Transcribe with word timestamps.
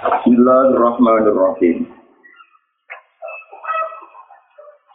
Bismillahirrahmanirrahim. 0.00 1.84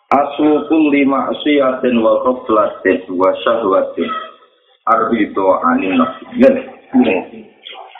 Aslu 0.09 0.66
kulli 0.66 1.05
ma'siyatin 1.05 2.01
wa 2.01 2.25
qablatin 2.25 3.05
wa 3.13 3.29
syahwatin 3.45 4.09
arbitu 4.89 5.45
anin 5.61 6.01
nafsi. 6.01 7.45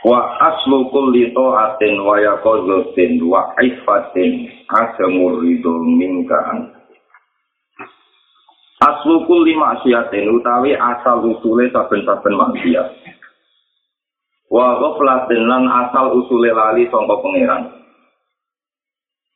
Wa 0.02 0.34
aslu 0.50 0.90
kulli 0.90 1.30
ta'atin 1.30 2.02
wa 2.02 2.18
yaqazatin 2.18 3.22
wa 3.22 3.54
ifatin 3.62 4.50
asamur 4.74 5.46
ridho 5.46 5.78
minka 5.86 6.42
Aslu 8.82 9.30
kulli 9.30 9.54
maksiatin 9.54 10.42
utawi 10.42 10.74
asal 10.74 11.22
usule 11.22 11.70
saben-saben 11.70 12.34
maksiat. 12.34 13.05
Wa 14.50 14.78
ghaflatin 14.78 15.42
lan 15.50 15.66
asal 15.66 16.14
usule 16.22 16.54
lali 16.54 16.86
sangka 16.90 17.16
pangeran. 17.22 17.64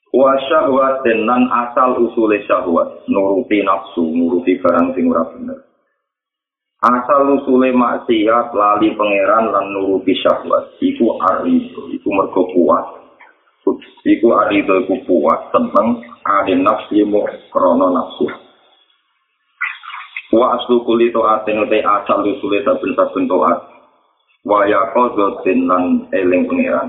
Wa 0.09 0.33
syahwatin 0.49 1.25
lan 1.25 1.49
asal 1.49 2.01
usule 2.01 2.41
syahwat 2.49 3.05
nuruti 3.09 3.61
nafsu 3.61 4.09
nuruti 4.09 4.57
barang 4.57 4.93
sing 4.97 5.05
ora 5.09 5.25
bener. 5.33 5.59
Asal 6.81 7.41
usule 7.41 7.73
maksiat 7.73 8.53
lali 8.53 8.93
pangeran 8.97 9.53
lan 9.53 9.65
nuruti 9.73 10.13
syahwat 10.17 10.77
iku 10.81 11.17
arido 11.21 11.89
iku 11.93 12.09
mergo 12.09 12.45
kuat. 12.53 12.85
Iku 14.01 14.27
arido 14.33 14.81
iku 14.85 14.97
kuat 15.05 15.53
tentang 15.53 16.01
ane 16.25 16.53
nafsu 16.57 17.05
mu 17.05 17.25
krono 17.53 17.93
nafsu. 17.93 18.25
Wa 20.29 20.61
aslu 20.61 20.85
kulito 20.85 21.25
aten 21.25 21.65
asal 21.65 22.21
usule 22.21 22.61
saben-saben 22.61 23.25
toat 23.25 23.78
waya 24.45 24.79
kodo 24.95 25.43
lan 25.43 26.07
eling 26.15 26.47
pengiran. 26.47 26.87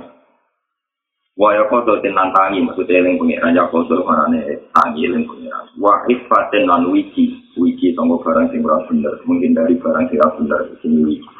Waya 1.38 1.66
kodo 1.66 1.98
lan 1.98 2.28
tangi 2.30 2.62
maksudnya 2.62 3.02
eling 3.02 3.16
pengiran. 3.18 3.56
Ya 3.56 3.66
kodo 3.70 4.06
marane 4.06 4.70
tangi 4.75 5.06
eling 5.11 5.27
pengiran. 5.27 5.66
Wa 5.78 6.06
ifatin 6.06 6.70
lan 6.70 6.91
wiki 6.94 7.34
wiki 7.58 7.97
tonggo 7.98 8.22
barang 8.22 8.55
sing 8.55 8.62
ora 8.62 8.86
bener. 8.86 9.19
Mungkin 9.27 9.56
dari 9.56 9.75
barang 9.78 10.06
sing 10.10 10.19
ora 10.22 10.36
bener 10.38 10.60
sing 10.83 10.92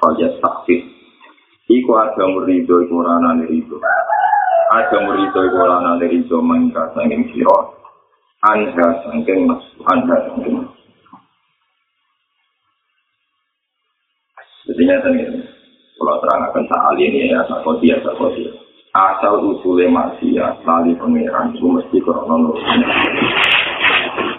falja 0.03 0.29
sakit 0.43 0.81
iku 1.71 1.91
ada 1.95 2.25
murido 2.27 2.83
iku 2.83 3.07
ora 3.07 3.23
nane 3.23 3.47
rido 3.47 3.79
ada 4.75 4.97
murido 5.07 5.39
iku 5.47 5.57
ora 5.63 5.79
nane 5.79 6.05
rido 6.11 6.43
mangka 6.43 6.91
sanging 6.99 7.31
sira. 7.31 7.79
Anda 8.41 9.05
sangking 9.05 9.45
mas 9.45 9.63
anda 9.85 10.17
sangking 10.27 10.65
Jadi 14.71 14.87
nyata 14.87 15.09
nih, 15.11 15.25
kalau 16.01 16.17
terang 16.25 16.49
akan 16.49 16.65
saat 16.65 16.97
ini 16.97 17.29
ya 17.29 17.45
sakoti 17.45 17.93
ya 17.93 18.01
sakoti 18.01 18.49
asal 18.97 19.45
usulnya 19.53 19.93
maksiat 19.93 20.65
lali 20.65 20.97
pangeran 20.97 21.53
itu 21.53 21.69
mesti 21.69 21.97
kurang 22.01 22.27
nurutin. 22.27 22.81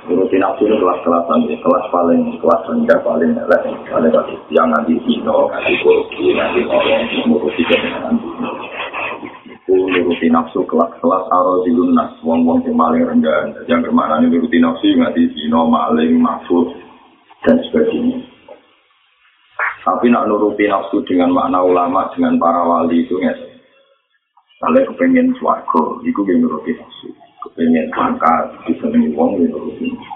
Nurutin 0.09 0.41
nafsu 0.41 0.67
ini 0.67 0.75
kelas-kelasan 0.75 1.47
ya 1.47 1.55
kelas 1.61 1.85
paling 1.93 2.21
kelas 2.41 2.61
rendah 2.65 2.99
paling 3.05 3.31
elek. 3.37 3.63
Paling 3.87 4.11
kasih 4.11 4.37
yang 4.49 4.67
nanti 4.73 4.97
sino 5.05 5.47
kasih 5.53 5.75
korupsi 5.85 6.33
nanti 6.33 6.65
orang 6.65 7.05
nuruti 7.29 7.61
kebenaran 7.69 8.15
itu 9.45 9.75
nuruti 9.77 10.27
nafsu 10.33 10.65
kelas-kelas 10.65 11.23
aro 11.29 11.61
di 11.63 11.71
lunas 11.77 12.11
wong-wong 12.25 12.65
yang 12.65 12.75
paling 12.75 13.05
rendah. 13.05 13.53
Yang 13.69 13.87
ke 13.87 13.91
mana 13.93 14.17
nuruti 14.17 14.57
nafsu 14.57 14.97
nanti 14.97 15.29
sino 15.37 15.69
maling 15.69 16.17
mafud 16.17 16.73
dan 17.45 17.61
sebagainya 17.69 18.30
Tapi 19.81 20.13
nak 20.13 20.29
nuruti 20.29 20.69
nafsu 20.69 21.01
dengan 21.09 21.33
makna 21.33 21.65
ulama, 21.65 22.05
dengan 22.13 22.37
para 22.37 22.61
wali 22.61 23.01
itu 23.01 23.17
ya. 23.17 23.33
Kalau 24.61 24.77
kepengen 24.93 25.33
suarga, 25.41 25.83
itu 26.05 26.21
yang 26.29 26.45
nuruti 26.45 26.77
nafsu. 26.77 27.09
Kepengen 27.41 27.89
pangkat, 27.89 28.53
bisa 28.69 28.85
wong 28.93 29.41
yang 29.41 29.49
nuruti 29.49 29.89
nafsu. 29.89 30.15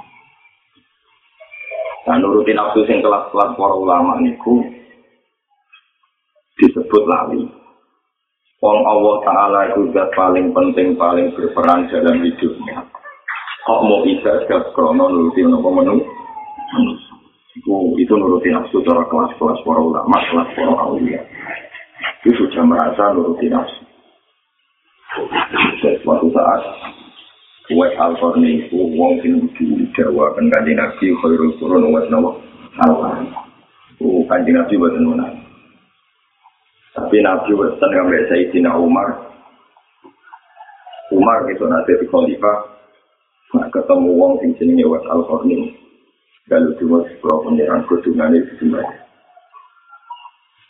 Nah, 2.05 2.15
nuruti 2.21 2.53
nafsu 2.53 2.85
yang 2.85 3.01
kelas-kelas 3.01 3.57
para 3.57 3.73
ulama 3.73 4.21
itu 4.21 4.53
disebut 6.61 7.03
lali. 7.09 7.49
Wong 8.61 8.79
Allah 8.85 9.15
Ta'ala 9.25 9.59
itu 9.73 9.89
zat 9.97 10.13
paling 10.13 10.53
penting, 10.53 10.93
paling 10.93 11.33
berperan 11.33 11.89
dalam 11.89 12.21
hidupnya. 12.21 12.85
Kok 13.65 13.81
mau 13.81 14.05
bisa 14.05 14.45
setiap 14.45 14.69
krono 14.77 15.09
nuruti 15.09 15.41
nopo 15.41 15.73
menu? 15.73 16.05
Iku 17.55 17.95
itu 17.95 18.11
nuruti 18.19 18.51
nafsu 18.51 18.83
cara 18.83 19.07
kelas-kelas 19.07 19.63
para 19.63 19.79
ulama, 19.79 20.19
kelas 20.27 20.49
para 20.59 20.75
awliya. 20.75 21.23
Itu 22.19 22.35
sudah 22.35 22.67
merasa 22.67 23.15
nuruti 23.15 23.47
nafsu. 23.47 23.83
Suatu 26.03 26.27
saat, 26.35 26.61
Uwais 27.71 27.95
Al-Qarni 27.95 28.67
itu 28.67 28.77
wong 28.77 29.23
sing 29.23 29.41
di 29.55 29.87
Jawa 29.97 30.35
kan 30.37 30.45
kanji 30.51 30.77
Nabi 30.77 31.15
khairul 31.17 31.55
qurun 31.57 31.87
Uwais 31.89 32.05
Nawa 32.11 32.35
Al-Qarni. 32.83 33.31
Itu 33.95 34.27
kanji 34.27 34.51
Nabi 34.51 34.75
buat 34.75 34.93
menang. 34.99 35.33
Tapi 36.91 37.23
Nabi 37.23 37.55
Weston 37.55 37.89
ngambil 37.89 38.27
Sayyidina 38.27 38.75
Umar. 38.75 39.31
Umar 41.15 41.47
itu 41.49 41.63
nanti 41.65 41.95
di 41.97 42.05
Khalifah. 42.11 42.75
Ketemu 43.71 44.09
wong 44.13 44.43
sing 44.43 44.51
jenenge 44.59 44.83
Uwais 44.85 45.07
Al-Qarni. 45.07 45.84
Kalau 46.45 46.71
cuma 46.77 47.01
sebuah 47.09 47.37
pengiran 47.41 47.81
kudungan 47.89 48.37
itu 48.37 48.53
cuma 48.61 48.81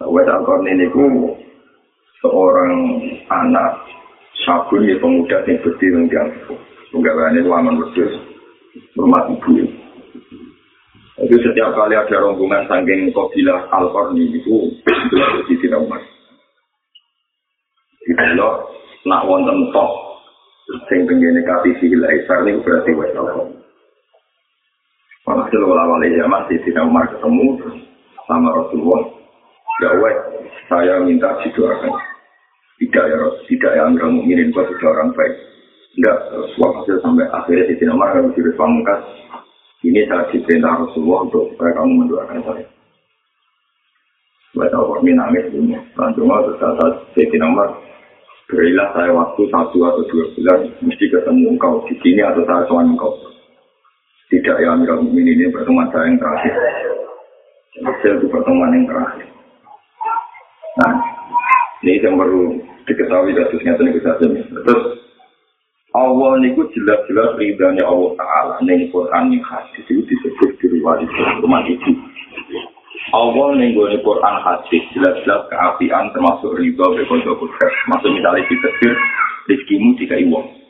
Wes 0.05 0.27
Alkor 0.27 0.59
ini 0.67 0.91
ku 0.91 1.35
seorang 2.19 2.73
anak 3.31 3.79
sabun 4.43 4.83
ya 4.83 4.99
pemuda 4.99 5.39
yang 5.47 5.59
berdiri 5.63 5.95
yang 5.95 6.05
diangkut. 6.11 6.59
Penggawaannya 6.91 7.39
itu 7.41 7.51
aman 7.51 7.79
berdiri 7.79 8.19
rumah 8.99 9.23
ibu. 9.31 9.51
Itu 11.15 11.35
setiap 11.39 11.71
kali 11.79 11.95
ada 11.95 12.15
rombongan 12.19 12.67
saking 12.67 13.15
kobilah 13.15 13.71
Alkor 13.71 14.11
ini 14.13 14.35
itu 14.35 14.67
itu 14.83 15.15
di 15.47 15.55
tidak 15.63 15.87
umat. 15.87 16.03
Di 18.03 18.11
belok 18.19 18.55
nak 19.07 19.23
wonten 19.23 19.71
tok 19.71 19.91
sing 20.91 21.07
penggene 21.07 21.39
kati 21.39 21.71
sihilai 21.79 22.19
sarni 22.27 22.59
berarti 22.59 22.91
Wes 22.99 23.15
Alkor. 23.15 23.54
Walhasil 25.25 25.61
wala-wala 25.65 26.05
zaman 26.05 26.45
di 26.53 26.61
Sina 26.61 26.85
Umar 26.85 27.09
ketemu 27.09 27.57
sama 28.29 28.49
Rasulullah. 28.53 29.09
Ya 29.81 29.89
weh, 29.97 30.15
saya 30.69 31.01
minta 31.01 31.41
didoakan. 31.41 31.97
Tidak 32.77 33.05
ya 33.09 33.17
Rasul, 33.17 33.43
tidak 33.49 33.71
ya 33.73 33.81
Amir 33.89 34.05
Mukminin 34.05 34.53
buat 34.53 34.69
orang 34.69 35.17
baik. 35.17 35.33
Enggak, 35.95 36.17
walhasil 36.59 36.99
sampai 37.01 37.25
akhirnya 37.33 37.71
di 37.71 37.75
Sina 37.81 37.97
Umar 37.97 38.13
kami 38.13 38.35
diri. 38.37 38.53
Ini 39.85 40.01
saya 40.09 40.25
diperintah 40.33 40.81
Rasulullah 40.81 41.29
untuk 41.29 41.53
supaya 41.53 41.71
kamu 41.77 41.93
mendoakan 42.05 42.41
saya. 42.41 42.65
Saya 44.55 44.71
tahu 44.71 44.97
kami 44.97 45.11
nangis 45.13 45.51
dunia. 45.51 45.77
Langsung 45.99 46.25
terus 46.25 46.57
kata 46.57 46.85
Sayyidina 47.11 47.45
Umar, 47.51 47.69
berilah 48.47 48.87
saya 48.95 49.11
waktu 49.11 49.41
satu 49.51 49.77
atau 49.83 50.03
dua 50.09 50.25
bulan, 50.31 50.59
mesti 50.79 51.05
ketemu 51.11 51.53
engkau 51.53 51.83
di 51.85 51.95
sini 52.01 52.23
atau 52.23 52.41
saya 52.47 52.63
soal 52.65 52.87
engkau. 52.87 53.34
Tidak 54.25 54.57
ya 54.57 54.73
Amirul 54.73 55.05
Mukminin 55.05 55.37
ini 55.37 55.53
pertemuan 55.53 55.85
saya 55.93 56.09
yang 56.09 56.17
terakhir. 56.17 56.53
Hasil 57.85 58.11
itu 58.17 58.27
pertemuan 58.33 58.73
yang 58.73 58.89
terakhir. 58.89 59.27
Nah, 60.75 60.93
ini 61.85 62.01
yang 62.01 62.17
perlu 62.17 62.57
diketahui 62.89 63.37
kasusnya 63.37 63.77
itu 63.77 64.01
saja. 64.01 64.25
Terus 64.25 64.83
Allah 65.95 66.31
ini 66.43 66.51
jelas-jelas 66.51 67.39
ridhanya 67.39 67.87
Allah 67.87 68.11
Ta'ala 68.19 68.53
ini 68.67 68.91
Quran 68.91 69.31
yang 69.31 69.43
hadis 69.47 69.85
itu 69.87 70.03
disebut 70.03 70.51
di 70.59 70.65
riwayat 70.75 71.07
rumah 71.39 71.63
itu. 71.63 71.91
Allah 73.13 73.47
ini 73.61 73.77
Quran 73.77 74.35
hadis 74.41 74.83
jelas-jelas 74.91 75.47
keapian 75.53 76.09
termasuk 76.11 76.51
ridho 76.57 76.83
berkontrol 76.97 77.37
kudus. 77.39 77.75
Maksud 77.93 78.11
misalnya 78.11 78.43
kita 78.49 78.67
rizkimu 79.47 79.93
jika 80.01 80.17
iwang. 80.19 80.64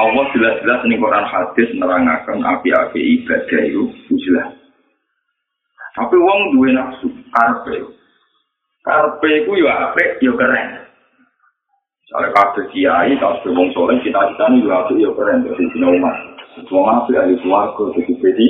Allah 0.00 0.24
jelas-jelas 0.32 0.80
ning 0.88 0.96
Quran 0.96 1.26
hadis 1.28 1.68
nerangaken 1.76 2.40
api-api 2.40 3.00
ibadah 3.20 3.62
itu 3.68 4.14
jelas. 4.24 4.56
Tapi 5.92 6.16
wong 6.16 6.56
duwe 6.56 6.72
nafsu 6.72 7.12
karpe. 7.28 7.76
Karpe 8.80 9.30
ku 9.44 9.52
yo 9.60 9.68
apik 9.68 10.22
yo 10.24 10.32
keren. 10.40 10.88
Soale 12.08 12.32
kabeh 12.32 12.64
kiai 12.72 13.12
kabeh 13.20 13.50
wong 13.52 13.68
soleh 13.76 14.00
cita-cita 14.00 14.48
ni 14.48 14.64
yo 14.64 14.72
apik 14.72 14.96
yo 14.96 15.12
keren 15.12 15.44
dadi 15.44 15.68
dina 15.76 15.92
umat. 15.92 16.16
Wong 16.72 16.86
apik 16.88 17.20
ahli 17.20 17.36
swarga 17.44 17.84
dadi 17.92 18.12
pedi. 18.16 18.46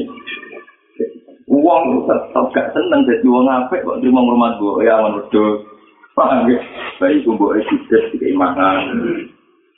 Wong 1.50 2.06
tetep 2.06 2.44
gak 2.54 2.70
seneng 2.76 3.02
dadi 3.02 3.26
wong 3.26 3.50
apik 3.50 3.82
kok 3.82 3.98
terima 3.98 4.22
hormat 4.22 4.54
bu 4.62 4.86
ya 4.86 5.02
menurut 5.02 5.66
Paham 6.14 6.50
ya? 6.50 6.58
Baik 6.98 7.22
kumbu 7.24 7.54
esidus 7.56 8.12
di 8.12 8.16
keimanan. 8.18 8.92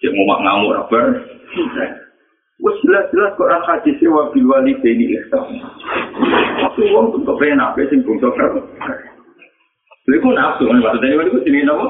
Cek 0.03 0.11
mau 0.17 0.35
ngamuk 0.41 0.75
apa? 0.75 1.01
Wes 2.63 2.77
jelas-jelas 2.87 3.35
Quran 3.35 3.63
hadis 3.67 3.99
e 3.99 4.07
wa 4.07 4.31
bil 4.31 4.47
walidaini 4.47 5.19
ihsan. 5.19 5.59
Tapi 6.63 6.83
wong 6.95 7.11
untuk 7.19 7.37
penak 7.43 7.75
wis 7.75 7.91
sing 7.91 8.07
bungsu 8.07 8.31
karo. 8.39 8.63
Lha 10.07 10.15
iku 10.19 10.29
nafsu 10.31 10.71
kan 10.71 10.79
maksudnya 10.79 11.27
iku 11.27 11.43
jenenge 11.43 11.67
napa? 11.67 11.87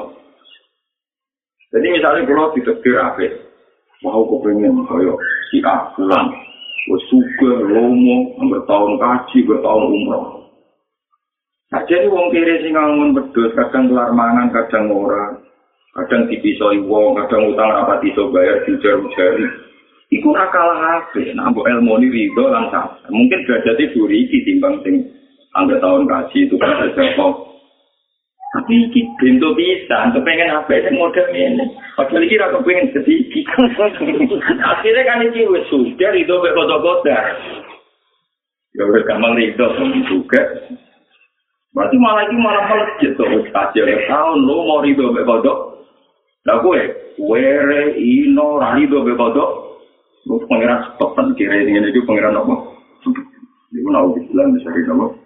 Jadi 1.73 1.87
misalnya 1.89 2.29
kalau 2.29 2.53
ditegur 2.53 3.01
apa, 3.01 3.25
mau 4.05 4.21
kepengen 4.29 4.85
kaya 4.85 5.13
si 5.49 5.57
A 5.65 5.89
pulang, 5.97 6.29
gue 6.85 6.99
suka 7.09 7.51
lomo, 7.65 8.37
bertahun 8.37 9.01
kaji, 9.01 9.37
bertahun 9.49 9.89
umroh. 9.89 10.25
Nah, 11.73 11.81
jadi 11.89 12.05
wong 12.13 12.29
kiri 12.29 12.61
sing 12.61 12.77
ngangun 12.77 13.17
bedus, 13.17 13.57
kadang 13.57 13.89
kelar 13.89 14.13
mangan, 14.13 14.53
kadang 14.53 14.93
ora, 14.93 15.33
kadang 15.93 16.25
dipisoi 16.25 16.81
wong, 16.89 17.13
kadang 17.21 17.53
utang 17.53 17.69
rapat 17.69 18.01
iso 18.09 18.33
bayar 18.33 18.65
diujar-ujari. 18.65 19.45
Iku 20.13 20.29
ora 20.29 20.45
kalah 20.53 20.81
ape, 21.01 21.33
nah 21.33 21.49
mbok 21.49 21.65
ilmu 21.65 21.97
ni 21.97 22.13
rido 22.13 22.45
lan 22.45 22.69
Mungkin 23.09 23.49
derajatnya 23.49 23.97
duri 23.97 24.29
iki 24.29 24.45
timbang 24.45 24.77
sing 24.85 25.09
angga 25.57 25.81
tahun 25.81 26.05
kaji 26.05 26.37
itu 26.45 26.55
kan 26.61 26.85
ada 26.85 27.17
Tapi 28.53 28.73
iki 28.85 29.01
bento 29.17 29.57
bisa, 29.57 30.13
kepengen 30.13 30.53
apa 30.53 30.85
sih 30.85 30.93
model 30.93 31.25
ini. 31.33 31.65
Padahal 31.97 32.21
iki 32.21 32.37
ra 32.37 32.53
kepengen 32.53 32.93
sedikit. 32.93 33.45
Akhirnya 34.77 35.01
kan 35.09 35.25
iki 35.25 35.49
wis 35.49 35.65
sudah 35.73 36.13
itu 36.13 36.33
mek 36.37 36.53
kota-kota. 36.53 37.17
Ya 38.77 38.85
udah 38.85 39.01
gampang 39.09 39.41
itu 39.41 39.65
juga. 40.05 40.41
Berarti 41.73 41.97
malah 41.97 42.29
iki 42.29 42.37
malah 42.37 42.63
melejit 42.69 43.17
tuh 43.17 43.25
wis 43.33 43.49
aja 43.49 43.81
tahun 43.81 44.45
lo 44.45 44.61
mau 44.69 44.85
rido 44.85 45.09
mek 45.09 45.25
kota. 45.25 45.72
Lah 46.43 46.59
kowe 46.59 46.81
were 47.23 47.81
ino 47.95 48.59
ra 48.59 48.75
rido 48.75 49.03
mek 49.03 49.15
kota. 49.15 49.45
Lu 50.27 50.39
pengiran 50.47 50.95
stopan 50.95 51.35
kira 51.35 51.55
ini 51.59 51.91
itu 51.91 52.03
pengiran 52.07 52.39
apa? 52.39 52.55
Iku 53.73 53.89
nau 53.91 54.15
bilang 54.15 54.55
bisa 54.55 54.71
rido 54.71 55.19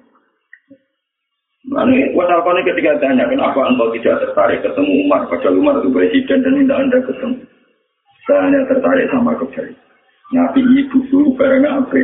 Lalu, 1.68 2.16
apa 2.16 2.50
nih 2.56 2.64
ketika 2.64 2.96
tanya, 3.04 3.28
kenapa 3.28 3.60
engkau 3.68 3.92
tidak 3.92 4.24
tertarik 4.24 4.64
ketemu 4.64 5.04
Umar? 5.04 5.28
Padahal 5.28 5.60
Umar 5.60 5.76
itu 5.84 5.92
presiden 5.92 6.40
dan 6.40 6.54
minta 6.56 6.80
anda 6.80 6.96
ketemu. 7.04 7.44
Saya 8.24 8.40
hanya 8.48 8.64
tertarik 8.72 9.12
sama 9.12 9.36
kebaikan. 9.36 9.76
Nabi 10.32 10.64
ibu 10.64 10.98
dulu 11.12 11.36
bareng 11.36 11.68
apa? 11.68 12.00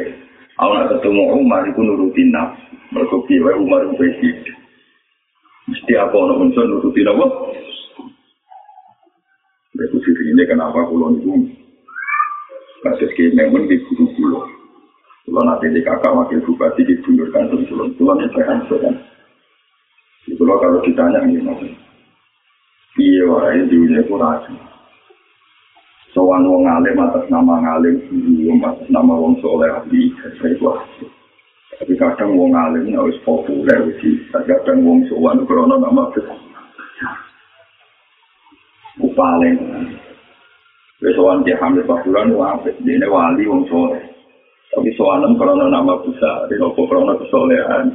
Aku 0.60 1.00
ketemu 1.00 1.24
Umar, 1.40 1.64
itu 1.64 1.80
nurutin 1.80 2.28
nafsu. 2.36 2.76
Mereka 2.92 3.16
biwa 3.24 3.52
Umar 3.64 3.80
itu 3.88 3.96
presiden. 3.96 4.56
Mesti 5.72 5.94
apa 5.96 6.12
orang 6.12 6.52
unsur 6.52 6.68
nurutin 6.68 7.08
apa? 7.08 7.26
Itu 9.74 9.98
sih 10.06 10.14
ini 10.30 10.46
kenapa 10.46 10.86
pulau 10.86 11.18
itu 11.18 11.34
kasus 12.86 13.10
memang 13.34 13.66
di 13.66 13.82
guru 13.90 14.06
pulau. 14.14 14.46
Kalau 15.24 15.42
nanti 15.48 15.72
di 15.72 15.82
kakak 15.82 16.14
wakil 16.14 16.46
bupati 16.46 16.86
dibundurkan 16.86 17.50
ke 17.50 17.66
pulau, 17.66 17.90
pulau 17.98 18.14
ini 18.22 18.28
saya 18.38 18.62
Itu 20.30 20.44
loh 20.46 20.62
kalau 20.62 20.84
ditanya 20.86 21.26
ini 21.26 21.42
mas. 21.42 21.58
Iya 23.02 23.26
wae 23.26 23.66
dunia 23.66 24.06
kurasi. 24.06 24.54
Sowan 26.14 26.46
wong 26.46 26.70
alim 26.70 27.02
atas 27.02 27.26
nama 27.34 27.58
ngalim, 27.58 27.98
belum 28.14 28.62
atas 28.62 28.86
nama 28.94 29.18
wong 29.18 29.42
soleh 29.42 29.66
ahli, 29.66 30.14
saya 30.38 30.54
kuasi. 30.62 31.10
Tapi 31.82 31.98
kadang 31.98 32.38
wong 32.38 32.54
alim 32.54 32.94
harus 32.94 33.18
populer 33.26 33.98
sih. 33.98 34.22
Kadang 34.30 34.86
wong 34.86 35.10
sowan 35.10 35.42
krono 35.50 35.82
nama 35.82 36.14
besar. 36.14 36.43
Upaling. 39.14 39.58
Sowan 41.14 41.44
dia 41.46 41.60
hamil 41.60 41.84
pasulan 41.86 42.34
wapit, 42.34 42.74
dia 42.82 43.06
wali 43.06 43.44
wong 43.46 43.68
soleh. 43.70 44.02
Tapi 44.74 44.90
sowanem 44.98 45.38
krono 45.38 45.70
nama 45.70 46.00
besar, 46.02 46.50
di 46.50 46.58
nopo 46.58 46.90
krono 46.90 47.14
kesolehan. 47.22 47.94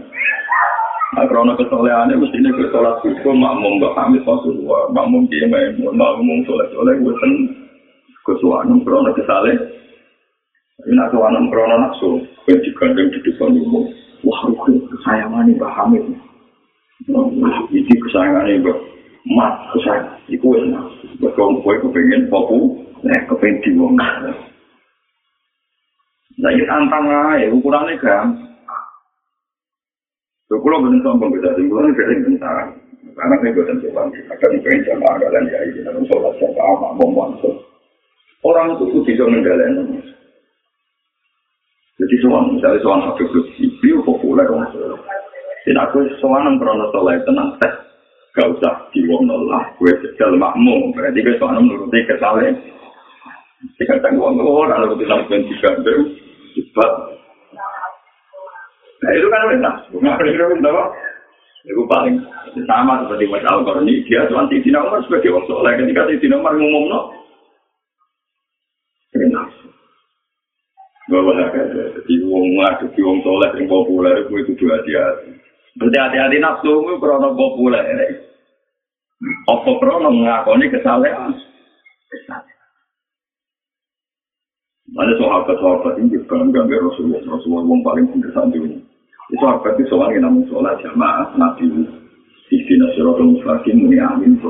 Nah, 1.16 1.24
karena 1.24 1.56
kesolehan 1.56 2.12
itu 2.12 2.20
mesti 2.20 2.36
ini 2.36 2.68
sholat 2.68 3.00
subuh, 3.00 3.32
makmum 3.32 3.80
gak 3.80 3.96
kami 3.96 4.20
Rasulullah, 4.22 4.92
makmum 4.92 5.24
dia 5.32 5.48
main, 5.48 5.74
makmum 5.80 6.44
sholat 6.44 6.68
sholat, 6.70 7.00
gue 7.00 7.16
sen 7.18 7.32
kesuanum 8.28 8.84
karena 8.84 9.10
kesale. 9.16 9.52
Tapi 10.78 10.92
nak 10.94 11.08
kesuanum 11.10 11.48
karena 11.48 11.76
nafsu, 11.80 12.22
gue 12.44 12.60
digandeng 12.60 13.08
di 13.10 13.18
depan 13.24 13.56
umum. 13.56 13.88
Wah, 14.22 14.40
gue 14.52 14.84
kesayangan 14.84 15.48
nih 15.48 15.56
Mbak 15.56 15.72
Hamid. 15.80 16.04
Ini 17.72 17.94
kesayangan 18.04 18.52
Mbak 18.62 18.78
Mat, 19.26 19.74
kesayangan. 19.74 20.22
Iku 20.30 20.46
enak. 20.54 20.84
Betul, 21.18 21.58
gue 21.64 21.74
kepengen 21.82 22.30
fokus, 22.30 22.86
eh, 23.02 23.20
kepengen 23.26 23.62
diwong. 23.66 23.94
Nah, 26.38 26.50
ini 26.54 26.62
tantang 26.70 27.10
aja, 27.10 27.50
ukurannya 27.50 27.98
gampang. 27.98 28.46
So, 30.48 30.56
kalau 30.64 30.80
benar 30.80 31.04
sombong 31.04 31.28
beda 31.34 31.52
sih, 31.60 31.68
kalau 31.68 31.92
sering 31.92 32.24
bentar, 32.24 32.72
karena 33.04 33.34
saya 33.36 33.52
bukan 33.52 33.76
sombong, 33.84 34.08
akan 34.32 34.50
pengen 34.64 34.86
jamaah 34.86 35.14
kalian 35.20 35.44
ya 35.52 35.58
ini 35.66 35.84
dalam 35.84 36.02
sholat 36.08 36.32
jamaah 36.40 36.76
makmum 36.78 37.12
langsung. 37.18 37.58
Orang 38.46 38.78
itu 38.78 38.86
tuh 38.88 39.02
bisa 39.04 39.28
menggalain. 39.28 39.98
Jadi 41.98 42.14
soal 42.22 42.54
misalnya 42.54 42.80
soal 42.80 42.98
satu 43.02 43.24
grup 43.28 43.46
itu 43.58 43.98
populer 44.06 44.46
orang. 44.46 44.72
Dan 45.66 45.76
aku 45.84 46.06
soal 46.22 46.46
nang 46.46 46.56
krono 46.56 46.88
sholat 46.94 47.20
tenang 47.28 47.58
teh, 47.60 47.72
gak 48.38 48.55
usah 48.55 48.75
diwong 48.94 49.26
lah, 49.26 49.67
gue 49.82 49.90
sejal 49.99 50.38
makmum, 50.38 50.94
berarti 50.94 51.19
gue 51.19 51.35
soal 51.43 51.58
nuruti 51.58 52.06
kesalahan. 52.06 52.55
Jika 53.75 53.99
tanggung 53.99 54.38
orang 54.38 54.87
lalu 54.87 55.02
dilakukan 55.02 55.43
tiga 55.50 55.75
cepat 56.55 56.93
Nah 58.99 59.11
itu 59.14 59.26
kan 59.31 59.55
enak. 59.55 59.75
Nggak 59.94 60.75
apa? 60.75 60.85
Itu 61.67 61.82
paling 61.87 62.17
sama 62.67 63.06
seperti 63.06 63.31
Mas 63.31 63.46
Al 63.46 63.62
Qarni. 63.62 64.02
Dia 64.06 64.26
tuan 64.26 64.50
Tidina 64.50 64.82
Umar 64.82 65.02
sebagai 65.06 65.31
orang 65.31 65.46
soleh. 65.46 65.73
Ketika 65.79 66.11
Tidina 66.11 66.43
Umar 66.43 66.55
ngomong 66.58 66.85
no, 66.90 67.00
enak. 69.14 69.46
Bahwa 71.08 71.32
jadi 71.40 72.14
wong 72.26 72.46
ngadepi 72.58 73.00
wong 73.00 73.19
soleh 73.23 73.50
yang 73.55 73.70
populer 73.70 74.26
itu 74.29 74.52
dua 74.58 74.82
hati-hati. 74.82 75.31
Berarti 75.79 75.99
hati-hati 75.99 76.37
nafsu 76.43 76.73
itu 76.85 76.94
krono 76.99 77.38
populer. 77.38 78.27
Apa 79.50 79.70
krono 79.82 80.14
mengakoni 80.14 80.70
kesalahan? 80.70 81.34
Kesalahan. 82.06 82.58
Ada 84.98 85.12
sahabat-sahabat 85.20 85.94
ini 86.00 86.16
bangga 86.24 86.64
Rasulullah. 86.64 87.20
Rasulullah 87.22 87.64
yang 87.68 87.82
paling 87.84 88.06
pintar 88.08 88.30
saat 88.32 88.50
ini. 88.56 88.80
Itu 89.28 89.44
apa 89.44 89.76
itu 89.76 89.84
soalnya 89.92 90.24
namun 90.24 90.48
sholat 90.48 90.80
jamaah 90.80 91.36
Nabi 91.36 91.68
Ikhtina 92.48 92.96
Suratul 92.96 93.36
Mustaqim 93.36 93.76
ini 93.76 94.00
amin. 94.00 94.40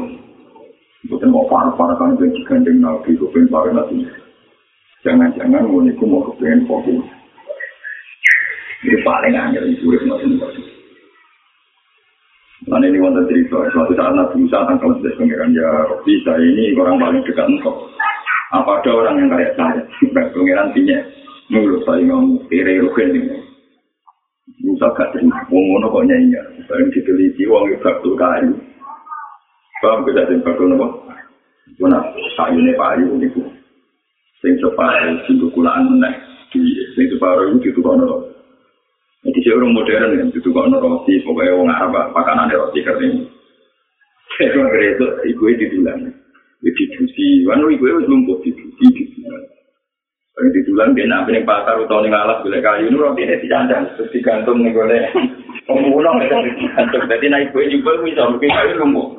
Bukan 1.10 1.30
mau 1.34 1.50
parah-parah 1.50 1.98
kan 1.98 2.14
itu 2.14 2.30
digandeng 2.42 2.78
Nabi, 2.78 3.18
kepengen 3.18 3.50
parah 3.50 3.74
Nabi. 3.74 4.06
Jangan-jangan 5.02 5.66
itu 5.66 6.04
mau 6.06 6.22
kepengen 6.30 6.66
fokus. 6.70 7.02
Itu 8.86 8.98
paling 9.02 9.34
angel 9.34 9.74
itu 9.74 9.90
urip 9.90 10.06
macam 10.06 10.38
Nah 12.78 12.86
ini 12.86 13.02
wonten 13.02 13.26
cerita, 13.26 13.58
suatu 13.74 13.90
saat 13.98 14.14
Nabi 14.14 14.46
Musa 14.46 14.62
tangkal 14.62 14.94
sedes 15.02 15.18
pengiran 15.18 15.50
ya 15.50 15.66
Robi 15.90 16.14
saya 16.22 16.38
ini 16.38 16.78
orang 16.78 17.02
paling 17.02 17.26
dekat 17.26 17.50
engkau. 17.50 17.74
Apa 18.54 18.78
ada 18.78 18.90
orang 18.94 19.18
yang 19.18 19.34
kayak 19.34 19.58
saya? 19.58 19.82
Pengiran 20.30 20.70
tinya, 20.70 21.02
menurut 21.50 21.82
saya 21.82 22.06
ngomong 22.06 22.38
kiri 22.46 22.78
rugen 22.78 23.18
ini. 23.18 23.34
Musa 24.62 24.94
gak 24.94 25.10
terima, 25.10 25.42
wong 25.50 25.64
ngono 25.74 25.90
kok 25.90 26.06
nyanyi. 26.06 26.38
Bareng 26.70 26.94
diteliti 26.94 27.50
wong 27.50 27.66
itu 27.66 27.82
bakul 27.82 28.14
kayu. 28.14 28.54
Paham 29.82 30.06
kita 30.06 30.30
sing 30.30 30.38
bakul 30.46 30.70
nopo? 30.70 31.02
Mana 31.82 31.98
kayu 32.38 32.62
ne 32.62 32.78
payu 32.78 33.10
niku. 33.18 33.42
Sing 34.38 34.54
separuh 34.62 35.18
sing 35.26 35.42
kulaan 35.50 35.98
meneh. 35.98 36.14
Sing 36.94 37.06
separuh 37.10 37.58
itu 37.58 37.74
ditukokno. 37.74 38.27
Jadi 39.18 39.38
saya 39.42 39.54
orang 39.58 39.74
modern 39.74 40.14
yang 40.14 40.30
ditukokno 40.30 40.78
roti, 40.78 41.18
pokoknya 41.26 41.58
wong 41.58 41.68
Arab 41.74 42.14
makanan 42.14 42.54
roti 42.54 42.86
kering. 42.86 43.26
Saya 44.38 44.54
kira 44.54 44.82
itu 44.94 45.06
ibu 45.34 45.42
itu 45.50 45.58
dibilang. 45.66 46.06
Jadi 46.62 46.70
dibusi, 46.78 47.26
wanu 47.50 47.66
ibu 47.74 47.82
itu 47.90 48.06
lumpuh 48.06 48.38
dibusi, 48.46 48.84
dibusi. 48.94 49.26
Kalau 50.38 50.54
di 50.54 50.62
tulang 50.70 50.94
dia 50.94 51.02
nabi 51.10 51.34
nih 51.34 51.42
pasar 51.42 51.82
atau 51.82 51.98
nih 51.98 52.14
ngalah 52.14 52.38
boleh 52.46 52.62
kayu 52.62 52.86
ini 52.86 52.94
roti 52.94 53.26
ini 53.26 53.42
dicandang 53.42 53.90
terus 53.98 54.06
digantung 54.14 54.62
nih 54.62 54.70
boleh. 54.70 55.10
Pemulung 55.66 56.22
itu 56.22 56.38
digantung. 56.54 57.02
Jadi 57.10 57.26
naik 57.26 57.50
gue 57.50 57.66
juga 57.74 57.98
bisa 58.06 58.22
mungkin 58.30 58.54
kayu 58.54 58.78
lumpuh. 58.78 59.18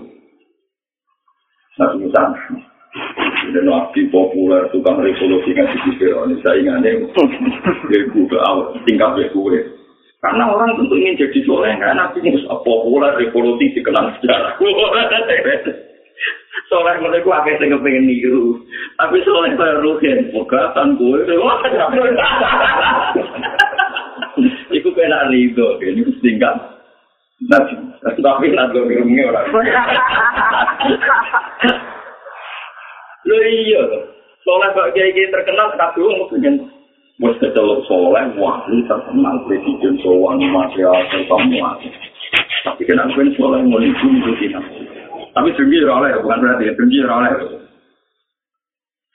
Nabi 1.76 2.08
Musa 2.08 2.24
dan 3.50 3.66
nabi 3.68 4.02
populer 4.08 4.64
tukang 4.72 5.04
revolusi 5.04 5.52
kan 5.52 5.68
di 5.68 5.92
Fir'aun 6.00 6.40
saingannya. 6.40 7.04
Dia 7.92 8.00
gue 8.08 8.40
awal 8.40 8.80
tingkat 8.88 9.28
gue 9.36 9.79
karena 10.20 10.52
orang 10.52 10.76
tentu 10.76 11.00
ingin 11.00 11.16
jadi 11.16 11.40
soleh 11.48 11.72
karena 11.80 12.08
nabi 12.08 12.20
Musa 12.28 12.52
populer 12.64 13.16
revolusi 13.16 13.72
dikenal 13.72 14.12
sejarah 14.20 14.60
soleh 16.70 17.02
ku 17.26 17.34
akeh 17.34 17.58
sing 17.58 17.74
kepengin 17.74 18.06
niru. 18.06 18.62
Tapi 19.02 19.26
soleh 19.26 19.58
kaya 19.58 19.82
ruhen, 19.82 20.30
pegatan 20.32 20.96
kowe. 21.02 21.18
Iku 24.70 24.94
kena 24.94 25.34
rido, 25.34 25.82
ini 25.82 26.06
tinggal. 26.22 26.78
Tapi 27.50 27.74
tapi 28.22 28.54
lo 28.54 28.86
ngirungi 28.86 29.26
orang. 29.26 29.50
iya. 33.50 33.82
Soleh 34.46 34.70
kok 34.72 34.96
kiai-kiai 34.96 35.34
terkenal 35.34 35.74
kabeh 35.76 36.00
wong 36.00 36.32
pengen 36.32 36.56
wis 37.20 37.36
kecelok 37.44 37.84
soleh 37.84 38.26
wali 38.40 38.80
terkenal 38.88 39.44
presiden 39.44 40.00
sowan 40.00 40.40
material 40.40 40.96
semua. 41.28 41.76
Tapi 42.64 42.82
kenapa 42.88 43.12
kan 43.12 43.30
soleh 43.36 43.60
mau 43.68 43.80
itu 43.84 44.08
kita. 44.40 44.60
Tapi 45.36 45.50
dengki 45.56 45.84
oleh 45.84 46.16
bukan 46.24 46.40
berarti 46.40 46.72
dengki 46.72 47.00
oleh. 47.04 47.34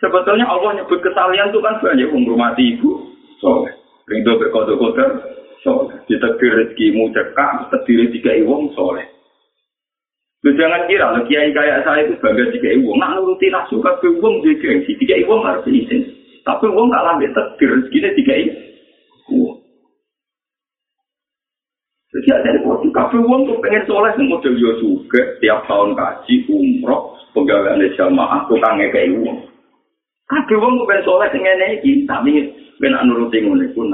Sebetulnya 0.04 0.44
Allah 0.44 0.76
nyebut 0.76 1.00
kesalian 1.00 1.49
itu 1.49 1.64
kan 1.64 1.80
banyak 1.80 2.12
menghormati 2.12 2.76
ibu 2.76 3.08
soleh. 3.40 3.73
Rindu 4.04 4.37
berkotor-kotor 4.37 5.11
soleh. 5.64 5.96
Ditegir 6.04 6.52
rezekimu 6.61 7.08
cekak, 7.16 7.73
terdiri 7.73 8.12
tiga 8.12 8.37
iwong 8.44 8.76
soleh. 8.76 9.08
Lu 10.44 10.52
jangan 10.61 10.84
kira, 10.84 11.16
lu 11.16 11.25
kiai 11.25 11.56
kayak 11.56 11.88
saya 11.88 12.04
itu 12.04 12.20
bangga 12.20 12.52
tiga 12.52 12.68
iwong. 12.76 13.00
Nah, 13.00 13.16
nuruti 13.16 13.49
nafsu 13.49 13.80
ke 13.80 14.04
iwong 14.04 14.44
gengsi. 14.44 14.92
Tiga 15.00 15.16
iwong 15.25 15.40
harus 15.40 15.64
izin. 15.64 16.13
Tapi 16.44 16.64
iwong 16.68 16.92
gak 16.92 17.04
lambat 17.08 17.32
terdiri 17.32 17.72
rezekinya 17.80 18.10
tiga 18.12 18.34
iwong. 18.36 19.58
Jadi 22.14 22.30
ada 22.30 22.54
di 22.54 22.88
kafe 22.94 23.18
uang 23.18 23.42
tuh 23.42 23.58
pengen 23.58 23.82
soleh 23.90 24.14
model 24.22 24.54
yo 24.54 24.78
juga, 24.78 25.34
tiap 25.42 25.66
tahun 25.66 25.98
kaji, 25.98 26.46
umroh, 26.46 27.10
pegawai 27.34 27.90
jamaah, 27.98 28.46
tukangnya 28.46 28.86
kayak 28.94 29.18
uang. 29.18 29.42
Kafe 30.30 30.54
uang 30.54 30.72
tuh 30.78 30.86
pengen 30.86 31.02
soleh 31.02 31.28
yang 31.34 31.58
ini, 31.82 32.06
tapi 32.06 32.32
ben 32.78 32.94
nuruti 33.02 33.42
ngono 33.42 33.66
pun 33.74 33.90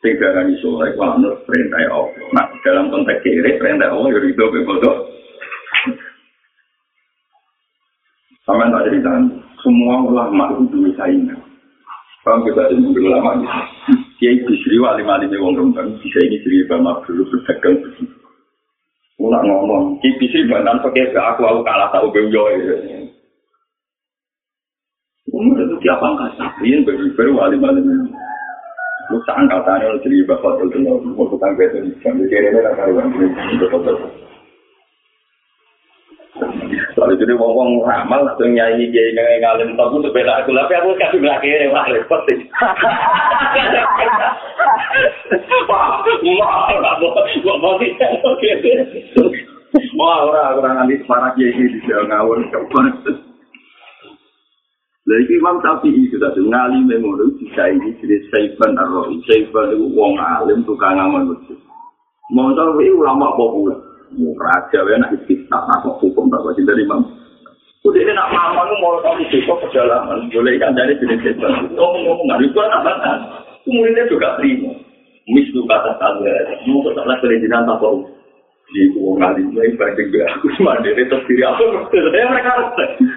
sing 0.00 0.16
darani 0.16 0.54
soleh 0.62 0.94
ku 0.96 1.02
anut 1.04 1.44
perintah 1.44 1.84
Allah. 1.90 2.08
Nah, 2.32 2.46
dalam 2.64 2.88
konteks 2.88 3.20
kiri 3.20 3.60
perintah 3.60 3.92
Allah 3.92 4.08
yo 4.14 4.20
itu 4.24 4.64
bodoh. 4.64 4.96
Sama 8.48 8.72
tak 8.72 8.88
cerita, 8.88 9.10
semua 9.60 10.04
ulama 10.04 10.56
itu 10.56 10.90
saingan. 10.96 11.40
Kalau 12.20 12.44
kita 12.44 12.68
ini 12.76 12.92
ulama 13.00 13.40
gitu. 13.40 13.60
Kiai 14.20 14.36
Bisri 14.44 14.76
wali 14.76 15.00
mali 15.00 15.32
wong 15.40 15.56
rembang 15.56 15.96
bisa 16.04 16.20
ini 16.20 16.36
cerita 16.44 16.76
bama 16.76 17.00
dulu 17.08 17.24
berdagang 17.32 17.80
begitu. 17.80 18.16
Mulak 19.16 19.42
ngomong, 19.48 19.96
Kiai 20.04 20.16
Bisri 20.20 20.44
bantan 20.44 20.84
pakai 20.84 21.16
aku 21.16 21.40
aku 21.48 21.60
kalah 21.64 21.88
tahu 21.88 22.12
benjoy. 22.12 22.60
Umur 25.30 25.56
itu 25.62 25.76
tiap 25.80 26.02
angkatan, 26.02 26.50
ini 26.66 26.84
baru 27.14 27.32
wali 27.38 27.56
mali 27.56 27.80
Lu 29.10 29.18
seangkatannya 29.26 29.90
lu 29.90 29.98
jadi 30.06 30.22
bapak 30.22 30.70
itu 30.70 30.86
lo 30.86 31.02
mau 31.02 31.26
tukang 31.26 31.58
betul 31.58 31.90
kiri 32.30 32.46
ini 32.46 32.62
lah 32.62 32.70
karuan 32.78 33.10
ini 33.10 33.26
betul 33.58 33.98
Soalnya 37.10 37.26
jadi 37.26 37.34
ngomong 37.42 37.82
ramal 37.82 38.22
atau 38.22 38.46
nyanyi 38.46 38.86
jadi 38.94 39.10
nyanyi 39.18 39.42
ngalim 39.42 39.74
tahu 39.74 39.98
untuk 39.98 40.14
beda 40.14 40.46
aku 40.46 40.54
tapi 40.54 40.78
aku 40.78 40.94
kasih 40.94 41.18
belakang 41.18 41.50
ini 41.50 41.66
wah 41.74 41.82
repot 41.90 42.22
sih. 42.30 42.38
Wah, 45.66 46.06
wah, 46.06 46.70
wah, 46.70 46.94
wah, 47.02 47.26
oke. 48.30 48.50
Wah, 49.98 50.18
orang 50.22 50.54
orang 50.54 50.74
nanti 50.78 51.02
semarang 51.02 51.34
jadi 51.34 51.66
di 51.66 51.78
ngawur 51.82 52.46
kapan. 52.54 52.86
Lagi 55.10 55.34
Imam 55.34 55.58
Syafi'i 55.66 56.06
itu 56.06 56.14
tadi 56.14 56.46
ngalim 56.46 56.86
memori 56.86 57.26
bisa 57.42 57.74
ini 57.74 57.90
jadi 57.98 58.22
Saiban 58.30 58.78
Arrohi. 58.78 59.18
Saiban 59.26 59.74
itu 59.74 59.90
wong 59.98 60.14
alim 60.14 60.62
tukang 60.62 60.94
ngamal 60.94 61.34
masjid. 61.34 61.58
Mau 62.30 62.54
tahu 62.54 62.78
ini 62.78 62.94
ulama 62.94 63.34
populer. 63.34 63.89
Mau 64.18 64.34
raja, 64.38 64.82
ya 64.82 64.96
nak 64.98 65.14
istiqah, 65.14 65.62
nak 65.70 65.86
hukum 66.02 66.26
tak 66.30 66.42
wajib 66.42 66.66
dari 66.66 66.82
Imam. 66.82 67.06
Udah 67.86 68.12
nak 68.12 68.28
mama 68.34 68.66
itu 68.66 68.74
mau 68.82 68.98
tahu 69.00 69.22
besok 69.30 69.56
perjalanan. 69.66 70.26
Boleh 70.28 70.58
kan 70.58 70.74
dari 70.74 70.98
jenis 70.98 71.22
Saiban. 71.22 71.70
Ngomong-ngomong, 71.72 72.42
itu 72.42 72.58
anak-anak. 72.58 73.16
Kemudian 73.64 74.10
juga 74.10 74.36
terima. 74.36 74.74
Mis 75.30 75.46
itu 75.48 75.62
kata 75.64 75.94
tanda. 75.96 76.34
Mau 76.66 76.82
ketemu 76.82 77.14
kelejinan 77.22 77.64
tak 77.70 77.78
tahu. 77.78 78.02
di 78.70 78.82
uang 78.94 79.18
ngalim 79.18 79.50
lagi 79.50 79.74
banding 79.74 80.14
gue 80.14 80.22
aku 80.30 80.46
cuma 80.54 80.78
dari 80.78 81.02
diri 81.02 81.42
aku 81.42 81.90
saya 81.90 82.26
mereka 82.30 82.70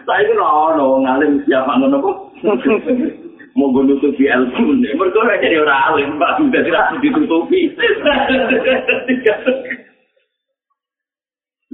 saya 0.09 0.21
itu 0.25 0.33
no 0.33 0.97
ngalim 1.05 1.45
siapa 1.45 1.77
ngono 1.77 2.01
kok 2.01 2.17
mau 3.53 3.69
gue 3.69 3.85
nutupi 3.85 4.25
nih 4.25 4.93
mereka 4.97 5.21
udah 5.21 5.37
jadi 5.37 5.61
orang 5.61 5.83
alim 5.93 6.17
pak 6.17 6.41
sudah 6.41 6.61
tidak 6.65 6.85
ditutupi 7.05 7.69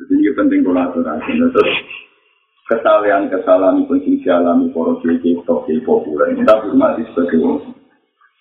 ini 0.10 0.34
penting 0.34 0.66
kolaborasi 0.66 1.32
terus 1.38 1.72
kesalahan 2.66 3.30
kesalahan 3.30 3.86
pun 3.86 4.02
sing 4.02 4.18
dialami 4.26 4.74
para 4.74 4.98
kiai 5.06 5.22
kiai 5.22 5.80
populer 5.86 6.34
kita 6.34 6.54
hormati 6.66 7.06
sebagai 7.14 7.42
orang 7.46 7.78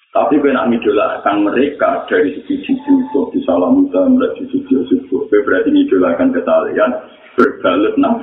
Tapi 0.08 0.40
gue 0.40 0.56
nak 0.56 0.72
ngidolakan 0.72 1.44
mereka 1.44 2.08
dari 2.08 2.32
segi 2.40 2.64
sisi 2.64 2.92
itu 2.96 3.20
di 3.28 3.44
salam 3.44 3.76
muda 3.76 4.08
mereka 4.08 4.40
di 4.40 4.44
sisi 4.48 4.72
itu 4.96 5.16
gue 5.28 5.40
berarti 5.44 5.68
ngidolakan 5.68 6.32
kesalahan 6.32 6.90
berbalut 7.37 7.94
nah. 8.00 8.16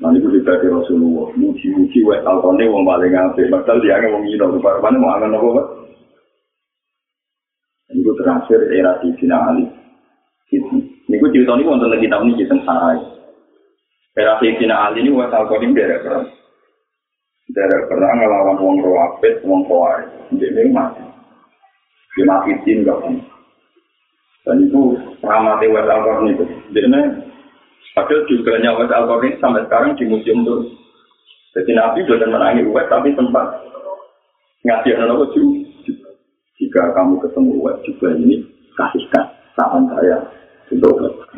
Nanti 0.00 0.16
gue 0.16 0.32
dibagi 0.32 0.64
Rasulullah, 0.64 1.28
muji-muji 1.36 2.00
wet 2.08 2.24
alkone 2.24 2.64
wong 2.72 2.88
paling 2.88 3.12
ngapain, 3.12 3.52
padahal 3.52 3.84
dia 3.84 4.00
nggak 4.00 4.08
mau 4.16 4.24
ngino, 4.24 4.44
rupanya 4.56 4.96
mau 4.96 5.12
angan 5.12 5.36
apa 5.36 5.48
pak? 5.60 5.66
Ini 7.92 8.00
gue 8.00 8.14
terakhir 8.16 8.60
era 8.72 8.96
di 9.04 9.12
Ali. 9.28 9.79
Ini 11.30 11.46
cerita 11.46 11.54
ini 11.54 11.62
untuk 11.62 11.86
lagi 11.86 12.10
tahun 12.10 12.26
ini 12.26 12.38
kita 12.42 12.58
sarai. 12.66 12.98
Era 14.18 14.34
di 14.42 14.50
Sina 14.58 14.90
Ali 14.90 15.06
ini 15.06 15.14
wet 15.14 15.30
alkone 15.30 15.70
beda 15.70 16.02
kan? 16.02 16.26
dari 17.50 17.82
perang 17.90 18.18
ngelawan 18.18 18.62
wong 18.62 18.76
rawapit, 18.82 19.42
wong 19.42 19.66
kawai, 19.66 20.06
dia 20.38 20.70
mati. 20.70 21.02
Dia 22.14 22.24
mati 22.26 22.50
tim 22.62 22.86
gak 22.86 22.98
pun. 23.02 23.18
Dan 24.46 24.66
itu 24.66 24.96
ramati 25.20 25.66
West 25.66 25.90
Alcorn 25.90 26.30
itu. 26.30 26.46
Dia 26.72 26.86
ini, 26.86 27.00
padahal 27.92 28.26
juga 28.30 28.54
West 28.58 28.94
Alcorn 28.94 29.22
ini 29.26 29.38
sampai 29.42 29.66
sekarang 29.66 29.98
di 29.98 30.04
museum 30.06 30.46
terus. 30.46 30.70
Jadi 31.54 31.74
Nabi 31.74 32.06
sudah 32.06 32.30
menangi 32.30 32.62
West, 32.70 32.90
tapi 32.90 33.10
sempat 33.18 33.46
ngasih 34.62 34.94
anak 34.98 35.30
juga. 35.34 36.10
Jika 36.58 36.82
kamu 36.94 37.18
ketemu 37.18 37.52
West 37.66 37.82
juga 37.82 38.08
ini, 38.14 38.46
kasihkan 38.78 39.26
saran 39.58 39.90
saya. 39.90 40.39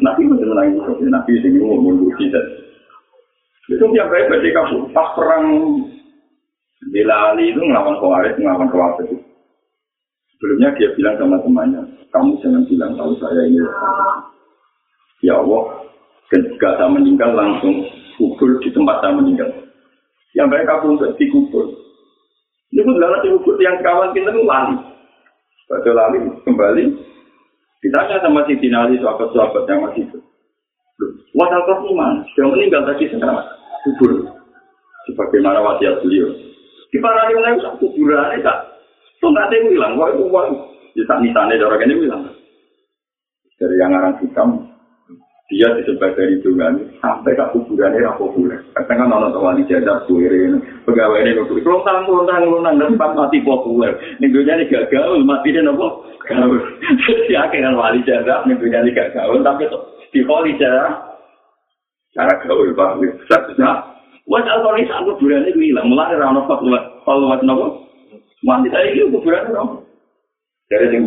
Nabi 0.03 0.29
sudah 0.29 0.47
menangi 0.53 0.77
West. 0.77 1.01
Nabi 1.09 1.33
mau 1.57 1.81
mundur 1.81 2.13
tidak. 2.21 2.45
Itu 3.71 3.85
yang 3.97 4.13
baik 4.13 4.29
berarti 4.29 4.51
kamu 4.53 4.77
pas 4.93 5.09
perang 5.17 5.47
Bila 6.91 7.31
Ali 7.31 7.55
itu 7.55 7.63
ngelawan 7.63 7.95
Khawarij, 8.03 8.35
ngelawan 8.43 8.67
Khawarij. 8.75 9.15
Sebelumnya 10.35 10.75
dia 10.75 10.91
bilang 10.99 11.15
sama 11.15 11.39
temannya, 11.39 11.83
kamu 12.11 12.43
jangan 12.43 12.67
bilang 12.67 12.93
tahu 12.99 13.15
saya 13.23 13.47
ini. 13.47 13.63
Ya 15.23 15.39
Allah, 15.39 15.87
ketika 16.27 16.75
saya 16.75 16.91
meninggal 16.91 17.31
langsung 17.39 17.87
kubur 18.19 18.59
di 18.59 18.75
tempat 18.75 18.99
saya 18.99 19.15
meninggal. 19.15 19.47
Yang 20.35 20.49
baik 20.51 20.69
aku 20.75 20.87
untuk 20.99 21.15
dikubur. 21.15 21.71
Ini 22.75 22.83
pun 22.83 22.99
adalah 22.99 23.23
dikubur 23.23 23.55
yang 23.63 23.79
kawan 23.87 24.11
kita 24.11 24.35
itu 24.35 24.43
lali. 24.43 24.77
Pada 25.71 25.91
lali 25.95 26.19
kembali, 26.43 26.85
ditanya 27.83 28.23
sama 28.23 28.47
si 28.47 28.55
Dinali, 28.63 28.97
sahabat-sahabat 29.03 29.67
yang 29.67 29.83
masih 29.85 30.03
itu. 30.07 30.19
Wasal 31.35 31.61
kau 31.67 31.93
mana? 31.97 32.23
Sudah 32.33 32.55
meninggal 32.55 32.87
tadi 32.87 33.11
sekarang 33.11 33.43
kubur. 33.83 34.13
Sebagaimana 35.11 35.59
wasiat 35.59 35.99
beliau. 35.99 36.31
Di 36.93 37.01
para 37.03 37.27
usah 37.35 37.75
kuburan 37.81 38.39
ini 38.39 38.45
tak. 38.45 38.59
Tuh 39.19 39.31
nggak 39.33 39.49
ada 39.51 39.55
yang 39.57 39.67
bilang, 39.73 39.93
wah 39.99 40.09
itu 40.13 40.23
uang. 40.29 40.49
Di 40.93 41.03
saat 41.09 41.25
misalnya 41.25 41.65
orang 41.65 41.83
ini 41.89 42.05
bilang. 42.07 42.23
Dari 43.57 43.77
yang 43.79 43.95
orang 43.95 44.19
hitam, 44.21 44.49
dia 45.53 45.69
disebut 45.77 46.17
dari 46.17 46.41
dungan 46.41 46.81
sampai 47.05 47.37
ke 47.37 47.45
kuburan 47.53 47.93
ini 47.93 48.09
populer. 48.17 48.65
Kadang 48.73 49.05
kan 49.05 49.13
orang 49.13 49.37
tua 49.37 49.53
di 49.53 49.69
kuirin, 50.09 50.65
pegawai 50.89 51.21
ini 51.21 51.37
nutup. 51.37 51.61
Kalau 51.61 51.85
tangan, 51.85 52.09
kalau 52.09 52.25
tangan, 52.25 52.49
kalau 52.49 52.65
tangan, 52.65 52.89
depan 52.97 53.11
mati 53.13 53.39
populer. 53.45 53.93
Minggunya 54.17 54.57
ini 54.57 54.73
gak 54.73 54.89
gaul, 54.89 55.21
mati 55.21 55.53
dia 55.53 55.61
nopo 55.61 56.09
gaul. 56.25 56.57
Jadi 57.05 57.37
akhirnya 57.37 57.77
wali 57.77 58.01
jadar, 58.09 58.49
minggunya 58.49 58.81
ini 58.81 58.97
gak 58.97 59.13
gaul, 59.13 59.45
tapi 59.45 59.69
di 60.17 60.25
wali 60.25 60.57
jadar, 60.57 61.21
cara 62.17 62.33
gaul, 62.49 62.73
Pak. 62.73 63.05
Satu-satu. 63.29 63.93
Wes 64.33 64.49
alkoholis 64.49 64.89
aku 64.89 65.21
kuburan 65.21 65.45
itu 65.53 65.61
hilang, 65.61 65.93
mulai 65.93 66.17
rano 66.17 66.49
fatwa, 66.49 66.81
fatwa 67.05 67.37
nopo. 67.45 67.93
Mandi 68.41 68.73
tadi 68.73 68.97
itu 68.97 69.13
kuburan 69.13 69.53
nopo. 69.53 69.85
Dari 70.73 70.97
yang 70.97 71.05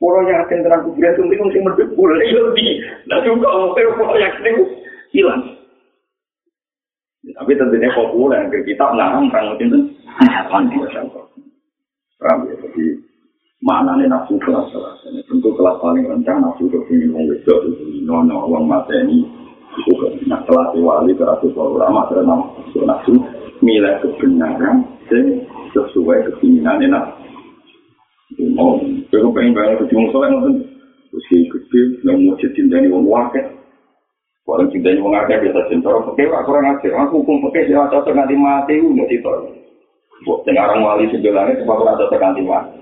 Kalau 0.00 0.24
yakin 0.24 0.64
terang 0.64 0.82
kuburan 0.88 1.12
itu 1.12 1.20
mungkin 1.20 1.44
mesti 1.44 1.60
merdek 1.60 1.88
boleh 1.92 2.18
lebih. 2.24 2.68
Nah 3.04 3.20
juga 3.20 3.48
kalau 3.52 3.76
kalau 3.76 4.16
yakin 4.16 4.48
itu 4.48 4.64
hilang. 5.12 5.42
Tapi 7.20 7.52
tentunya 7.52 7.92
populer 7.92 8.48
ke 8.48 8.64
kita 8.64 8.96
melarang 8.96 9.28
perang 9.28 9.60
itu. 9.60 9.78
Mandi 10.50 10.76
Paham 12.20 12.52
ya, 12.52 12.54
jadi 12.60 13.00
mana 13.64 13.96
nih 13.96 14.04
nafsu 14.04 14.36
kelas 14.44 14.68
kelas 14.76 14.98
ini 15.08 15.24
tentu 15.24 15.56
kelas 15.56 15.80
paling 15.80 16.04
rendah 16.04 16.36
nafsu 16.36 16.68
ke 16.68 16.76
sini 16.84 17.08
mau 17.08 17.24
itu 17.24 17.56
nono 18.04 18.44
uang 18.44 18.68
mata 18.68 18.92
ini 18.92 19.24
Nah, 20.26 20.42
kelas 20.44 20.74
wali 20.82 21.14
terakhir 21.14 21.54
ulama 21.54 22.10
terkenal 22.10 22.58
nafsu 22.74 23.14
milih 23.62 24.02
kebenaran 24.02 24.82
dan 25.06 25.46
sesuai 25.70 26.26
keinginan 26.26 26.82
enak. 26.82 27.04
Mau, 28.60 28.76
kalau 29.08 29.32
pengen 29.32 29.56
banget 29.56 29.88
kecil 29.88 30.12
soalnya 30.12 30.36
nonton, 30.36 30.68
usia 31.16 31.48
gede, 31.48 31.80
nggak 32.04 32.16
mau 32.20 32.36
jadi 32.36 32.60
dari 32.68 32.92
wong 32.92 33.08
wakil. 33.08 33.46
Kalau 34.44 34.68
cinta 34.68 34.92
wong 35.00 35.16
wakil 35.16 35.40
biasa 35.40 35.60
cinta, 35.72 35.88
oke, 35.88 36.12
aku 36.12 36.44
kurang 36.44 36.68
ajar. 36.76 36.92
Aku 37.08 37.24
hukum 37.24 37.40
oke, 37.48 37.56
dia 37.56 37.88
cocok 37.88 38.12
nanti 38.12 38.36
mati, 38.36 38.76
udah 38.84 39.08
cinta. 39.08 39.32
Buat 40.28 40.44
sekarang 40.44 40.84
wali 40.84 41.08
sebelahnya, 41.08 41.64
sebab 41.64 41.72
aku 41.72 42.04
cocok 42.04 42.20
nanti 42.20 42.42
mati. 42.44 42.76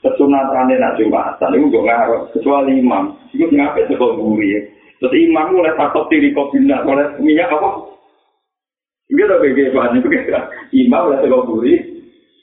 Kesunatannya 0.00 0.80
nak 0.80 0.96
jumatan, 0.96 1.52
itu 1.52 1.68
gak 1.68 1.84
ngaruh. 1.84 2.20
Kecuali 2.32 2.72
imam, 2.80 3.04
itu 3.32 3.44
ngapain 3.48 3.88
sekolah 3.88 4.16
guri 4.20 4.52
Terus 5.00 5.16
imam 5.20 5.52
mulai 5.52 5.76
takut 5.76 6.08
diri 6.08 6.32
kopinya, 6.32 6.80
mulai 6.80 7.12
minyak 7.20 7.52
apa? 7.52 7.92
Ini 9.12 9.20
udah 9.20 9.36
bagaimana 9.36 9.72
bahannya 9.76 10.00
begitu. 10.00 10.32
Imam 10.72 11.12
mulai 11.12 11.20
sekolah 11.20 11.44
buri, 11.44 11.74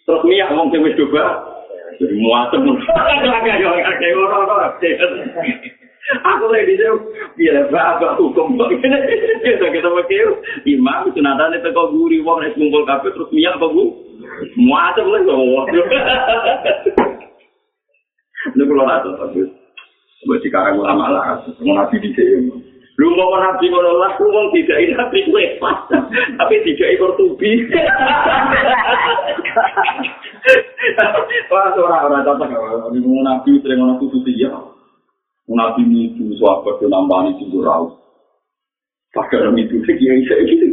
terus 0.06 0.26
minyak 0.30 0.54
ngomong 0.54 0.70
sih 0.70 0.82
wis 0.86 0.98
coba. 0.98 1.51
Muatem. 2.02 2.66
Aku 6.12 6.50
lagi 6.50 6.66
di 6.66 6.76
sini, 6.82 6.98
biar 7.38 7.70
apa 7.70 8.18
hukum 8.18 8.58
kita 8.58 9.68
kita 9.70 9.86
pakai 9.86 10.26
imam 10.66 11.08
itu 11.08 11.22
nanti 11.22 11.62
teko 11.62 11.94
guri, 11.94 12.18
wong 12.26 12.42
nek 12.42 12.58
ngumpul 12.58 12.84
kafe 12.90 13.14
terus 13.14 13.30
minyak 13.30 13.54
apa 13.62 13.70
bu? 13.70 14.02
Muatem 14.58 15.14
lah 15.14 15.22
kok. 15.22 15.38
Lu 18.58 18.66
kalau 18.66 18.90
rasa 18.90 19.10
tapi 19.22 19.46
Buat 20.22 20.38
sekarang 20.46 20.78
ulama 20.78 21.10
lah, 21.10 21.42
mau 21.66 21.74
nabi 21.82 21.98
di 21.98 22.14
sini. 22.14 22.46
Lu 23.02 23.10
mau 23.18 23.34
nabi 23.42 23.74
ngono 23.74 23.98
lah, 23.98 24.14
lu 24.22 24.30
mau 24.30 24.54
tidak 24.54 24.78
ini 24.78 24.94
nabi 24.94 25.26
gue 25.26 25.46
tapi 26.38 26.56
tidak 26.62 26.90
ikut 26.94 27.12
tubi. 27.18 27.66
Wah, 31.52 31.70
orang 31.76 32.04
orang 32.10 32.24
cocok 32.26 32.48
kalau 32.50 32.90
mau 32.90 33.22
nabi 33.22 33.60
sering 33.62 33.78
ngono 33.78 34.02
tuh 34.02 34.24
ya. 34.34 34.50
Nabi 35.52 35.84
itu 35.84 36.32
suatu 36.40 36.80
penambahan 36.80 37.36
itu 37.36 37.52
jurau. 37.52 38.00
Pakai 39.12 39.44
orang 39.44 39.60
itu 39.60 39.84
sih 39.84 39.96
kiai 40.00 40.24
saya 40.24 40.48
gitu 40.48 40.72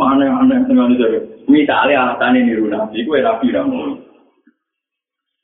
Aneh-aneh 0.00 0.58
dengan 0.64 0.96
itu. 0.96 1.06
Misalnya 1.44 2.16
alasannya 2.16 2.48
niru 2.48 2.72
nabi, 2.72 3.04
gue 3.04 3.20
nabi 3.20 3.52
namun. 3.52 4.00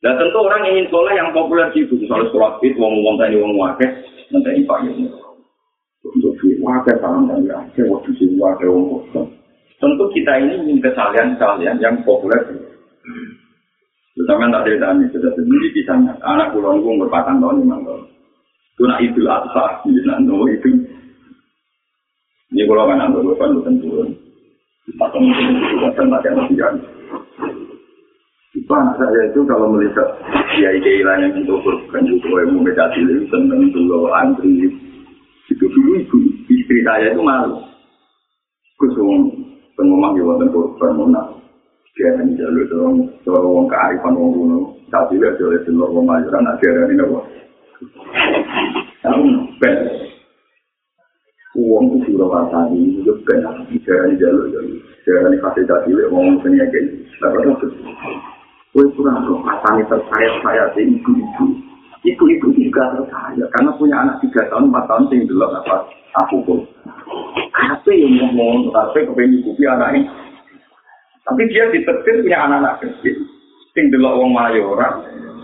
Dan 0.01 0.17
tentu 0.17 0.41
orang 0.41 0.65
ingin 0.65 0.89
soleh 0.89 1.13
yang 1.13 1.29
populer 1.29 1.69
gitu, 1.77 1.93
misalnya 1.93 2.33
sholat 2.33 2.57
itu, 2.65 2.73
wong 2.81 3.05
wong 3.05 3.21
tadi 3.21 3.37
wong 3.37 3.53
wakil, 3.53 3.85
nanti 4.33 4.49
ini 4.57 4.65
pak 4.65 4.81
Untuk 6.01 6.33
di 6.41 6.57
wakil 6.57 6.97
salam 6.97 7.29
dan 7.29 7.45
wakil, 7.45 7.85
waktu 7.85 8.09
di 8.17 8.33
wakil 8.41 8.69
wong 8.73 8.85
wakil. 8.97 9.29
Tentu 9.81 10.05
kita 10.13 10.31
ini 10.37 10.53
ingin 10.61 10.77
kesalian-kesalian 10.85 11.81
yang 11.81 11.97
populer. 12.05 12.37
Terutama 14.13 14.53
tak 14.53 14.69
ada 14.69 14.93
tanya, 14.93 15.05
sudah 15.09 15.31
sendiri 15.33 15.73
di 15.73 15.81
sana. 15.89 16.13
Anak 16.21 16.53
pulau 16.53 16.77
itu 16.77 17.01
berpatang 17.01 17.41
tahun, 17.41 17.65
lima 17.65 17.81
tahun. 17.81 18.03
Itu 18.77 18.83
nak 18.85 18.99
itu 19.01 19.21
atau 19.25 19.89
di 19.89 20.01
sana, 20.05 20.35
itu. 20.53 20.69
Ini 22.51 22.67
kalau 22.67 22.85
kan 22.85 23.01
anda 23.01 23.19
lupa, 23.23 23.49
itu 23.49 23.59
tentu. 23.65 23.89
Patang 24.99 25.25
itu, 25.25 25.43
itu 25.49 25.87
kan 25.97 26.05
tak 26.13 26.21
ada 26.29 26.69
Bang, 28.67 28.87
saya 28.99 29.31
itu 29.31 29.43
kalau 29.47 29.67
melihat 29.71 30.07
kiai 30.55 30.79
kiai 30.83 31.03
lain 31.03 31.27
yang 31.27 31.43
itu 31.43 31.55
bukan 31.59 32.03
itu 32.07 32.27
yang 32.27 32.51
memedasi 32.55 32.99
itu 32.99 33.23
tentang 33.31 33.67
dulu 33.71 34.11
antri 34.11 34.67
itu 35.47 35.65
dulu 35.71 35.91
ibu 35.99 36.17
istri 36.51 36.79
saya 36.83 37.15
itu 37.15 37.23
malu. 37.23 37.63
Kusung 38.75 39.40
pengomong 39.75 40.17
ya 40.19 40.23
wonten 40.27 40.49
korban 40.53 40.91
mana 40.95 41.21
dia 41.91 42.07
hanya 42.15 42.33
jalur 42.39 42.65
dorong 42.71 42.95
dorong 43.27 43.51
wong 43.51 43.67
kearifan 43.67 44.15
wong 44.15 44.31
kuno. 44.31 44.59
Tapi 44.91 45.19
lihat 45.19 45.39
oleh 45.39 45.61
telur 45.63 45.91
wong 45.91 46.05
majuran 46.07 46.43
nak 46.43 46.59
dia 46.59 46.71
ini 46.71 46.95
nopo. 46.95 47.19
Tahu 49.03 49.23
ben. 49.59 49.75
Uang 51.51 51.83
itu 51.99 52.15
sudah 52.15 52.27
wasani 52.31 52.95
itu 52.99 53.11
ben. 53.27 53.43
Dia 53.83 53.95
hanya 54.07 54.15
jalur 54.15 54.45
jalur 54.49 54.79
dia 55.01 55.17
hanya 55.17 55.37
fasilitasi 55.43 55.89
wong 56.13 56.39
penyakit. 56.39 56.85
Lalu 57.21 57.53
Kue 58.71 58.87
kurang 58.95 59.27
loh, 59.27 59.43
matanya 59.43 59.83
tersayat 59.91 60.33
saya 60.47 60.63
di 60.71 60.95
ibu-ibu. 60.95 61.45
Ibu-ibu 62.07 62.55
juga 62.55 62.95
tersayat, 62.95 63.51
karena 63.51 63.75
punya 63.75 63.99
anak 63.99 64.23
tiga 64.23 64.47
tahun, 64.47 64.71
empat 64.71 64.87
tahun, 64.87 65.03
sing 65.11 65.27
dulu 65.27 65.43
apa? 65.43 65.91
Aku 66.23 66.39
pun. 66.47 66.63
Kape 67.61 67.93
yang 67.93 68.17
ngomong, 68.17 68.73
kape 68.73 69.05
kepengen 69.05 69.45
ibu 69.45 69.53
anaknya. 69.69 70.09
Tapi 71.21 71.41
dia 71.53 71.69
ditetir 71.69 72.25
punya 72.25 72.49
anak-anak 72.49 72.81
kecil. 72.81 73.21
Sing 73.77 73.93
dulu 73.93 74.09
orang 74.09 74.33
mayoran, 74.33 74.93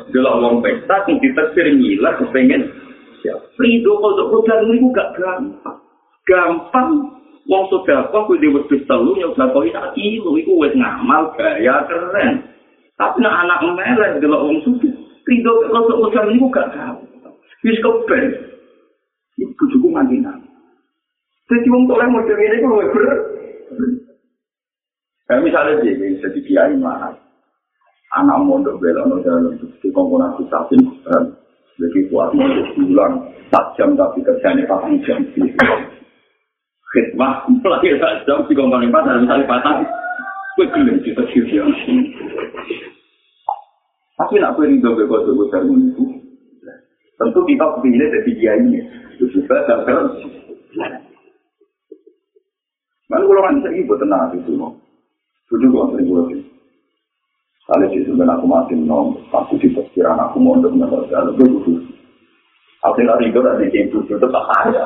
dulu 0.09 0.25
orang 0.25 0.65
pesta, 0.65 1.05
sing 1.05 1.21
ditetir 1.21 1.69
ngiler, 1.77 2.17
kepengen. 2.17 2.73
Ya, 3.21 3.37
Frido, 3.53 4.01
kalau 4.01 4.33
kodar 4.33 4.65
ini 4.65 4.89
gak 4.89 5.13
gampang. 5.13 5.77
Gampang, 6.25 7.17
Wong 7.47 7.63
sudah 7.71 8.11
kok 8.11 8.27
kuwi 8.27 8.43
wedhus 8.51 8.83
telu 8.91 9.15
nyoba 9.15 9.47
kok 9.55 9.71
tak 9.71 9.95
kilo 9.95 10.35
iku 10.35 10.67
wis 10.67 10.75
ngamal 10.75 11.31
gaya 11.39 11.79
keren. 11.87 12.43
Tapi 12.99 13.23
nak 13.23 13.47
anak 13.47 13.63
melek 13.71 14.19
delok 14.19 14.43
wong 14.51 14.59
sugih, 14.67 14.91
rido 15.23 15.51
kok 15.63 15.71
kok 15.71 16.11
kok 16.11 16.27
niku 16.27 16.51
gak 16.51 16.75
tau. 16.75 16.99
Wis 17.63 17.79
kepen. 17.79 18.23
Iku 19.39 19.63
cukup 19.71 19.95
mandi 19.95 20.19
nang. 20.19 20.43
Jadi 21.47 21.67
wong 21.71 21.87
tolong 21.87 22.11
mau 22.11 22.27
jadi 22.27 22.43
ini 22.43 22.57
kalau 22.59 22.83
ber. 22.91 23.07
Kayak 25.27 25.43
misalnya 25.43 25.73
dia 25.83 25.95
bisa 25.95 26.27
di 26.31 26.39
kiai 26.43 26.75
mana, 26.75 27.11
anak 28.15 28.39
mondok 28.47 28.79
bela 28.79 29.03
no 29.03 29.19
dalam 29.19 29.59
di 29.59 29.87
komponasi 29.91 30.47
sasin, 30.47 30.79
jadi 31.75 31.99
kuat 32.07 32.31
mau 32.31 32.47
bulan 32.79 33.27
tak 33.51 33.75
jam 33.75 33.95
tapi 33.99 34.23
kerjanya 34.23 34.63
patang 34.67 34.95
jam. 35.03 35.19
Khidmah 36.95 37.43
mulai 37.51 37.99
tak 37.99 38.23
jam 38.23 38.43
di 38.47 38.55
komponasi 38.55 38.87
patang 38.87 39.23
misalnya 39.23 39.51
patang. 39.51 39.83
Gue 40.55 40.65
gelem 40.73 40.97
kita 41.03 41.21
kiri 41.31 41.59
Tapi 44.17 44.33
nak 44.41 44.57
beri 44.57 44.81
dobe 44.81 45.05
kode 45.05 45.29
besar 45.29 45.61
itu, 45.61 46.03
tentu 47.21 47.39
kita 47.45 47.67
pilih 47.85 48.07
dari 48.09 48.31
dia 48.33 48.57
ini. 48.57 48.81
Itu 49.13 49.29
juga 49.29 49.61
dan 49.69 49.85
Mana 53.07 53.23
kalau 53.23 53.43
kan 53.43 53.55
saya 53.63 53.79
ibu 53.79 53.93
tenang 53.95 54.35
itu, 54.35 54.51
tujuh 55.47 55.67
gua 55.71 55.87
sering 55.95 56.07
gua 56.11 56.21
sih. 56.27 56.43
Kali 57.67 57.85
sih 57.91 58.03
sebenarnya 58.07 58.39
aku 58.39 58.45
masih 58.47 58.77
nom, 58.83 59.15
aku 59.31 59.59
sih 59.59 59.71
perkiraan 59.71 60.19
aku 60.19 60.39
mau 60.39 60.55
untuk 60.55 60.75
saya 61.07 61.31
lebih 61.31 61.47
Aku 62.87 63.03
nggak 63.03 63.19
rindu 63.19 63.43
dari 63.43 63.67
ibu 63.67 63.99
itu 64.07 64.15
tetap 64.15 64.47
ada. 64.63 64.79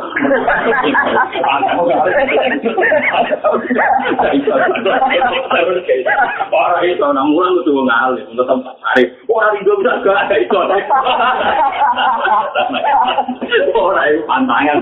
Orang 6.49 6.81
itu 6.81 7.03
orang 7.05 7.27
mulang 7.29 7.61
itu 7.61 7.71
ngalih 7.77 8.23
untuk 8.33 8.45
tempat 8.49 8.75
hari. 8.81 9.05
Orang 9.29 9.53
rindu 9.53 9.77
bisa 9.77 10.01
gak 10.01 10.17
ada 10.25 10.35
itu. 10.41 10.55
Orang 13.77 14.17
pantangan. 14.25 14.77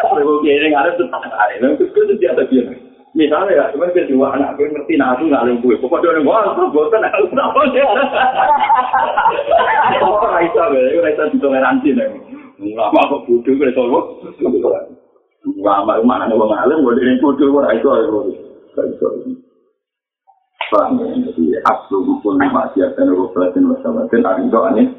Kalau 0.00 0.40
gini 0.40 0.66
ngalih 0.72 0.92
itu 0.96 1.04
tempat. 1.12 1.60
Terus 1.60 1.92
itu 1.92 2.12
dia 2.16 2.32
ada 2.32 2.48
bilang. 2.48 2.85
Misalnya 3.16 3.56
ya, 3.56 3.64
cuma 3.72 3.88
kedua 3.96 4.36
anak 4.36 4.60
gue 4.60 4.68
ngerti 4.68 5.00
aku 5.00 5.24
nggak 5.24 5.40
ada 5.48 5.52
gue. 5.56 5.74
Pokoknya 5.80 6.20
dia 6.20 6.20
ngomong, 6.20 6.68
gue 6.68 6.84
kan 6.92 7.08
aku 7.08 7.32
tahu 7.32 7.64
dia. 7.72 7.88
Oh, 10.04 10.20
Raisa, 10.20 10.62
gue 10.68 11.00
Raisa 11.00 11.32
di 11.32 11.40
toleransi 11.40 11.96
nih. 11.96 12.12
Lama 12.76 13.00
kok 13.08 13.24
bodoh 13.24 13.52
gue 13.56 13.72
tahu. 13.72 13.88
Lama 15.64 15.96
mana 16.04 16.28
nih 16.28 16.36
bang 16.36 16.60
Alim, 16.60 16.84
gue 16.84 16.92
dari 17.00 17.16
bodoh 17.16 17.48
gue 17.48 17.64
Raisa, 17.64 17.88
gue 18.04 18.22
Raisa. 18.76 19.08
Paham 20.66 20.98
ya, 21.00 21.06
jadi 21.30 21.62
asal 21.72 22.02
hukum 22.04 22.36
maksiat 22.36 22.98
dan 22.98 23.14
rukulatin 23.14 23.70
wasabatin, 23.70 24.26
arindo 24.28 24.60
aneh. 24.60 24.92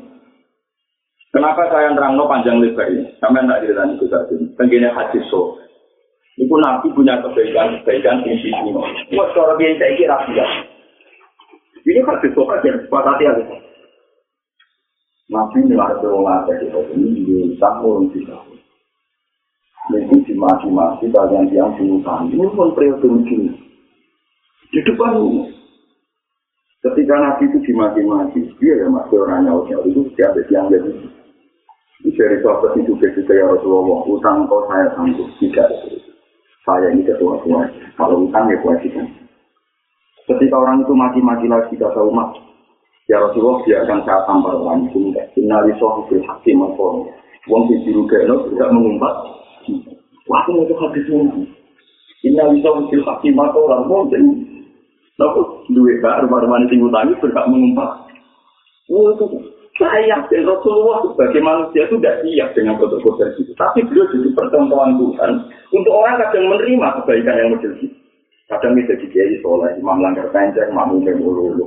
Kenapa 1.35 1.69
saya 1.69 1.93
nerang 1.93 2.17
panjang 2.25 2.63
lebar 2.63 2.87
ini? 2.87 3.13
Sampai 3.21 3.45
nggak 3.45 3.61
dirilan 3.61 3.93
itu 3.93 4.09
tadi. 4.09 4.41
Tenggine 4.57 4.89
hadis 4.89 5.21
so. 5.29 5.59
Iku 6.37 6.55
nabi 6.61 6.93
punya 6.93 7.17
kebaikan-kebaikan 7.25 8.21
di 8.21 8.37
sini. 8.45 8.69
Wah, 9.17 9.27
cara 9.33 9.57
dia 9.57 9.73
saya 9.81 9.97
kira 9.97 10.17
dia. 10.29 10.45
Ini 11.81 12.05
kan 12.05 12.21
sesuatu 12.21 12.61
yang 12.61 12.77
sepatati 12.85 13.23
ada. 13.25 13.43
Nabi 15.27 15.57
nilai 15.65 15.97
berolahraga 15.97 16.53
ada 16.61 16.79
di 16.93 16.93
sini 16.93 17.25
di 17.25 17.35
sahur 17.57 18.05
di 18.13 18.21
sahur. 18.23 18.59
Mungkin 19.87 20.19
di 20.27 20.33
mati-mati 20.35 21.07
kalian 21.09 21.47
yang 21.49 21.71
bunuh 21.79 22.03
Ini 22.27 22.45
pun 22.53 22.75
periode 22.75 23.07
begini. 23.07 23.55
Di 24.67 24.79
depan 24.83 25.15
Ketika 26.77 27.15
Nabi 27.17 27.49
itu 27.49 27.57
dimati-mati, 27.65 28.39
dia 28.61 28.77
ya 28.77 28.87
masih 28.87 29.17
orang 29.25 29.49
nyawa 29.49 29.65
itu 29.65 30.07
dia 30.13 30.29
ada 30.29 30.41
yang 30.47 30.69
jadi. 30.69 30.93
dari 32.13 32.37
sahabat 32.39 32.77
itu 32.77 32.93
juga 32.95 33.33
ya 33.33 33.45
Rasulullah, 33.49 34.05
utang 34.05 34.45
kau 34.45 34.63
saya 34.69 34.87
sanggup 34.95 35.27
tidak. 35.41 35.67
Saya 36.67 36.91
ini 36.91 37.07
ketua 37.07 37.39
tua. 37.47 37.63
Kalau 37.95 38.27
utang 38.27 38.51
ya 38.51 38.59
kewajiban. 38.59 39.07
Ketika 40.27 40.59
orang 40.59 40.83
itu 40.83 40.91
mati-mati 40.91 41.47
lagi 41.47 41.79
kata 41.79 42.03
umat, 42.11 42.35
ya 43.07 43.23
Rasulullah 43.23 43.63
biarkan 43.63 44.03
saya 44.03 44.27
tampar 44.27 44.51
orang 44.59 44.91
itu 44.91 44.99
enggak. 44.99 45.31
Innali 45.39 45.71
sohibul 45.79 46.19
hakim 46.27 46.67
al 46.67 46.75
Wong 47.47 47.63
di 47.71 47.79
biru 47.87 48.03
keno 48.11 48.51
tidak 48.51 48.75
mengumpat. 48.75 49.15
Wah, 50.27 50.43
itu 50.51 50.75
habis 50.75 51.07
ngomong. 51.07 51.47
Innali 52.27 52.59
sohibul 52.59 53.07
hakim 53.07 53.39
al-Quran. 53.39 53.87
Mungkin. 53.87 54.23
Tapi 55.15 55.39
duit 55.71 56.03
baru 56.03 56.27
baru 56.27 56.51
mana 56.51 56.67
tinggal 56.67 57.07
berkak 57.23 57.47
mengumpat. 57.47 58.11
Wah, 58.91 59.15
Saya 59.77 60.09
yakin 60.09 60.41
Rasulullah 60.43 61.05
sebagai 61.05 61.39
manusia 61.39 61.85
itu 61.85 61.95
tidak 62.01 62.25
siap 62.25 62.49
dengan 62.57 62.81
kode-kode 62.81 63.37
itu. 63.37 63.53
Tapi 63.53 63.85
beliau 63.85 64.09
jadi 64.09 64.29
percontohan 64.33 64.97
Tuhan 64.97 65.31
untuk 65.71 65.93
orang 65.93 66.19
kadang 66.23 66.47
menerima 66.47 66.87
kebaikan 67.01 67.37
yang 67.39 67.49
model 67.55 67.73
itu. 67.79 67.87
Kadang 68.47 68.79
bisa 68.79 68.95
dikiai 68.95 69.43
soleh, 69.43 69.75
imam 69.75 69.99
langgar 69.99 70.31
panjang, 70.31 70.71
mamu 70.71 71.03
memu 71.03 71.27
lulu. 71.27 71.65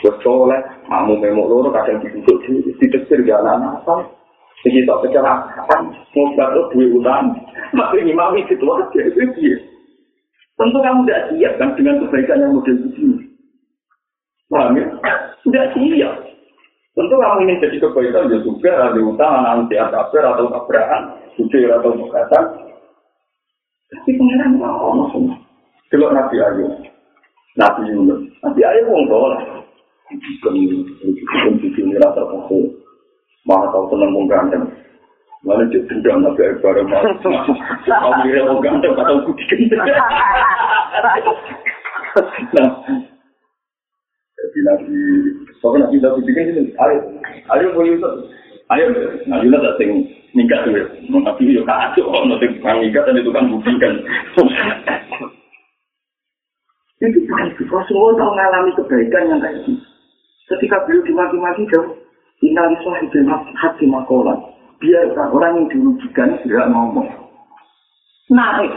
Buat 0.00 0.16
soleh, 0.24 0.60
lulu, 0.88 1.68
kadang 1.68 2.00
ditutup 2.00 2.40
di 2.48 2.72
diteksir 2.80 3.20
jalan 3.28 3.60
apa. 3.60 4.08
Jadi 4.64 4.88
tak 4.88 5.00
kecelakaan, 5.04 5.92
mau 5.92 6.32
jatuh 6.40 6.72
duit 6.72 6.88
utang. 6.96 7.36
Maka 7.76 8.00
imam 8.00 8.32
itu 8.40 8.56
aja, 8.56 9.00
itu 9.04 9.20
dia. 9.36 9.56
Tentu 10.56 10.78
kamu 10.80 11.04
tidak 11.04 11.22
siap 11.34 11.52
kan 11.60 11.68
dengan 11.76 12.00
kebaikan 12.06 12.40
yang 12.40 12.56
model 12.56 12.76
itu. 12.80 13.04
Paham 14.48 14.78
ya? 14.80 14.86
Tidak 15.44 15.66
siap. 15.76 16.14
Tentu 16.94 17.14
kamu 17.20 17.38
ingin 17.44 17.60
jadi 17.60 17.76
kebaikan 17.76 18.32
ya 18.32 18.38
juga 18.40 18.72
ada 18.88 19.00
utang 19.02 19.34
nanti 19.44 19.76
kafir 19.76 20.24
atau 20.24 20.48
tabrakan, 20.48 21.02
jujur 21.36 21.68
atau 21.68 21.92
mengatakan. 21.92 22.63
Tapi 23.94 24.10
pengiran 24.18 24.58
mau 24.58 25.06
semua. 25.14 25.36
Kalau 25.92 26.10
Nabi 26.10 26.36
Ayub, 26.42 26.72
Nabi 27.54 27.82
Yunus, 27.94 28.26
Nabi 28.42 28.60
Ayub 28.66 28.90
wong 28.90 29.06
soleh. 29.06 29.42
Bukan 30.10 31.52
cucu 31.62 31.80
ini 31.80 31.96
rasa 32.02 32.22
kasih. 32.26 32.74
Mana 33.46 33.70
tahu 33.70 33.94
senang 33.94 34.10
wong 34.10 34.26
ganteng. 34.26 34.66
Mana 35.46 35.62
dia 35.70 35.84
dendam 35.86 36.26
Nabi 36.26 36.40
Ayub 36.42 36.58
bareng 36.58 36.88
mau. 36.90 37.02
Kamu 37.86 38.10
kira 38.26 38.42
wong 38.50 38.60
ganteng 38.60 38.92
atau 38.98 39.22
putih. 39.22 39.46
Nah, 42.54 42.70
jadi 44.38 44.58
Nabi 44.62 44.98
Pokoknya 45.64 45.88
nabi 45.88 45.96
nabi 45.96 46.20
bikin 46.28 46.52
ini, 46.52 46.62
ayo, 46.76 46.96
ayo 47.56 47.66
itu, 47.88 48.10
ayo, 48.72 48.86
nabi 49.28 49.46
lah 49.52 49.76
sing 49.76 50.08
nikah 50.32 50.64
tuh, 50.64 50.72
nabi 51.12 51.52
yo 51.52 51.66
kacau, 51.68 52.24
nanti 52.24 52.48
tukang 52.56 52.80
nikah 52.80 53.04
dan 53.04 53.20
tukang 53.20 53.52
buktikan. 53.52 53.94
Itu 57.04 57.20
baik, 57.28 57.60
Rasulullah 57.68 58.16
tahu 58.16 58.30
mengalami 58.32 58.70
kebaikan 58.80 59.28
yang 59.28 59.40
kayak 59.44 59.60
gitu. 59.66 59.76
Ketika 60.48 60.76
beliau 60.88 61.04
dimaki-maki 61.04 61.68
jauh, 61.68 62.00
inali 62.40 62.76
sahibin 62.80 63.28
hati 63.28 63.84
makolan. 63.84 64.40
Biarkan 64.80 65.32
orang 65.32 65.52
yang 65.56 65.66
dirugikan 65.72 66.36
tidak 66.44 66.68
ngomong. 66.72 67.08
Naik. 68.32 68.72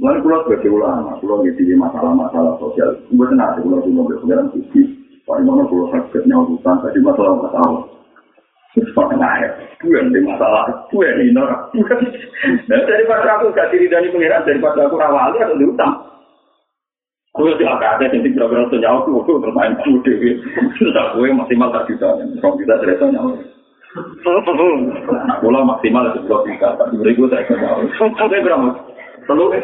Mulai 0.00 0.20
pulau 0.20 0.42
sebagai 0.44 0.74
ulama, 0.74 1.16
pulau 1.22 1.44
di 1.44 1.74
masalah-masalah 1.78 2.58
sosial. 2.58 2.98
Gue 3.12 3.26
kenal, 3.30 3.56
pulau 3.62 3.80
di 3.84 3.90
mobil 3.94 4.18
pengiran 4.20 4.50
sisi. 4.52 4.82
Paling 5.24 5.48
mana 5.48 5.64
kalau 5.64 5.88
sakit 5.88 6.28
nyawa 6.28 6.44
hutan, 6.52 6.76
tadi 6.84 7.00
masalah 7.00 7.32
masalah. 8.74 8.82
Terus 8.82 8.90
pakai 8.90 9.18
air, 9.22 9.50
gue 9.78 9.94
yang 9.94 10.10
masalah, 10.26 10.66
gue 10.90 11.06
yang 11.06 11.30
norak. 11.38 11.70
Nah, 12.66 12.82
daripada 12.90 13.38
aku 13.38 13.54
gak 13.54 13.70
diri 13.70 13.86
dari 13.86 14.10
pengiran, 14.10 14.42
daripada 14.42 14.90
aku 14.90 14.98
rawali 14.98 15.38
atau 15.38 15.54
di 15.54 15.62
hutan. 15.62 15.94
Gue 17.34 17.54
tidak 17.58 17.82
ada 17.82 18.06
yang 18.10 18.22
tidak 18.22 18.46
berapa 18.50 18.74
nyawa, 18.78 19.06
gue 19.06 19.42
bermain 19.42 19.74
kamu 19.78 20.02
dewi. 20.02 20.42
Sudah 20.78 21.14
gue 21.14 21.30
maksimal 21.30 21.70
tak 21.70 21.86
bisa, 21.90 22.18
kalau 22.42 22.58
kita 22.58 22.74
cerita 22.82 23.06
nyawa. 23.10 23.38
Nah, 23.94 25.38
bola 25.38 25.62
maksimal 25.62 26.10
itu 26.10 26.26
dua 26.26 26.42
tapi 26.74 26.98
berapa? 26.98 28.66
Telur. 29.30 29.54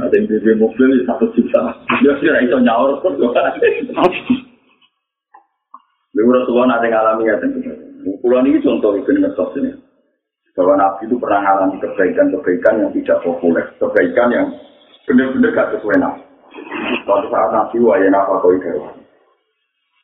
Beli 0.00 0.52
mobil 0.56 1.04
satu 1.04 1.28
juta. 1.36 1.76
Dia 2.00 2.16
nyaur 2.64 2.96
kok. 3.04 3.12
Lalu 6.20 6.36
Rasulullah 6.36 6.76
nanti 6.76 6.92
ngalami 6.92 7.24
ya 7.32 7.36
Pulau 8.20 8.44
ini 8.44 8.60
contoh 8.60 8.92
itu 8.96 9.08
ngesos 9.08 9.56
ini. 9.56 9.72
Bahwa 10.52 10.76
Nabi 10.76 11.08
itu 11.08 11.16
pernah 11.16 11.40
mengalami 11.40 11.80
kebaikan-kebaikan 11.80 12.84
yang 12.84 12.90
tidak 12.92 13.24
populer, 13.24 13.64
kebaikan 13.80 14.28
yang 14.28 14.46
benar-benar 15.08 15.56
gak 15.56 15.70
sesuai 15.72 15.96
Nabi. 15.96 16.20
Suatu 17.08 17.26
saat 17.32 17.50
Nabi 17.56 17.76
wayang 17.80 18.12
apa 18.12 18.36
kau 18.44 18.52
itu 18.52 18.68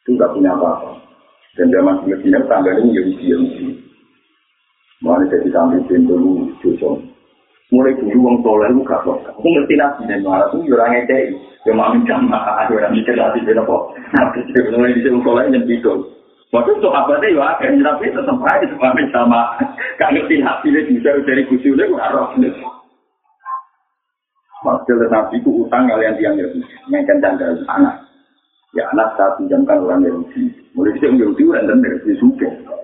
itu 0.07 0.15
nggak 0.17 0.33
punya 0.33 0.57
apa-apa. 0.57 1.03
Dan 1.59 1.69
zaman 1.69 2.01
di 2.01 2.15
Medina 2.15 2.41
tangganya 2.49 2.89
Yahudi 2.89 3.25
Yahudi. 3.27 3.67
Mulai 5.05 5.29
jadi 5.29 5.49
sambil 5.53 5.85
pintu 5.85 6.17
Joson. 6.65 7.16
Mulai 7.75 7.99
dulu 7.99 8.19
wong 8.23 8.37
soleh 8.47 8.69
lu 8.71 8.87
gak 8.87 9.03
kok. 9.03 9.19
Aku 9.27 9.43
ngerti 9.43 9.75
nabi 9.75 10.07
dan 10.07 10.23
marah 10.23 10.47
tuh 10.55 10.63
orang 10.71 10.91
ngekei. 10.95 11.35
Ya 11.67 11.75
mami 11.75 11.99
jamaah, 12.07 12.63
ada 12.63 12.71
orang 12.79 12.95
mikir 12.95 13.19
nabi 13.19 13.43
dan 13.43 13.59
apa. 13.59 13.77
Nabi 14.15 14.39
juga 14.55 14.71
mulai 14.79 14.95
di 14.95 15.03
sini 15.03 15.19
soleh 15.27 15.45
yang 15.51 15.67
gitu. 15.67 15.93
Waktu 16.55 16.79
itu 16.79 16.87
sahabatnya 16.87 17.35
ya 17.35 17.43
akhirnya 17.59 17.83
nabi 17.83 18.15
tetap 18.15 18.39
aja 18.39 18.67
mami 18.79 19.03
sama. 19.11 19.43
Gak 19.99 20.13
ngerti 20.15 20.35
nabi 20.39 20.67
dia 20.71 20.87
bisa 20.87 21.11
dari 21.27 21.43
kusiulnya 21.51 21.91
gue 21.91 21.99
arah. 21.99 22.31
Maksudnya 24.63 25.07
nabi 25.11 25.35
itu 25.43 25.51
utang 25.67 25.91
kalian 25.91 26.15
tiang 26.23 26.39
Yahudi. 26.39 26.63
Yang 26.87 27.03
canda 27.19 27.51
anak. 27.67 27.95
Ya 28.79 28.87
anak 28.95 29.19
saat 29.19 29.43
pinjamkan 29.43 29.83
orang 29.83 30.07
Yahudi. 30.07 30.55
Mulai 30.79 30.95
di 30.95 30.99
sini 31.03 31.19
Yahudi 31.19 31.43
orang 31.51 31.67
dan 31.67 31.83
dari 31.83 32.15
suka. 32.23 32.76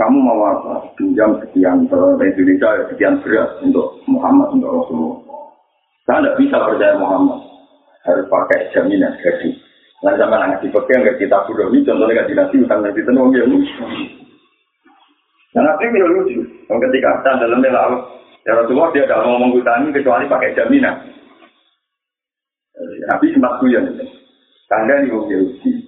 Kamu 0.00 0.16
mau 0.16 0.40
apa? 0.48 0.96
Pinjam 0.96 1.36
sekian 1.44 1.84
ke 1.84 2.00
Indonesia, 2.24 2.88
sekian 2.88 3.20
beras 3.20 3.52
untuk 3.60 4.00
Muhammad, 4.08 4.56
untuk 4.56 4.72
Rasulullah. 4.72 5.20
Saya 6.08 6.24
tidak 6.24 6.36
bisa 6.40 6.56
percaya 6.56 6.96
Muhammad. 6.96 7.44
Harus 8.08 8.24
pakai 8.32 8.72
jaminan 8.72 9.12
gaji. 9.20 9.60
Nah, 10.00 10.16
sama 10.16 10.40
anak 10.40 10.64
dipegang 10.64 11.04
ke 11.04 11.20
kita 11.20 11.44
sudah 11.44 11.68
ini, 11.68 11.84
contohnya 11.84 12.24
gaji 12.24 12.32
nasi, 12.32 12.56
utang 12.64 12.80
nasi 12.80 13.04
tenung, 13.04 13.28
ya 13.36 13.44
lucu. 13.44 13.84
Dan 15.52 15.68
yang 15.68 16.08
lucu? 16.08 16.40
Ketika 16.64 17.10
kita 17.20 17.30
dalam 17.44 17.60
laut, 17.60 18.00
ya 18.48 18.56
Rasulullah 18.56 18.88
dia 18.96 19.04
tidak 19.04 19.20
mau 19.20 19.36
ngomong 19.36 19.60
utang 19.60 19.92
kecuali 19.92 20.24
pakai 20.24 20.56
jaminan. 20.56 20.96
Nabi 23.12 23.36
sempat 23.36 23.60
kuyon. 23.60 23.84
Tanda 24.64 25.04
ini 25.04 25.12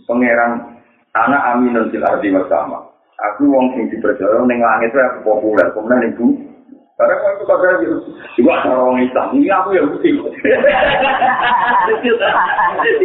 pangeran 0.04 0.52
anak 1.16 1.42
aminun 1.56 1.88
fil 1.88 2.04
ardi 2.04 2.28
bersama. 2.28 2.91
Aku 3.30 3.42
wong 3.46 3.66
sing 3.76 3.86
dipercaya 3.92 4.42
ning 4.48 4.58
langit 4.58 4.90
aku 4.96 5.18
populer 5.22 5.66
kemudian 5.70 6.00
ning 6.02 6.12
bumi 6.18 6.52
karena 7.02 7.18
kalau 7.18 7.34
itu 7.34 7.44
kagak 7.48 7.72
gitu 7.82 7.96
juga 8.38 8.52
ada 8.62 8.78
orang 8.78 9.02
Islam. 9.02 9.26
Ini 9.34 9.48
aku 9.50 9.68
yang 9.74 9.90
bukti 9.90 10.08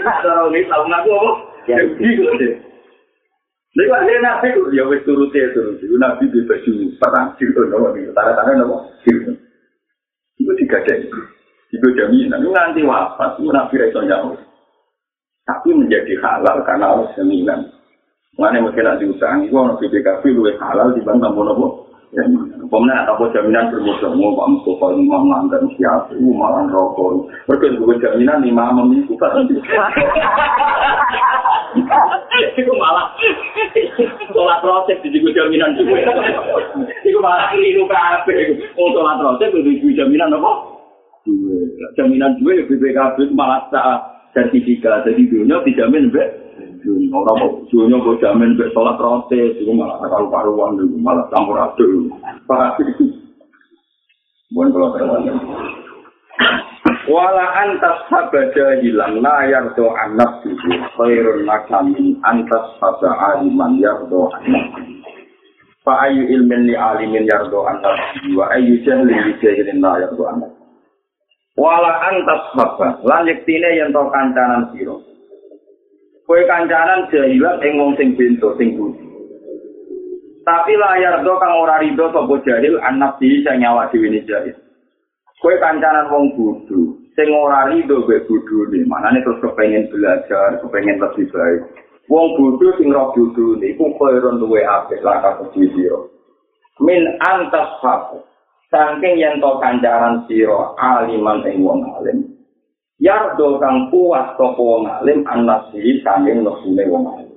ada 0.05 0.29
orang 0.37 0.53
Islam 0.53 0.91
aku 0.91 1.09
apa 1.17 1.31
ya 1.65 1.77
bukti 1.87 2.09
Lalu 3.77 3.93
akhirnya 3.93 4.17
nabi? 4.25 4.47
Itu 4.53 4.69
ya 4.73 4.83
wes 4.89 5.01
turut 5.05 5.33
ya 5.33 5.49
turut 5.53 5.81
nabi 5.97 6.29
di 6.29 6.45
baju 6.45 6.71
perang 7.01 7.27
situ 7.37 7.61
nopo 7.69 7.93
di 7.93 8.09
tanda 8.13 8.33
tanda 8.37 8.53
nopo 8.57 8.89
situ 9.05 9.33
itu 10.37 10.51
tiga 10.61 10.77
jadi 10.85 11.09
itu 11.73 11.87
jaminan 11.97 12.41
itu 12.41 12.49
nanti 12.53 12.81
wafat. 12.85 13.41
Itu 13.41 13.49
nabi 13.49 13.81
itu 13.81 14.01
jauh. 14.05 14.37
Tapi 15.47 15.69
menjadi 15.73 16.13
halal 16.21 16.61
karena 16.67 16.85
Allah 16.91 17.09
jaminan 17.15 17.76
Mana 18.37 18.61
mungkin 18.61 18.85
nak 18.85 19.01
diutang, 19.01 19.49
itu 19.49 19.57
orang 19.57 19.81
BPKB 19.81 20.23
lebih 20.29 20.61
halal 20.61 20.93
dibanding 20.93 21.25
tamu 21.25 21.41
nopo. 21.41 21.89
Ya, 22.15 22.23
pemenang 22.71 23.03
atau 23.03 23.27
jaminan 23.35 23.67
bermusuh, 23.67 24.15
mau 24.15 24.31
Pak 24.31 24.47
Mustafa 24.47 24.95
lima 24.95 25.27
melanggar 25.27 25.59
siapa, 25.75 26.15
itu 26.15 26.31
malah 26.31 26.63
rokok. 26.71 27.27
Mereka 27.51 27.75
juga 27.75 27.99
jaminan 27.99 28.47
lima 28.47 28.71
memiku 28.71 29.19
kan. 29.19 29.43
Itu 32.55 32.71
malah 32.79 33.11
sholat 34.31 34.63
proses 34.63 35.03
di 35.03 35.11
juga 35.19 35.35
jaminan 35.35 35.75
juga. 35.75 35.99
Itu 37.03 37.19
malah 37.19 37.51
keliru 37.51 37.83
kafe. 37.91 38.55
Oh 38.79 38.87
sholat 38.95 39.19
proses 39.19 39.51
itu 39.51 39.91
jaminan 39.91 40.31
apa? 40.31 40.79
Jaminan 41.99 42.39
ya 42.39 42.63
BPKB 42.71 43.35
malah 43.35 43.67
sertifikat. 44.31 45.03
Jadi 45.03 45.27
dunia 45.27 45.59
dijamin 45.67 46.07
be. 46.07 46.46
Ora 47.13 47.31
kok 47.37 47.53
dunya 47.71 47.97
kok 47.97 48.19
jamin 48.21 48.57
mek 48.57 48.71
salat 48.73 48.97
rote, 49.01 49.41
iku 49.57 49.71
malah 49.73 49.97
karo 50.03 50.27
karuan 50.29 50.77
iku 50.77 50.97
malah 51.01 51.25
campur 51.33 51.57
aduk. 51.57 52.13
Pak. 52.45 52.77
Bukan 54.53 54.67
kalau 54.71 54.89
terlalu. 54.95 55.33
wala 57.07 57.45
antas 57.63 58.03
habada 58.11 58.79
hilang. 58.83 59.23
La 59.23 59.47
yardo 59.47 59.91
anak 59.95 60.43
suci 60.43 60.71
khairun 60.95 61.47
makamin 61.47 62.19
antas 62.23 62.75
haba 62.79 63.11
aliman 63.33 63.79
yardo 63.79 64.31
anak 64.35 64.75
fa 65.87 66.03
ayu 66.11 66.27
ilmin 66.27 66.67
li 66.67 66.75
alimin 66.75 67.23
yardo 67.23 67.63
anak 67.63 67.95
suci 68.11 68.35
wa 68.35 68.51
ayu 68.51 68.83
jahlin 68.83 69.15
li 69.23 69.33
jahilin 69.39 69.79
la 69.79 70.03
yardo 70.03 70.23
anak 70.27 70.51
wala 71.55 71.91
antas 72.11 72.43
haba 72.59 72.99
lan 73.07 73.23
yektine 73.31 73.79
yen 73.79 73.95
to 73.95 74.03
kancanan 74.11 74.67
sira 74.75 74.99
kowe 76.27 76.41
kancanan 76.43 77.07
jahilan 77.09 77.63
ing 77.63 77.73
wong 77.79 77.91
sing 77.95 78.13
bento 78.19 78.51
sing 78.59 78.75
budi 78.75 79.07
tapi 80.43 80.75
layar 80.75 81.23
do 81.23 81.33
kang 81.39 81.55
ora 81.55 81.79
rido 81.79 82.11
sapa 82.11 82.35
jahil 82.43 82.75
anak 82.83 83.15
sih 83.17 83.41
sing 83.41 83.63
nyawa 83.63 83.87
dhewe 83.89 84.11
jahil 84.27 84.55
Kue 85.37 85.53
kancanan 85.61 86.09
wong 86.09 86.33
bodho, 86.33 86.97
sing 87.13 87.29
ora 87.29 87.69
rido 87.69 88.01
mbek 88.01 88.25
bodhone, 88.25 88.81
manane 88.89 89.21
terus 89.21 89.37
kepengin 89.37 89.85
belajar, 89.93 90.57
kepengin 90.57 90.97
lebih 90.97 91.29
baik. 91.29 91.61
Wong 92.09 92.33
bodho 92.33 92.73
sing 92.81 92.89
roh 92.89 93.13
bodhone 93.13 93.61
iku 93.69 93.85
koyo 94.01 94.33
duwe 94.41 94.65
apik 94.65 95.05
langkah 95.05 95.37
kudu 95.37 95.69
sira. 95.77 95.99
Min 96.81 97.05
antas 97.21 97.69
hak. 97.85 98.17
Saking 98.73 99.21
yen 99.21 99.37
to 99.37 99.61
kancanan 99.61 100.25
sira 100.25 100.73
aliman 100.81 101.45
ing 101.45 101.61
wong 101.61 101.85
alim. 101.85 102.36
Yardo 102.97 103.61
kang 103.61 103.93
puas 103.93 104.33
sapa 104.33 104.57
wong 104.57 104.89
alim 104.89 105.21
anasi 105.29 106.01
saking 106.01 106.41
nafsune 106.41 106.81
wong 106.89 107.05
alim. 107.13 107.29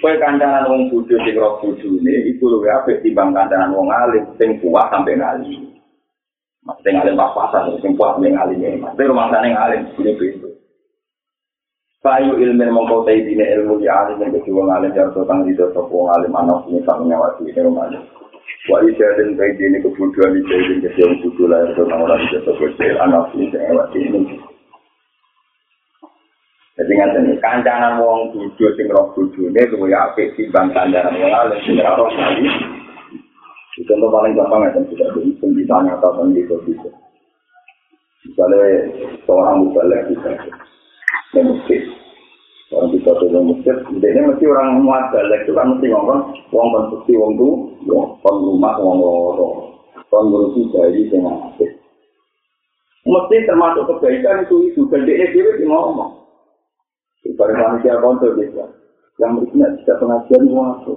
Kue 0.00 0.16
kancanan 0.16 0.64
wong 0.72 0.88
bodho 0.88 1.20
sing 1.20 1.36
roh 1.36 1.60
bodhone 1.60 2.14
iku 2.32 2.48
luwih 2.48 2.72
apik 2.72 3.04
timbang 3.04 3.36
kancanan 3.36 3.76
wong 3.76 3.92
alim 3.92 4.24
sing 4.40 4.56
puas 4.64 4.88
sampe 4.88 5.12
ngalim. 5.12 5.76
Maksudnya 6.66 6.98
ngalim 6.98 7.14
pas-pasan, 7.14 7.78
sing 7.78 7.94
kuat 7.94 8.18
ning 8.18 8.34
alim 8.34 8.58
ini. 8.58 8.82
Maksudnya 8.82 9.10
rumah 9.14 9.30
sana 9.30 9.46
ngalim, 9.46 9.86
ini 10.02 10.12
itu. 10.18 10.48
Kayu 12.06 12.38
ilmu 12.38 12.70
mongkau 12.70 13.02
tayi 13.02 13.26
dine 13.26 13.42
ilmu 13.42 13.82
di 13.82 13.90
alim 13.90 14.22
yang 14.22 14.30
kedua 14.30 14.62
ngalim 14.62 14.94
yang 14.94 15.10
tentang 15.10 15.42
di 15.42 15.58
dosa 15.58 15.82
pun 15.90 16.06
ngalim 16.06 16.38
anak 16.38 16.62
ini 16.70 16.78
sama 16.86 17.02
nyawati 17.02 17.50
ini 17.50 17.66
rumah 17.66 17.90
ini. 17.90 17.98
Wa 18.70 18.78
ija 18.78 19.06
dan 19.18 19.34
tayi 19.34 19.58
dine 19.58 19.82
kebuduan 19.82 20.38
ija 20.38 20.54
dan 20.54 20.78
kedua 20.86 21.18
budu 21.18 21.44
lahir 21.50 21.70
tentang 21.74 22.06
orang 22.06 22.22
di 22.22 22.26
dosa 22.30 22.50
kecil 22.62 22.94
anak 23.02 23.26
ini 23.34 23.50
yang 23.50 23.62
nyawati 23.74 23.98
ini. 24.06 24.22
Jadi 26.76 26.92
nggak 26.92 27.16
ini 27.24 27.40
kancanan 27.40 28.04
wong 28.04 28.36
budu 28.36 28.68
sing 28.76 28.92
roh 28.92 29.08
budu 29.16 29.48
ini 29.48 29.64
tuh 29.72 29.88
ya 29.88 30.12
apik 30.12 30.36
timbang 30.36 30.68
kancanan 30.76 31.16
wong 31.16 31.32
alim 31.32 31.58
sing 31.64 31.80
roh 31.80 32.08
ngalim. 32.12 32.52
Contoh 33.76 34.08
paling 34.08 34.32
gampang 34.32 34.64
ya, 34.64 34.80
sudah 34.88 35.08
dihitung 35.12 35.52
ditanya 35.52 36.00
atau 36.00 36.24
gitu 36.32 36.56
gitu. 36.64 36.88
Misalnya 38.24 38.88
seorang 39.28 39.68
mubalek 39.68 40.08
bisa 40.08 40.32
di 41.36 41.40
masjid, 41.44 41.84
orang 42.72 42.88
bisa 42.96 43.12
di 43.20 43.26
masjid, 43.36 43.76
ini 43.92 44.20
mesti 44.32 44.44
orang 44.48 44.80
muat 44.80 45.12
balik 45.12 45.44
itu 45.44 45.52
kan 45.52 45.76
mesti 45.76 45.86
ngomong, 45.92 46.20
uang 46.50 46.68
konstruksi 46.72 47.12
uang 47.20 47.32
itu, 47.36 47.48
uang 47.92 48.36
rumah 48.48 48.74
uang 48.80 48.96
loro, 48.98 49.48
uang 50.08 50.24
berusi 50.32 50.72
dari 50.72 51.06
dengan 51.12 51.36
masjid. 51.38 51.70
Mesti 53.06 53.36
termasuk 53.46 53.86
kebaikan 53.92 54.48
itu 54.48 54.56
itu, 54.72 54.80
dan 54.88 55.04
dia 55.04 55.28
sendiri 55.30 55.68
ngomong. 55.68 56.25
Ibarat 57.26 57.56
manusia 57.58 57.98
kontor 57.98 58.38
bisa, 58.38 58.64
yang 59.18 59.40
berikutnya 59.40 59.66
tidak 59.82 59.96
pengajian 59.98 60.42
itu, 60.46 60.94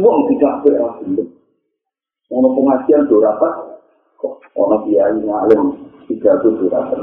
uang 0.00 0.20
tidak 0.34 0.54
berhasil. 0.66 1.26
Ono 2.30 2.48
pengajian 2.54 3.10
do 3.10 3.18
rapat, 3.18 3.54
kok 4.18 4.38
kiai 4.86 5.18
ngalim 5.18 5.62
tiga 6.06 6.38
tuh 6.42 6.54
do 6.58 6.66
rapat. 6.70 6.98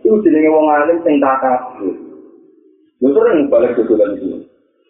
Itu 0.00 0.20
jenenge 0.24 0.48
wong 0.48 0.66
alim 0.72 0.98
sing 1.04 1.20
takabur. 1.20 1.92
Lho 3.04 3.08
sering 3.12 3.52
balik 3.52 3.76
ke 3.76 3.84
bulan 3.84 4.16
itu. 4.16 4.40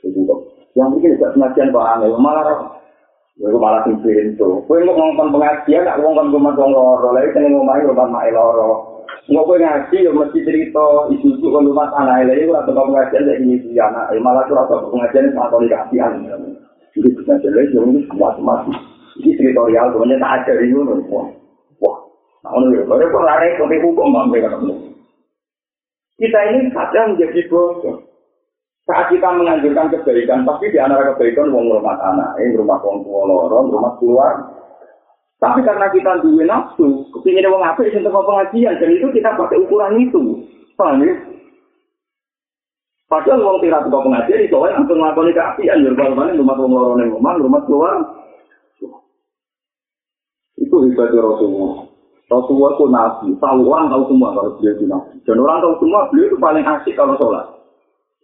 Itu 0.07 0.21
kok. 0.27 0.41
Yang 0.79 0.89
mungkin 0.95 1.15
tidak 1.19 1.33
pengajian 1.35 1.75
Pak 1.75 1.87
Angel, 1.99 2.19
malah 2.19 2.75
Lalu 3.35 3.59
malah 3.59 3.83
pintu. 3.83 4.63
Kowe 4.63 4.79
kok 4.79 4.95
ngomong 4.95 5.35
pengajian, 5.35 5.83
nak 5.83 5.99
ngomong 5.99 6.31
rumah 6.31 6.55
wong 6.55 6.71
loro, 6.71 7.19
lha 7.19 7.27
iki 7.27 7.43
ning 7.43 7.59
omahe 7.59 7.83
rumah 7.83 8.07
mak 8.07 8.31
loro. 8.31 8.94
Kowe 9.25 9.57
ngaji, 9.61 9.97
yo 10.05 10.13
mesti 10.13 10.39
cerita 10.45 10.85
isu-isu 11.13 11.47
kon 11.49 11.69
rumah 11.69 11.89
tanah 11.93 12.25
lha 12.27 12.35
iku 12.37 12.53
atau 12.59 12.77
pengajian 12.77 13.25
lek 13.25 13.41
ini 13.41 13.77
anak, 13.77 14.13
malah 14.21 14.45
ora 14.49 14.69
pengajian 14.69 15.33
sama 15.33 15.53
komunikasian. 15.53 16.13
Jadi 16.93 17.09
pengajian 17.23 17.53
lek 17.55 17.73
yo 17.73 17.85
semua-semua. 18.11 18.65
Ini 19.15 19.31
teritorial, 19.39 19.95
sebenarnya 19.95 20.19
tak 20.19 20.33
ada 20.43 20.53
di 20.59 20.75
mana. 20.75 20.95
Wah, 21.07 21.27
wah. 21.79 21.97
Nah, 22.43 22.59
ini 22.67 22.83
kalau 22.83 23.07
kok 23.15 23.23
lari 23.23 23.55
ke 23.55 23.65
hukum, 23.79 24.11
mampu 24.11 24.43
Kita 26.15 26.41
ini 26.51 26.71
kadang 26.75 27.15
menjadi 27.15 27.41
bosok. 27.47 27.97
Saat 28.85 29.09
kita 29.09 29.33
menganjurkan 29.33 29.89
kebaikan, 29.97 30.45
pasti 30.45 30.69
di 30.69 30.77
antara 30.77 31.17
kebaikan 31.17 31.49
wong 31.49 31.73
rumah 31.73 31.97
anak, 32.05 32.37
ini 32.37 32.61
rumah 32.61 32.77
wong 32.85 33.01
tua 33.01 33.23
lorong, 33.25 33.73
rumah 33.73 33.97
keluar. 33.97 34.35
Tapi 35.45 35.61
karena 35.61 35.87
kita 35.93 36.25
duwe 36.25 36.45
nafsu, 36.49 37.05
kepingin 37.13 37.53
wong 37.53 37.61
apa 37.61 37.85
itu 37.85 38.01
untuk 38.01 38.17
pengajian, 38.17 38.81
dan 38.81 38.89
itu 38.89 39.13
kita 39.13 39.37
pakai 39.37 39.61
ukuran 39.61 40.01
itu. 40.01 40.41
Paham 40.73 41.05
ya? 41.05 41.13
Padahal 43.13 43.45
wong 43.45 43.61
tidak 43.61 43.85
suka 43.85 43.99
pengajian, 44.01 44.41
itu 44.49 44.57
orang 44.57 44.81
langsung 44.81 44.97
melakukan 44.97 45.37
keapian, 45.37 45.85
rumah 45.85 46.33
rumah 46.33 46.57
wong 46.57 46.73
lorong, 46.73 47.13
rumah 47.13 47.33
rumah 47.37 47.61
keluar. 47.69 47.95
Itu 50.57 50.77
hebatnya 50.81 51.21
Rasulullah. 51.21 51.93
Rasulullah 52.33 52.71
itu 52.73 52.85
nabi. 52.89 53.29
Tahu 53.37 53.61
orang 53.69 53.93
tahu 53.93 54.03
semua 54.09 54.33
kalau 54.33 54.57
beliau 54.57 54.73
itu 54.81 54.87
nabi. 54.89 55.15
Dan 55.29 55.45
orang 55.45 55.61
tahu 55.61 55.75
semua 55.85 56.01
beliau 56.09 56.27
itu 56.33 56.39
paling 56.41 56.65
asik 56.65 56.95
kalau 56.97 57.15
sholat. 57.21 57.47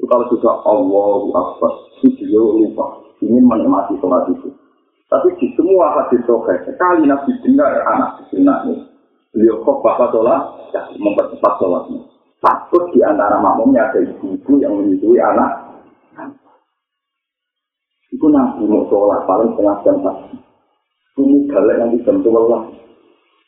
Itu 0.00 0.08
kalau 0.08 0.24
sudah 0.32 0.54
Allahu 0.64 1.28
Akbar, 1.36 1.72
beliau 2.00 2.64
lupa. 2.64 2.86
Ingin 3.20 3.44
menikmati 3.44 4.00
sholat 4.00 4.24
itu. 4.32 4.48
Tapi 5.10 5.28
di 5.42 5.50
semua 5.58 5.90
hadis 5.98 6.22
sokai, 6.22 6.62
sekali 6.62 7.02
nabi 7.02 7.34
dengar 7.42 7.82
anak 7.82 8.30
ini. 8.30 8.86
Beliau 9.34 9.58
kok 9.66 9.82
bapak 9.82 10.14
sholat, 10.14 10.70
ya 10.70 10.86
mempercepat 10.94 11.58
sholatnya. 11.58 12.06
Takut 12.38 12.94
di 12.94 13.02
antara 13.02 13.42
makmumnya 13.42 13.90
ada 13.90 13.98
ibu-ibu 14.06 14.52
yang 14.62 14.78
menyusui 14.78 15.18
anak. 15.18 15.66
Itu 18.14 18.26
nabi 18.30 18.62
mau 18.70 18.86
sholat 18.86 19.26
paling 19.26 19.50
setengah 19.58 19.76
jam 19.82 19.96
pagi. 19.98 20.38
Ini 21.18 21.50
galak 21.50 21.76
nanti 21.82 22.06
jam 22.06 22.22
tua 22.22 22.40
lah. 22.46 22.62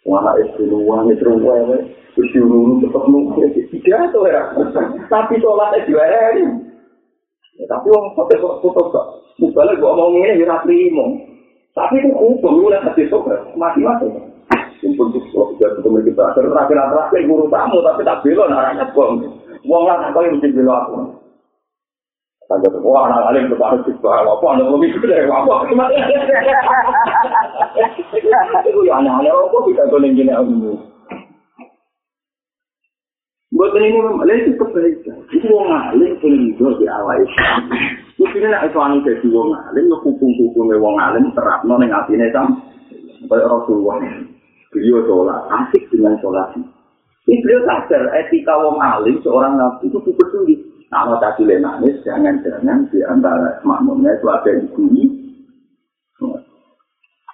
Wah, 0.02 0.34
itu 0.42 0.66
luang, 0.66 1.14
itu 1.14 1.22
luang, 1.22 1.78
itu 1.78 2.20
diurung, 2.34 2.82
tetap 2.82 3.06
nunggu. 3.06 3.38
Tidak 3.54 4.00
itu 4.10 4.20
ya. 4.26 4.50
Tapi 5.06 5.38
sholatnya 5.38 5.86
diwari. 5.86 6.42
Ya, 7.54 7.64
tapi 7.70 7.86
orang 7.94 8.10
sampai 8.18 8.42
kok 8.42 8.58
foto 8.66 8.82
gak. 8.90 9.06
Misalnya 9.38 9.78
gue 9.78 9.92
ngomong 9.94 10.24
ini, 10.26 10.42
ya 10.42 10.46
rapi 10.50 10.90
Tapi 11.72 12.04
itu 12.04 12.12
hukum, 12.12 12.60
lu 12.60 12.68
lihat 12.68 12.84
hati 12.84 13.08
sobat. 13.08 13.40
Mati-mati. 13.56 14.08
Simpul 14.84 15.08
tuh, 15.14 15.24
sudah 15.32 15.72
ketemu 15.78 16.04
kita. 16.12 16.24
Terakhir-terakhir 16.36 17.22
guru 17.24 17.48
tamu, 17.48 17.80
tapi 17.80 18.04
tak 18.04 18.20
belon, 18.20 18.52
arahnya 18.52 18.84
bom. 18.92 19.16
Wong 19.62 19.82
lah, 19.88 20.10
apa 20.10 20.20
yang 20.26 20.36
mesti 20.36 20.52
belon 20.52 20.74
aku. 20.74 21.22
Ada 22.52 22.68
wah 22.84 23.08
anak 23.08 23.32
alim 23.32 23.48
tuh 23.48 23.56
harus 23.64 23.80
dibawa 23.88 24.28
apa 24.28 24.44
anak 24.52 24.68
lebih 24.76 25.00
gede 25.00 25.24
apa 25.24 25.64
gimana? 25.72 25.96
Itu 28.68 28.80
ya 28.84 29.00
anak 29.00 29.24
anak 29.24 29.32
apa 29.32 29.56
bisa 29.64 29.88
tuh 29.88 29.96
nih 30.04 30.12
gini 30.12 30.32
aku. 30.36 30.76
Buat 33.56 33.72
ini 33.80 33.96
memang 33.96 34.20
itu 34.28 34.52
kebaikan. 34.60 35.16
Itu 35.32 35.48
wong 35.48 35.68
alim 35.72 36.12
pun 36.20 36.32
itu 36.52 36.66
di 36.76 36.86
awal 36.92 37.24
itu. 37.24 37.40
Mungkin 38.20 38.48
nak 38.48 38.68
itu 38.68 38.78
anu 38.78 39.00
jadi 39.04 39.26
wong 39.32 39.48
alim, 39.56 39.88
hukum 39.88 40.30
hukum 40.36 40.68
wong 40.68 40.96
alim 41.00 41.32
terap 41.32 41.64
nol 41.64 41.80
yang 41.80 41.96
hati 41.96 42.16
nesam. 42.16 42.60
Kayak 43.24 43.48
Rasulullah. 43.48 44.02
Beliau 44.72 45.04
sholat 45.08 45.40
asik 45.48 45.88
dengan 45.92 46.16
sholat. 46.20 46.52
Ini 47.28 47.38
beliau 47.40 47.64
sadar 47.64 48.12
etika 48.18 48.54
wong 48.60 48.76
alim 48.82 49.16
seorang 49.24 49.56
nabi 49.56 49.88
itu 49.88 49.98
super 50.04 50.26
sulit. 50.34 50.60
Kalau 50.92 51.16
tadi 51.16 51.48
le 51.48 51.56
nangis, 51.56 51.96
jangan-jangan 52.04 52.84
di 52.92 53.00
antara 53.08 53.64
makmumnya 53.64 54.12
itu 54.12 54.28
ada 54.28 54.48
yang 54.52 54.68
bunyi. 54.76 55.08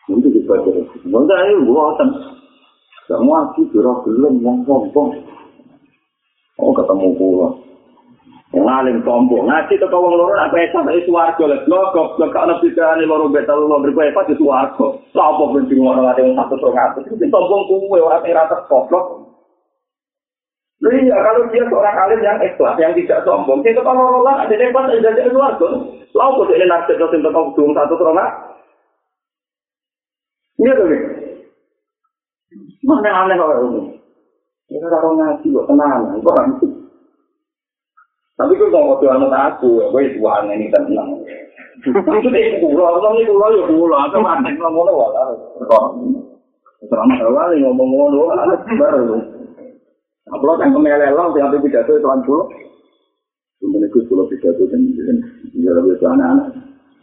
Itu 0.06 0.28
juga 0.30 0.62
terus. 0.62 0.86
Enggak, 1.02 1.42
ini 1.42 1.66
buatan. 1.66 2.08
Semua 3.10 3.50
sih 3.58 3.66
jurah 3.74 3.98
belum 4.06 4.62
sombong. 4.62 5.10
Oh, 6.62 6.70
ketemu 6.70 7.08
pulang. 7.18 7.67
Yang 8.48 8.64
ngalim 8.64 8.96
sombong. 9.04 9.44
Ngaji 9.44 9.74
ke 9.76 9.86
kawang 9.92 10.16
loro, 10.16 10.32
apa 10.32 10.56
ya 10.56 10.72
sampai 10.72 11.04
suarga. 11.04 11.44
Logok, 11.68 12.16
logok, 12.16 12.40
anak 12.40 12.64
bisa 12.64 12.96
ini 12.96 13.04
loro 13.04 13.28
betal, 13.28 13.60
loro 13.60 13.84
berkuah, 13.84 14.08
apa 14.08 14.24
di 14.24 14.40
suarga. 14.40 14.86
Lapa 15.12 15.44
benci 15.52 15.76
ngomong 15.76 16.08
ada 16.08 16.24
yang 16.24 16.32
satu 16.32 16.56
satu. 16.56 16.98
Itu 17.04 17.28
sombong 17.28 17.68
kuwe, 17.68 18.00
orang 18.00 18.24
yang 18.24 18.40
rata 18.40 18.64
koplok. 18.64 19.28
Iya, 20.78 21.10
kalau 21.10 21.50
dia 21.50 21.66
seorang 21.66 21.96
alim 22.06 22.20
yang 22.22 22.38
ikhlas, 22.38 22.78
yang 22.78 22.94
tidak 22.94 23.26
sombong, 23.26 23.66
itu 23.66 23.82
kalau 23.82 24.22
Allah 24.22 24.46
ada 24.46 24.54
hebat, 24.54 24.86
ada 24.86 25.02
jadi 25.02 25.28
luar 25.28 25.58
tuh. 25.58 25.98
Lalu 26.14 26.38
kok 26.38 26.54
ini 26.54 26.66
nasib 26.70 26.96
dosen 26.96 27.20
tentang 27.20 27.52
dua 27.52 27.74
satu 27.76 27.94
terona? 27.98 28.26
Iya 30.62 30.72
tuh, 30.78 30.88
mana 32.86 33.10
aneh 33.26 33.36
kalau 33.36 33.56
ini? 33.68 33.82
Ini 34.70 34.86
kalau 34.86 35.18
ngaji 35.18 35.46
kok 35.50 35.66
tenang, 35.66 36.00
kok 36.22 36.34
ngaji. 36.34 36.67
Tapi 38.38 38.54
kok 38.54 38.70
mau 38.70 38.94
waktu 38.94 39.10
anak 39.10 39.58
aku, 39.58 39.82
gue 39.90 40.02
itu 40.14 40.22
aneh 40.22 40.54
ini 40.54 40.70
tenang. 40.70 41.10
Itu 41.82 42.28
deh 42.30 42.62
pulau, 42.62 43.02
orang 43.02 43.18
ini 43.18 43.34
pulau 43.34 43.50
ya 43.50 43.66
pulau, 43.66 43.98
atau 43.98 44.22
mati 44.22 44.54
ngomong 44.54 44.94
walau. 44.94 45.34
Selama 46.86 47.14
awal 47.18 47.50
ngomong 47.58 47.88
ngono, 47.90 48.30
anak 48.30 48.62
baru. 48.78 49.18
Apa 50.30 50.54
kan 50.54 50.70
kemelelang, 50.70 51.34
tiap 51.34 51.50
pidato 51.58 51.98
itu 51.98 52.06
kan 52.06 52.22
pulau. 52.22 52.46
Kemudian 53.58 53.90
itu 53.90 54.06
pulau 54.06 54.30
pidato 54.30 54.62
dan 54.70 54.86
dia 55.50 55.74
lebih 55.74 55.98
ke 55.98 56.06
anak-anak. 56.06 56.54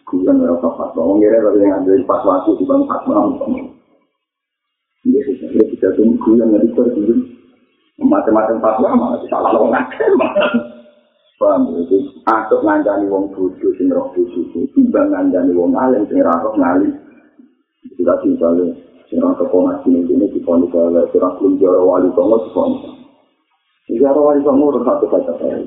Kuyan 0.07 0.39
merasa 0.39 0.71
fatwa, 0.71 1.01
orang 1.03 1.19
kira 1.19 1.43
lebih 1.51 1.67
ngambil 1.67 1.99
pas 2.07 2.23
waktu 2.23 2.55
di 2.55 2.63
bang 2.63 2.83
fatwa. 2.87 3.35
Ini 5.03 5.19
sih, 5.27 5.35
pidato 5.51 5.99
kuyan 5.99 6.47
nggak 6.47 6.63
dipercaya. 6.63 7.15
macam-macam 7.95 8.59
fatwa 8.59 8.89
malah 8.91 9.19
salah 9.31 9.51
lo 9.55 9.71
asuk 11.35 12.61
ngancani 12.63 13.11
wong 13.11 13.27
bodoh 13.35 13.71
sing 13.75 13.91
roh 13.91 14.07
bodoh 14.15 14.63
timbang 14.71 15.11
ngancani 15.11 15.51
wong 15.51 15.75
alim 15.75 16.07
sing 16.07 16.23
ra 16.23 16.39
roh 16.39 16.55
ngali 16.55 16.87
itu 17.91 18.01
tak 18.07 18.23
misalnya 18.23 18.71
sing 19.11 19.19
ra 19.19 19.35
teko 19.35 19.57
ngaji 19.67 19.87
ning 19.91 20.03
kene 20.07 20.25
di 20.31 20.39
pondok 20.39 20.71
kala 20.71 21.03
sira 21.11 21.29
jaro 21.59 21.81
wali 21.83 22.07
songo 22.15 22.39
pondok 22.55 22.95
jaro 23.99 24.19
wali 24.31 24.39
songo 24.47 24.71
ora 24.71 24.79
satu 24.87 25.05
kata 25.11 25.33
saya. 25.37 25.59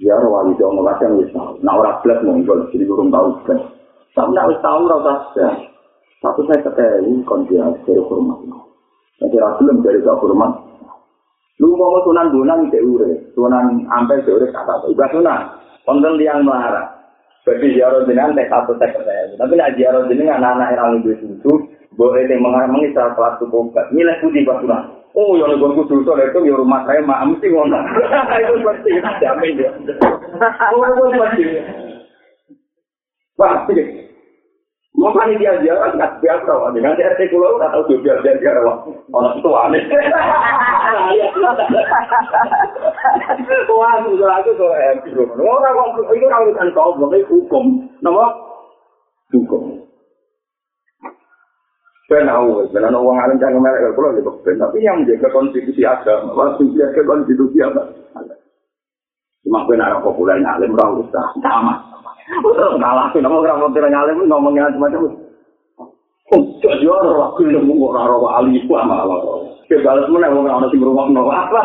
Jaro 0.00 0.28
wali 0.32 0.52
songo 0.56 0.80
macam 0.80 1.20
wis 1.20 1.28
tau. 1.30 1.60
Nah 1.60 1.76
ora 1.76 2.00
plus 2.00 2.20
monggo 2.24 2.66
jadi 2.72 2.84
urung 2.88 3.12
tau 3.12 3.36
kan 3.44 3.60
nek 4.16 4.48
wis 4.48 4.58
tau 4.64 4.80
ora 4.80 4.96
usah 4.96 5.52
satu 6.24 6.40
saya 6.48 6.64
ketemu 6.64 7.20
kon 7.28 7.44
dia 7.46 7.68
hormat 8.00 8.38
nanti 9.20 9.36
ra 9.36 9.54
belum 9.60 9.84
dari 9.84 10.00
hormat 10.00 10.65
Lu 11.56 11.72
mau 11.72 11.96
sunan 12.04 12.36
bonang 12.36 12.68
cek 12.68 12.84
ure, 12.84 13.32
sunan 13.32 13.88
ampe 13.88 14.20
cek 14.20 14.34
ure 14.36 14.46
kata 14.52 14.76
apa? 14.76 14.86
Ibadah 14.92 15.12
sunan, 15.16 15.40
konten 15.88 16.20
tiang 16.20 16.44
melara. 16.44 16.84
Bagi 17.48 17.78
ziarah 17.78 18.02
jenengan 18.04 18.34
teh 18.34 18.44
satu 18.50 18.74
teh 18.76 18.90
kata 18.90 19.38
Tapi 19.38 19.52
nak 19.54 19.72
ziarah 19.78 20.04
jenengan 20.10 20.42
anak-anak 20.42 20.74
yang 20.76 20.88
lebih 21.00 21.14
susu, 21.22 21.52
boleh 21.96 22.28
teh 22.28 22.36
mengarang 22.36 22.76
mengisah 22.76 23.16
kelas 23.16 23.40
tuh 23.40 23.48
obat. 23.48 23.88
Nilai 23.94 24.20
putih 24.20 24.44
pas 24.44 24.60
sunan. 24.60 24.82
Oh, 25.16 25.32
yang 25.40 25.56
gue 25.56 25.72
kudu 25.80 26.04
itu 26.04 26.12
itu 26.12 26.38
di 26.44 26.52
rumah 26.52 26.84
saya 26.84 27.00
mak 27.00 27.24
mesti 27.24 27.48
ngono. 27.48 27.80
Itu 28.36 28.60
pasti 28.60 29.00
jamin 29.00 29.64
ya. 29.64 29.72
Oh, 30.76 30.84
itu 30.84 31.04
pasti. 31.16 31.44
Pasti. 33.32 33.74
Mau 34.92 35.16
dia 35.40 35.56
ziarah 35.64 35.92
nggak 35.96 36.20
biasa, 36.20 36.52
dengan 36.76 37.00
RT 37.00 37.32
pulau 37.32 37.56
atau 37.56 37.88
juga 37.88 38.20
biasa 38.20 38.40
ziarah 38.44 38.76
orang 39.08 39.40
tua 39.40 39.72
aneh. 39.72 39.80
Orang 41.36 41.52
orang 44.06 44.46
itu 44.46 44.62
wong 53.02 53.18
alim 53.18 53.34
jangan 53.42 53.58
merek 53.58 53.98
kalau 53.98 54.14
lebih 54.14 54.30
ben, 54.46 54.62
tapi 54.62 54.78
yang 54.78 55.02
menjaga 55.02 55.26
konstitusi 55.34 55.82
agama, 55.82 56.30
waktu 56.38 56.62
menjaga 56.62 57.02
konstitusi 57.02 57.58
apa? 57.58 57.82
Cuma 59.42 59.66
ben 59.66 59.82
ana 59.82 59.98
populer 59.98 60.38
alim 60.38 60.78
ora 60.78 61.02
usah, 61.02 61.34
sama. 61.42 61.82
Kalah 62.78 63.10
sih, 63.10 63.18
nama 63.18 63.42
orang 63.42 63.58
populer 63.58 63.90
alim 63.90 64.22
ngomongnya 64.22 64.70
macam-macam. 64.78 65.18
Oh, 66.30 66.42
jadi 66.62 66.86
orang 66.86 67.18
wakil 67.18 67.50
yang 67.50 67.66
mau 67.66 67.90
orang 67.90 68.22
wali 68.22 68.54
itu 68.58 68.70
malah. 68.70 69.55
Oke, 69.66 69.82
balas 69.82 70.06
mana 70.06 70.30
mau 70.30 70.46
nggak 70.46 70.70
sing 70.70 70.78
rumah 70.78 71.10
mau 71.10 71.26
apa? 71.26 71.58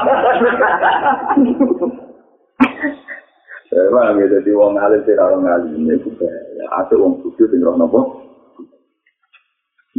Bang, 3.72 4.18
ya 4.18 4.26
jadi 4.26 4.52
wong 4.58 4.74
alim 4.74 5.06
sih 5.06 5.14
orang 5.16 5.46
alim 5.46 5.86
ini 5.86 5.96
juga. 6.02 6.26
Ya, 6.58 6.66
ada 6.82 6.98
suci 6.98 7.44
sing 7.46 7.62
roh 7.62 7.78
nopo. 7.78 8.26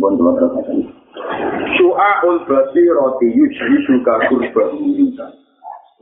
Bon 0.02 0.18
tuh 0.18 0.34
terus 0.34 0.50
aja. 0.58 0.72
Su'aul 1.78 2.42
basirati 2.48 3.26
yushhiduka 3.32 4.32
kurba 4.32 4.64
minka. 4.76 5.28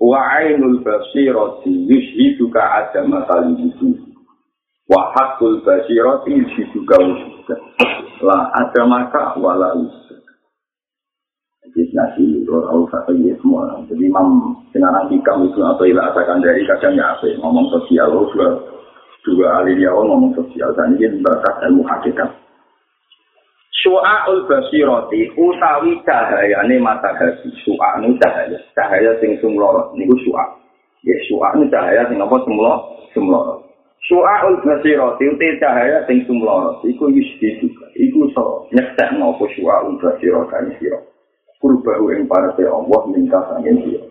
Wa 0.01 0.41
ainul 0.41 0.81
basirati 0.81 1.69
yushhiduka 1.85 2.59
adama 2.59 3.29
talibudu. 3.29 3.93
Wa 4.89 5.13
haqqul 5.15 5.61
basirati 5.61 6.33
yushhiduka 6.33 6.97
wujuda. 6.97 7.57
La 8.25 8.51
adamaka 8.57 9.37
wala 9.37 9.77
usuda. 9.77 10.20
Jadi 11.71 11.95
nasi 11.95 12.25
orang 12.51 12.83
usah 12.83 13.07
ya 13.15 13.35
semua. 13.39 13.79
Jadi 13.87 14.11
imam 14.11 14.59
dengan 14.75 15.07
hikam 15.07 15.47
itu 15.47 15.63
atau 15.63 15.87
ilah 15.87 16.11
asakan 16.11 16.43
dari 16.43 16.67
kadang 16.67 16.99
ya 16.99 17.15
apa 17.15 17.31
ngomong 17.39 17.71
sosial 17.71 18.11
juga 18.35 18.59
juga 19.23 19.47
ahli 19.61 19.79
dia 19.79 19.95
ngomong 19.95 20.35
sosial 20.35 20.75
dan 20.75 20.99
ini 20.99 21.23
bakat 21.23 21.55
ilmu 21.71 21.87
hakikat. 21.87 22.31
Su'aul 23.81 24.45
basiroti 24.45 25.33
utawi 25.41 25.97
cahayane 26.05 26.77
mata 26.83 27.17
hati. 27.17 27.49
Su'anu 27.65 28.13
cahaya. 28.21 28.59
Cahaya 28.77 29.17
sing 29.25 29.41
sumlorot. 29.41 29.97
Niku 29.97 30.13
su'a. 30.21 30.45
Ya 31.01 31.17
su'anu 31.33 31.65
cahaya 31.73 32.05
sing 32.13 32.21
apa 32.21 32.37
sumlorot. 32.45 33.09
Sumlorot. 33.17 33.65
Su'aul 34.05 34.61
basiroti 34.61 35.33
uti 35.33 35.57
cahaya 35.57 36.05
sing 36.05 36.21
sumlorot. 36.29 36.85
Iku 36.85 37.09
yusdi 37.09 37.57
juga. 37.65 37.89
Iku 37.97 38.29
so 38.37 38.69
nyektek 38.69 39.17
nopo 39.17 39.49
su'aul 39.57 39.97
basirotani 39.97 40.77
kurbahu 41.61 42.17
ing 42.17 42.25
parate 42.25 42.65
Allah 42.65 43.01
minta 43.13 43.39
sangin 43.53 43.85
dia. 43.85 44.03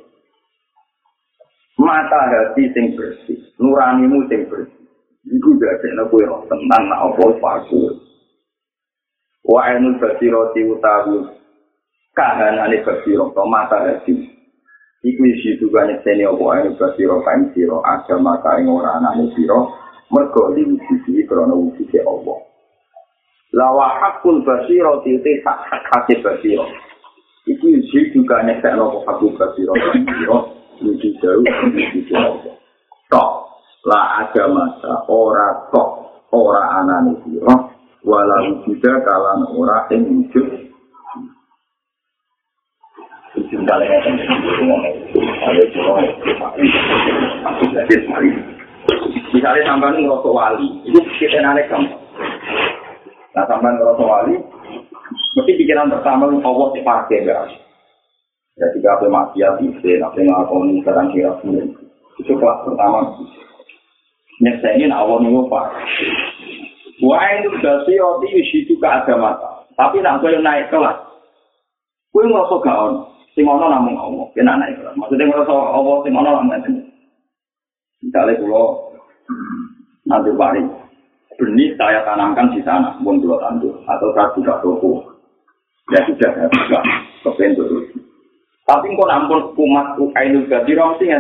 Mata 1.80 2.28
hati 2.30 2.70
sing 2.76 2.94
bersih, 2.94 3.40
nuranimu 3.58 4.30
sing 4.30 4.46
bersih. 4.52 4.84
Iku 5.30 5.50
dadekno 5.60 6.08
kowe 6.08 6.24
ora 6.24 6.38
tenan 6.48 6.84
nak 6.88 7.02
apa 7.12 7.24
paku. 7.40 7.82
Wa 9.48 9.72
ainul 9.72 9.96
basirati 10.00 10.62
utawi 10.68 11.18
kahanane 12.16 12.84
basiro 12.84 13.32
to 13.32 13.44
mata 13.48 13.80
hati. 13.84 14.16
Iku 15.00 15.22
isi 15.24 15.56
juga 15.60 15.88
nyekseni 15.88 16.28
apa 16.28 16.44
ainul 16.60 16.76
basiro 16.76 17.24
kain 17.24 17.48
siro 17.56 17.80
agama 17.84 18.44
kain 18.44 18.68
ora 18.68 19.00
anane 19.00 19.32
siro 19.36 19.72
mergo 20.12 20.52
diwujudi 20.52 21.24
krana 21.26 21.56
wujudi 21.56 22.00
Allah. 22.04 22.44
Lawa 23.56 23.88
hakul 24.04 24.44
basiro 24.44 25.00
titi 25.08 25.40
hak 25.48 25.60
hak 25.68 26.12
basiro. 26.20 26.68
Iku 27.50 27.66
isi 27.66 28.14
juga 28.14 28.46
nyekak 28.46 28.78
nopo 28.78 29.02
aku 29.10 29.34
kasiro 29.34 29.74
kasiro 29.74 30.38
lucu 30.86 31.10
jauh 31.18 31.42
lucu 31.42 32.00
jauh. 32.14 32.38
Tok 33.10 33.30
la 33.90 34.22
ada 34.22 34.46
masa 34.54 35.02
ora 35.10 35.66
tok 35.74 36.14
ora 36.30 36.78
anani 36.78 37.18
siro 37.26 37.74
walau 38.06 38.54
juga 38.70 39.02
kalan 39.02 39.50
ora 39.58 39.90
yang 39.90 40.06
wujud. 40.06 40.46
Misalnya 49.30 49.62
sampai 49.70 50.02
ngerosok 50.02 50.34
wali, 50.34 50.68
itu 50.86 51.00
kita 51.22 51.40
nanek 51.40 51.70
gampang. 51.70 52.02
Nah 53.38 53.46
sampai 53.46 53.74
ngerosok 53.78 54.06
wali, 54.10 54.36
Mesti 55.38 55.52
pikiran 55.62 55.94
pertama 55.94 56.26
Allah 56.26 56.68
dipakai 56.74 57.22
beras. 57.22 57.54
Ya 58.58 58.66
jika 58.76 58.98
apa 58.98 59.06
maksiat 59.08 59.62
bisa, 59.62 60.04
apa 60.04 60.20
ngakoni 60.20 60.82
sekarang 60.82 61.14
kira 61.16 61.32
pun 61.40 61.56
itu 62.20 62.34
kelas 62.36 62.60
pertama. 62.68 63.08
Nyeksa 64.40 64.76
Allah 64.90 65.18
nih 65.22 65.32
pak. 65.48 65.66
Wah 67.00 67.24
itu 67.40 67.48
berarti 67.64 67.94
roti 67.96 68.28
itu 68.44 68.76
ke 68.76 69.16
mata. 69.16 69.64
Tapi 69.80 70.04
nak 70.04 70.20
kau 70.20 70.28
naik 70.28 70.68
kelas, 70.68 71.00
kau 72.12 72.20
nggak 72.20 72.50
suka 72.52 72.74
on. 72.76 72.94
Sing 73.32 73.48
ono 73.48 73.72
namun 73.72 73.96
Allah, 73.96 74.28
kena 74.36 74.60
naik 74.60 74.76
kelas. 74.84 74.92
Maksudnya 75.00 75.32
suka 75.48 75.56
Allah, 75.56 75.96
sing 76.04 76.12
ono 76.12 76.30
namun 76.36 76.60
itu. 76.60 76.72
Misalnya 78.04 78.36
kalau 78.44 78.92
nanti 80.04 80.32
pari, 80.36 80.60
benih 81.40 81.72
saya 81.80 82.04
tanamkan 82.04 82.52
di 82.52 82.60
sana, 82.68 83.00
pun 83.00 83.24
dua 83.24 83.40
tandur 83.40 83.80
atau 83.88 84.12
buka 84.12 84.56
toko. 84.60 85.09
Ya 85.90 86.00
sudah, 86.06 86.32
ya 86.38 86.46
buka 86.54 86.80
ke 87.34 87.50
Tapi 88.70 88.86
kok 88.94 89.10
nampun 89.10 89.42
kumat 89.58 89.98
ainul 89.98 90.46
gadi 90.46 90.78
sih 90.78 91.10
ya. 91.10 91.20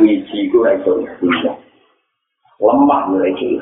Wiji 0.00 0.48
ku 0.48 0.64
itu 0.64 0.92
bisa. 1.20 1.52
Lemah 2.56 3.12
gue 3.12 3.28
itu. 3.28 3.60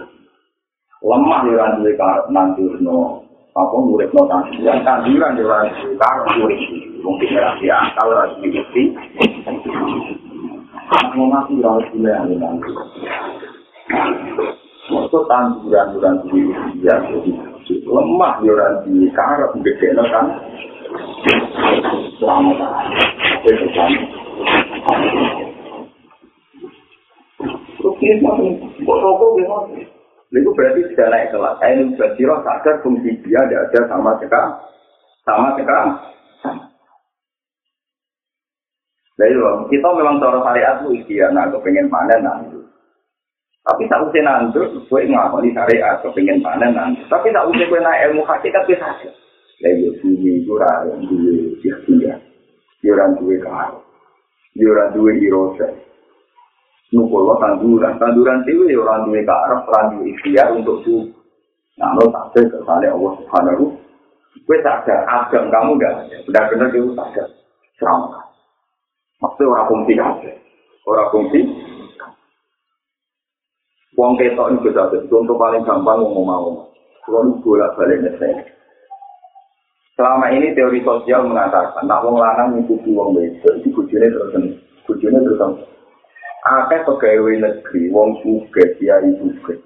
Lemah 1.02 1.42
di 1.42 1.52
rantai 1.58 1.98
karep 1.98 2.30
nanti 2.30 2.62
no 2.78 3.26
apa 3.58 3.76
murid 3.82 4.14
no 4.14 4.22
tanduran 4.30 4.86
tanduran 4.86 5.34
di 5.34 5.42
rantai 5.42 5.98
karep 5.98 6.26
murid 6.38 6.60
mungkin 7.02 7.34
ya 7.66 7.74
akal 7.90 8.08
lagi 8.14 8.46
bukti. 8.46 8.84
Mau 11.18 11.26
mati 11.26 11.58
rantai 11.58 12.06
yang 12.06 12.30
nanti. 12.38 12.70
Itu 14.86 15.18
tanduran-tanduran 15.26 16.70
dia 16.78 16.96
jadi 17.02 17.51
lemah 17.92 18.40
ya 18.40 18.66
di 18.88 19.06
karep 19.12 19.52
gede 19.60 19.88
kan 19.92 20.26
Selamat. 22.20 22.58
Gimana? 28.02 28.44
Itu 30.32 30.50
berarti 30.56 30.80
sudah 30.88 31.06
naik 31.12 31.28
kelas. 31.28 31.54
Saya 31.60 31.72
ini 31.76 31.92
berjiro 31.92 32.40
sadar 32.40 32.80
fungsi 32.80 33.20
dia 33.20 33.40
tidak 33.44 33.68
ada 33.68 33.80
sama 33.92 34.16
sekali. 34.16 34.52
Sama 35.28 35.48
sekali. 35.60 35.92
Nah 39.12 39.26
itu, 39.28 39.44
kita 39.76 39.88
memang 39.92 40.18
cara 40.24 40.40
syariat 40.40 40.80
itu 40.80 40.88
ikhtiar, 40.98 41.30
nah 41.36 41.44
kepengen 41.52 41.92
panen 41.92 42.20
nanti. 42.24 42.51
Tapi 43.62 43.86
tak 43.86 44.02
usah 44.10 44.22
nandur, 44.26 44.66
gue 44.74 45.00
ngakoni 45.06 45.54
syariat, 45.54 46.02
kepengen 46.02 46.42
panen 46.42 46.74
nanti. 46.74 47.06
Tapi 47.06 47.30
tak 47.30 47.46
usah 47.46 47.62
gue 47.62 47.78
naik 47.78 48.02
ilmu 48.10 48.26
hakikat 48.26 48.66
bisa 48.66 48.82
saja. 48.82 49.10
Lah 49.62 49.72
yo 49.78 49.94
bumi 50.02 50.42
iku 50.42 50.58
ora 50.58 50.90
duwe 50.98 51.54
ikhtiar. 51.62 52.18
Yo 52.82 52.98
ora 52.98 53.06
duwe 53.14 53.38
karo. 53.38 53.86
Yo 54.58 54.74
ora 54.74 54.90
duwe 54.90 55.14
irosa. 55.22 55.70
Nukul 56.90 57.30
tanduran, 57.38 58.02
tanduran 58.02 58.42
itu 58.50 58.66
ya 58.66 58.82
orang 58.82 59.06
duwe 59.06 59.22
karo, 59.22 59.62
orang 59.70 59.86
duwe 59.94 60.10
ikhtiar 60.10 60.50
untuk 60.50 60.82
su. 60.82 61.14
Nah, 61.78 61.94
lo 61.94 62.10
tak 62.10 62.34
ada 62.34 62.40
kesalahan 62.52 62.98
Allah 62.98 63.12
Subhanahu. 63.22 63.64
Gue 64.42 64.58
sadar, 64.60 65.06
agam 65.06 65.48
kamu 65.48 65.78
enggak 65.78 65.94
ada. 66.02 66.16
Benar-benar 66.26 66.68
dia 66.74 66.82
sadar. 66.98 67.28
Serang. 67.78 68.10
Maksudnya 69.22 69.54
orang 69.54 69.68
fungsi 69.70 69.92
kabeh. 69.94 70.34
Orang 70.82 71.08
fungsi. 71.14 71.40
Wong 73.92 74.16
ketok 74.16 74.56
itu 74.56 74.72
saja. 74.72 74.98
Contoh 75.08 75.36
paling 75.36 75.62
gampang 75.68 76.00
ngomong 76.00 76.24
mau. 76.24 76.50
Kalau 77.04 77.36
bolak 77.44 77.76
balik 77.76 78.00
nyesel. 78.00 78.40
Selama 79.92 80.32
ini 80.32 80.56
teori 80.56 80.80
sosial 80.80 81.28
mengatakan, 81.28 81.84
nak 81.84 82.00
wong 82.00 82.16
lanang 82.16 82.56
ngikuti 82.56 82.96
wong 82.96 83.12
wedok, 83.12 83.60
di 83.60 83.68
bujune 83.76 84.08
terus 84.08 84.32
bujune 84.88 85.20
terus 85.20 85.68
akeh 86.42 86.80
pegawai 86.88 87.34
negeri, 87.38 87.92
wong 87.92 88.16
suge, 88.24 88.64
kiai 88.80 89.12
suge, 89.20 89.60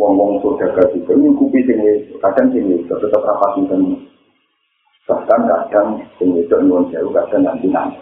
wong 0.00 0.16
wong 0.16 0.30
saudagar 0.40 0.88
juga 0.96 1.12
ngikuti 1.12 1.60
sing 1.68 1.78
kadang 2.24 2.48
sing 2.56 2.72
wedok 2.72 2.98
tetap 3.04 3.20
rapati 3.20 3.62
tenan. 3.68 4.00
Bahkan 5.04 5.40
kadang 5.44 5.88
sing 6.16 6.32
wedok 6.32 6.60
nyuwun 6.64 6.88
sewu 6.88 7.12
kadang 7.12 7.44
nanti 7.44 7.68
nanti. 7.68 8.00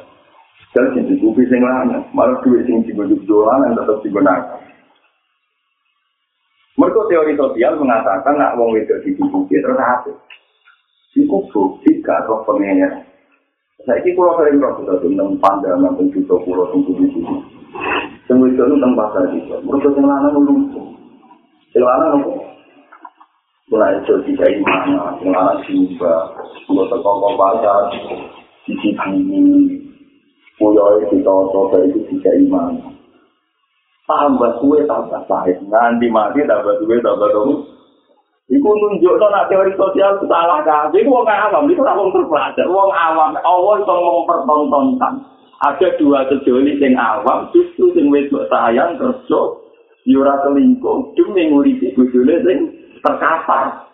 Dan 0.72 0.94
sing 0.94 1.10
dikupi 1.10 1.42
sing 1.50 1.58
lanang, 1.58 2.06
malah 2.14 2.38
duit 2.46 2.64
sing 2.70 2.86
dibujuk 2.86 3.18
dolan 3.26 3.74
tetap 3.74 3.98
digunakan. 4.06 4.62
Mereka 6.88 7.04
teori 7.12 7.36
sosial 7.36 7.76
mengatakan 7.76 8.40
nak 8.40 8.56
wong 8.56 8.72
wedok 8.72 9.04
dikupi 9.04 9.60
terus 9.60 9.76
apa? 9.76 10.08
Iku 11.20 11.44
bukti 11.52 12.00
roh 12.00 12.40
pengen. 12.48 13.04
Saya 13.84 14.00
ini 14.00 14.16
kalau 14.16 14.40
sering 14.40 14.56
roh 14.56 14.72
kita 14.80 14.96
tentang 15.04 15.36
pandangan 15.36 15.92
tentang 16.00 16.08
juta 16.16 16.40
pulau 16.48 16.64
tentang 16.72 17.04
itu. 17.04 17.20
Semua 18.24 18.48
itu 18.48 18.64
tentang 18.64 18.96
bahasa 18.96 19.20
itu. 19.36 19.52
Mereka 19.68 20.00
yang 20.00 20.08
lana 20.08 20.28
ngelucu. 20.32 20.80
Yang 21.76 21.84
lana 21.84 22.06
apa? 22.08 22.30
Mulai 23.68 24.00
itu 24.00 24.14
tiga 24.24 24.46
imana, 24.48 25.12
yang 25.20 25.28
lana 25.36 25.60
simba, 25.68 26.32
mulai 26.72 26.88
tekong 26.88 27.36
pasar, 27.36 27.92
sisi 28.64 28.96
ini, 28.96 29.76
mulai 30.56 31.04
kita 31.12 31.36
coba 31.52 31.84
itu 31.84 32.00
tiga 32.08 32.32
imana. 32.32 32.97
Tambah 34.08 34.64
kue 34.64 34.80
tambah 34.88 35.20
pahit, 35.28 35.60
nanti 35.68 36.08
mati 36.08 36.40
tambah 36.48 36.80
kue 36.80 36.96
tambah 37.04 37.28
dong. 37.28 37.68
Iku 38.48 38.64
nunjuk 38.64 39.20
no 39.20 39.28
nak 39.28 39.52
teori 39.52 39.76
sosial 39.76 40.16
itu 40.16 40.24
salah 40.24 40.64
kan? 40.64 40.88
Iku 40.88 41.12
wong 41.12 41.28
awam, 41.28 41.68
itu 41.68 41.84
orang 41.84 42.08
terpelajar. 42.16 42.64
Wong 42.64 42.88
awam, 42.88 43.36
Allah 43.36 43.74
itu 43.76 43.92
mempertontonkan. 43.92 45.14
Ada 45.60 46.00
dua 46.00 46.24
sejoli 46.32 46.80
yang 46.80 46.96
awam, 46.96 47.52
justru 47.52 47.92
yang 47.92 48.08
wedok 48.08 48.48
sayang 48.48 48.96
kerja, 48.96 49.40
yura 50.08 50.40
selingkuh, 50.40 51.12
demi 51.12 51.52
nguripi 51.52 51.92
bujule 51.92 52.40
sing 52.48 52.58
terkapar. 53.04 53.92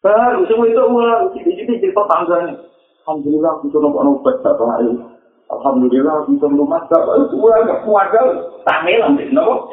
Baru 0.00 0.48
semua 0.48 0.66
itu 0.72 0.82
ulang, 0.82 1.28
jadi 1.36 1.76
cerita 1.76 2.02
tangga 2.08 2.56
Alhamdulillah, 3.02 3.60
bisa 3.66 3.76
nombor 3.82 4.16
obat 4.16 4.40
bapak 4.40 4.78
ayu. 4.80 5.11
Alhamdulillah, 5.52 6.24
bisa 6.32 6.48
rumah 6.48 6.80
bapak 6.88 7.28
itu 7.28 7.36
ulang, 7.36 7.68
keluarga, 7.84 8.20
tamelan, 8.64 9.20
nopo. 9.36 9.68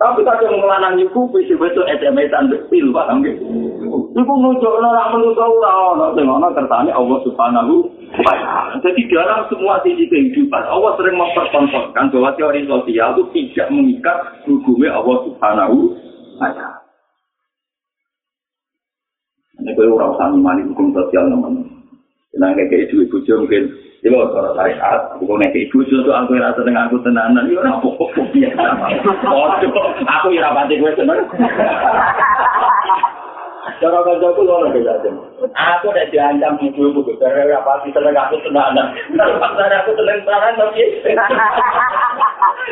Tapi 0.00 0.24
kadang 0.24 0.56
ngelanang 0.56 0.96
iku 0.96 1.28
wis 1.28 1.52
besok 1.60 1.84
SMS-an 1.84 2.48
pil 2.72 2.88
paham 2.88 3.20
nggih. 3.20 3.36
Iku 4.16 4.32
nunjukno 4.32 4.88
ora 4.88 5.12
menungso 5.12 5.44
ora 5.44 5.92
ono 5.92 6.16
sing 6.16 6.24
ono 6.24 6.48
kertane 6.56 6.88
Allah 6.88 7.20
Subhanahu 7.20 7.84
wa 8.24 8.32
taala. 8.32 8.80
Jadi 8.80 9.12
dalam 9.12 9.44
semua 9.52 9.76
sisi 9.84 10.08
kehidupan 10.08 10.64
Allah 10.72 10.96
sering 10.96 11.20
mempertontonkan 11.20 12.16
bahwa 12.16 12.32
teori 12.32 12.64
sosial 12.64 13.12
itu 13.12 13.22
tidak 13.36 13.68
mengikat 13.76 14.18
hukumnya 14.48 14.96
Allah 14.96 15.16
Subhanahu 15.28 15.76
wa 16.40 16.48
taala. 16.48 16.80
Ini 19.60 19.76
kalau 19.76 20.00
orang 20.00 20.16
sami 20.16 20.38
mani 20.40 20.62
hukum 20.64 20.96
sosial 20.96 21.28
namanya. 21.28 21.60
Nah, 22.40 22.56
kayak 22.56 22.88
itu 22.88 23.04
ibu 23.04 23.20
mungkin 23.20 23.68
Mau 24.00 24.32
cara 24.32 24.56
syariat, 24.56 25.12
aku 25.12 25.28
nek 25.36 25.52
ibu 25.52 25.84
itu 25.84 26.08
aku 26.08 26.32
rasa 26.40 26.64
dengan 26.64 26.88
aku 26.88 27.04
tenanan, 27.04 27.44
pokok 27.84 28.16
biasa. 28.32 28.64
aku 30.08 30.32
ya 30.32 30.48
rapati 30.48 30.80
gue 30.80 30.88
seneng. 30.96 31.20
Cara 33.76 33.98
kerja 34.00 34.26
aku 34.32 34.40
beda 34.48 34.92
aja. 34.96 35.10
Aku 35.52 35.92
udah 35.92 36.06
diancam 36.08 36.56
ibu 36.64 36.80
ibu, 36.88 37.04
karena 37.20 37.60
rapati 37.60 37.92
seneng 37.92 38.16
aku 38.16 38.40
tenanan. 38.40 38.96
Karena 39.12 39.76
aku 39.84 39.92
seneng 39.92 40.24
tenanan, 40.24 40.56
tapi 40.56 40.80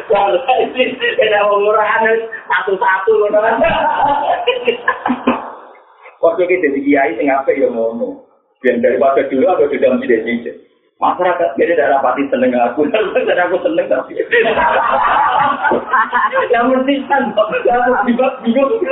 kalau 0.08 0.40
ini 0.64 0.84
ada 1.28 1.44
umurahan 1.52 2.16
satu-satu 2.48 3.12
lono. 3.20 3.40
Waktu 6.24 6.42
kita 6.48 6.72
jadi 6.72 6.80
kiai, 6.80 7.12
sing 7.20 7.28
apa 7.28 7.52
ya 7.52 7.68
ngomong. 7.68 8.24
Biar 8.64 8.80
daripada 8.80 9.28
dulu 9.28 9.44
aku 9.44 9.70
di 9.70 9.76
dalam 9.76 10.00
tidak 10.02 10.24
Masyarakat 10.98 11.54
beda 11.54 11.78
tidak 11.78 11.94
rapati 11.94 12.26
seneng 12.26 12.58
aku, 12.58 12.82
dan 13.30 13.38
aku 13.46 13.56
seneng 13.62 13.86
tapi. 13.86 14.18
Yang 16.50 16.64
mesti 16.74 16.94
kan, 17.06 17.30
aku 17.38 17.54
tiba 18.02 18.26
bingung. 18.42 18.66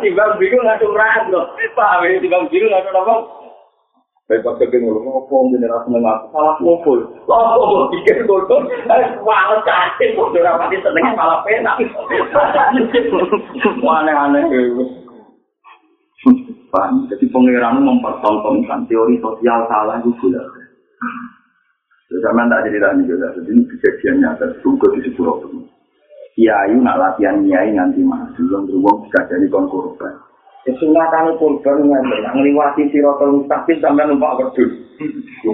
Tiba 0.00 0.24
bingung 0.40 0.64
langsung 0.64 0.96
rahat 0.96 1.28
loh. 1.28 1.52
Paham 1.76 2.08
ya, 2.08 2.16
tiba 2.24 2.40
bingung 2.48 2.72
langsung 2.72 3.04
apa? 3.04 3.14
Baik 4.26 4.42
pas 4.42 4.58
kepen 4.58 4.82
ngomong 4.82 5.06
ngopong 5.06 5.54
jadi 5.54 5.70
rasa 5.70 5.86
seneng 5.86 6.02
aku 6.02 6.26
salah 6.34 6.56
ngumpul. 6.58 6.98
Apa 7.30 7.62
mau 7.62 7.86
pikir 7.94 8.26
bodoh? 8.26 8.58
Wah, 9.22 9.60
cacing 9.60 10.16
bodoh 10.16 10.40
rapati 10.40 10.80
seneng 10.80 11.04
malah 11.14 11.44
penak. 11.44 11.84
Aneh-aneh. 13.84 14.42
Paham? 16.72 17.06
Jadi 17.12 17.28
pengiran 17.28 17.84
mempertontonkan 17.84 18.88
teori 18.88 19.20
sosial 19.20 19.68
salah 19.68 20.00
itu 20.00 20.10
gula. 20.18 20.42
Sama 22.06 22.46
tak 22.46 22.70
jadi 22.70 22.78
tadi 22.78 23.02
juga, 23.02 23.34
jadi 23.34 23.50
ini 23.50 23.66
kejadian 23.66 24.22
nyata 24.22 24.46
juga 24.62 24.86
di 24.94 25.10
sebuah 25.10 25.42
itu. 25.42 25.58
Kiai 26.38 26.72
nak 26.78 27.02
latihan 27.02 27.42
kiai 27.42 27.74
nanti 27.74 27.98
maju, 28.00 28.30
belum 28.38 28.62
beruang 28.70 28.96
bisa 29.04 29.26
jadi 29.26 29.46
konkurban. 29.50 30.14
Ya 30.66 30.72
sunatan 30.82 31.34
kurban 31.38 31.86
nganti 31.86 32.26
ngliwati 32.26 32.82
siratal 32.90 33.38
mustaqim 33.38 33.78
sampai 33.82 34.06
numpak 34.06 34.38
wedhus. 34.38 34.70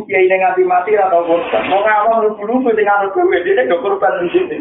Kiai 0.09 0.29
ning 0.29 0.41
nganti 0.41 0.65
mati 0.65 0.97
atau 0.97 1.25
kurban. 1.25 1.63
Mau 1.69 2.25
lugu-lugu 2.25 2.73
sing 2.73 2.89
anu 2.89 3.13
dhewe 3.13 3.37
dene 3.45 3.69
do 3.69 3.77
kurban 3.81 4.25
sendiri. 4.25 4.59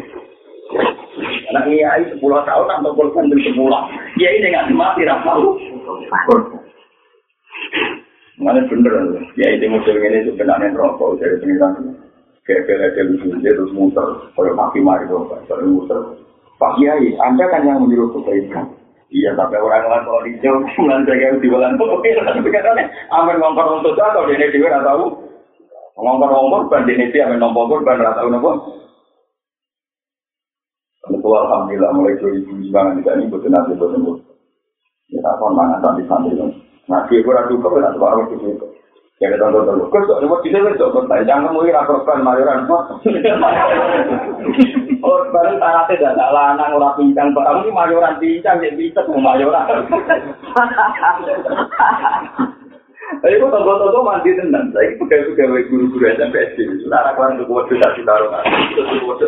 Anak 1.52 1.68
kiai 1.68 2.04
10 2.08 2.20
tahun 2.20 2.68
atau 2.68 2.92
kurban 2.96 3.32
dari 3.32 3.42
10. 3.48 3.56
Kiai 4.16 4.40
ning 4.44 4.52
nganti 4.52 4.74
mati 4.76 5.08
ra 5.08 5.20
tau. 5.24 5.56
Mana 8.42 8.58
bener, 8.66 8.94
ya 9.38 9.46
ini 9.54 9.66
musim 9.70 9.96
ini 10.02 10.26
sebenarnya 10.26 10.74
rokok 10.74 11.20
dari 11.20 11.38
pengiran. 11.38 11.94
Kayak 12.42 12.66
kayak 12.66 13.06
lucu 13.06 13.38
dia 13.38 13.54
terus 13.54 13.70
muter, 13.70 14.02
kalau 14.34 14.58
maki 14.58 14.82
mari 14.82 15.06
dong, 15.06 15.30
kalau 15.46 15.62
muter. 15.62 16.00
Pak 16.58 16.74
Kiai, 16.74 17.14
Anda 17.22 17.46
kan 17.46 17.62
yang 17.62 17.86
menyuruh 17.86 18.10
kebaikan. 18.18 18.66
Iya, 19.12 19.36
tapi 19.36 19.60
orang 19.60 19.86
lain 19.86 20.02
kalau 20.08 20.22
hijau, 20.24 20.56
bulan 20.74 21.04
saya 21.04 21.36
di 21.36 21.46
itu, 21.46 21.84
oke, 21.84 22.10
tapi 22.16 22.48
katanya, 22.48 22.88
amin 23.12 23.36
ngongkor 23.38 23.78
untuk 23.78 23.94
atau 23.94 24.24
dia 24.24 24.40
ini 24.40 24.56
dia 24.56 24.80
tahu. 24.80 25.04
Ngongkor 26.00 26.30
ngongkor, 26.32 26.62
ban 26.72 26.88
dia 26.88 26.96
ini 26.96 27.12
amin 27.20 27.38
ngongkor, 27.38 27.84
ban 27.84 28.00
tahu 28.00 28.32
nopo. 28.32 28.50
Itu 31.12 31.28
alhamdulillah 31.28 31.90
mulai 31.92 32.14
2009 32.18 32.72
tidak 33.02 33.14
ini 33.18 33.24
betul 33.26 33.50
nanti 33.50 33.74
betul. 33.74 34.31
Ya, 35.12 35.20
tak 35.20 35.44
mangan 35.44 35.78
santri-santri 35.84 36.40
Nah, 36.90 37.06
dia 37.06 37.22
kurang 37.22 37.46
duka, 37.46 37.68
kan, 37.78 37.94
atau 37.94 38.02
orang 38.02 38.26
itu 38.26 38.42
duka. 38.42 38.66
Jadi 39.22 39.38
tonton-tonton, 39.38 39.86
kok 39.86 40.02
sok 40.10 40.18
nyebut 40.18 40.42
bisa 40.42 40.58
kan, 40.58 40.74
sok 40.74 40.98
kontak, 40.98 41.22
jangan 41.30 41.54
mungkin 41.54 41.78
akorban 41.78 42.26
mayoran, 42.26 42.66
Korban 44.98 45.62
tanah 45.62 45.86
tidak 45.86 46.18
ada 46.18 46.26
lanang, 46.34 46.74
orang 46.74 46.98
pincang, 46.98 47.30
kamu 47.30 47.62
ini 47.62 47.70
mayoran 47.70 48.18
pincang, 48.18 48.58
jadi 48.58 48.74
pincang, 48.74 49.06
mau 49.14 49.30
mayoran. 49.30 49.86
Tapi 53.20 53.36
kok 53.36 53.52
toko-toko 53.52 54.00
mandi 54.00 54.32
tenan. 54.32 54.72
Saya 54.72 54.96
pegawai-pegawai 54.96 55.68
guru-guru 55.68 56.04
SMP 56.16 56.34
SD. 56.54 56.88
Waktu 56.88 57.74
tak 57.76 57.92
ditaruh 58.00 58.28
kan. 58.32 58.44
Itu 58.72 58.80
tuh 58.88 59.04
waktu 59.04 59.26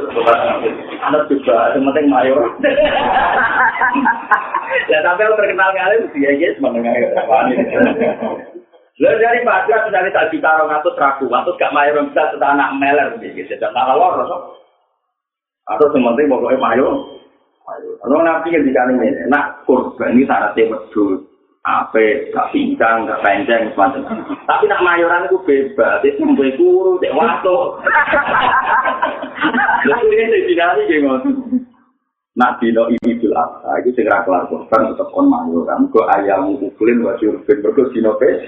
anak 1.04 1.28
juga 1.28 1.76
yang 1.76 1.84
penting 1.92 2.06
mayor. 2.08 2.40
Ya 4.88 4.98
sampai 5.04 5.28
lo 5.28 5.36
terkenal 5.36 5.70
kali 5.76 6.08
dia 6.16 6.32
guys 6.40 6.58
menengah 6.58 6.92
Lalu 8.94 9.18
dari 9.18 9.40
pagi 9.42 9.74
dari 9.90 10.10
tak 10.14 10.30
ditaruh 10.30 10.70
ngatus 10.70 10.98
ragu, 10.98 11.26
ngatus 11.26 11.58
gak 11.58 11.74
mayor 11.74 11.98
bisa 12.06 12.30
setelah 12.30 12.54
anak 12.54 12.70
meler. 12.78 13.08
Dan 13.18 13.70
malah 13.74 13.94
lor, 13.98 14.14
atau 15.64 15.86
sementing 15.90 16.28
pokoknya 16.28 16.60
mayor. 16.60 16.94
Kalau 18.04 18.20
nabi 18.20 18.52
yang 18.52 18.68
dikali 18.68 18.92
ini, 19.00 19.24
nak 19.32 19.64
kurban 19.64 20.12
ini 20.12 20.28
syaratnya 20.28 20.68
wedus. 20.68 21.24
Ape 21.64 22.28
gak 22.28 22.52
pincang 22.52 23.08
gak 23.08 23.24
panjang 23.24 23.72
semacam. 23.72 24.04
Tapi 24.44 24.64
nak 24.68 24.84
mayoran 24.84 25.24
itu 25.24 25.40
bebas 25.48 26.04
itu 26.04 26.20
sampai 26.20 26.52
guru 26.60 27.00
dek 27.00 27.16
waktu 27.16 27.56
lalu 29.88 30.08
ini 30.12 30.24
saya 30.28 30.40
dinari 30.44 30.82
kayak 30.84 31.24
nak 32.36 32.60
dino 32.60 32.92
ini 32.92 33.16
apa? 33.32 33.80
Itu 33.80 33.96
segera 33.96 34.28
kelar 34.28 34.44
korban 34.52 34.92
tetap 34.92 35.08
on 35.16 35.32
mayoran 35.32 35.88
ke 35.88 36.00
ayam 36.20 36.60
ukulin 36.60 37.00
wajib 37.00 37.40
urban 37.40 37.62
berkut 37.64 37.88
dino 37.96 38.12
pes. 38.20 38.44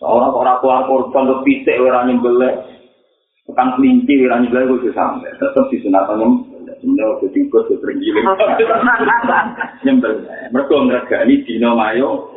Orang 0.00 0.32
orang 0.32 0.56
kelar 0.64 0.82
korban 0.88 1.28
tuh 1.28 1.40
pisek 1.44 1.76
orang 1.76 2.08
yang 2.08 2.24
boleh 2.24 2.52
bukan 3.44 3.68
kelinci 3.76 4.24
orang 4.24 4.48
yang 4.48 4.64
boleh 4.64 4.80
itu 4.80 4.90
sampai. 4.96 5.28
Tetap 5.36 5.68
di 5.68 5.76
sunatan 5.84 6.24
yang 6.24 6.32
sebenarnya 6.80 7.04
waktu 7.12 7.26
tingkut 7.36 7.68
itu 7.68 7.76
tergiling 7.84 8.24
nyembel 9.84 10.12
mereka 10.52 10.76
ngergani 10.76 11.34
dino 11.44 11.70
mayo 11.76 12.35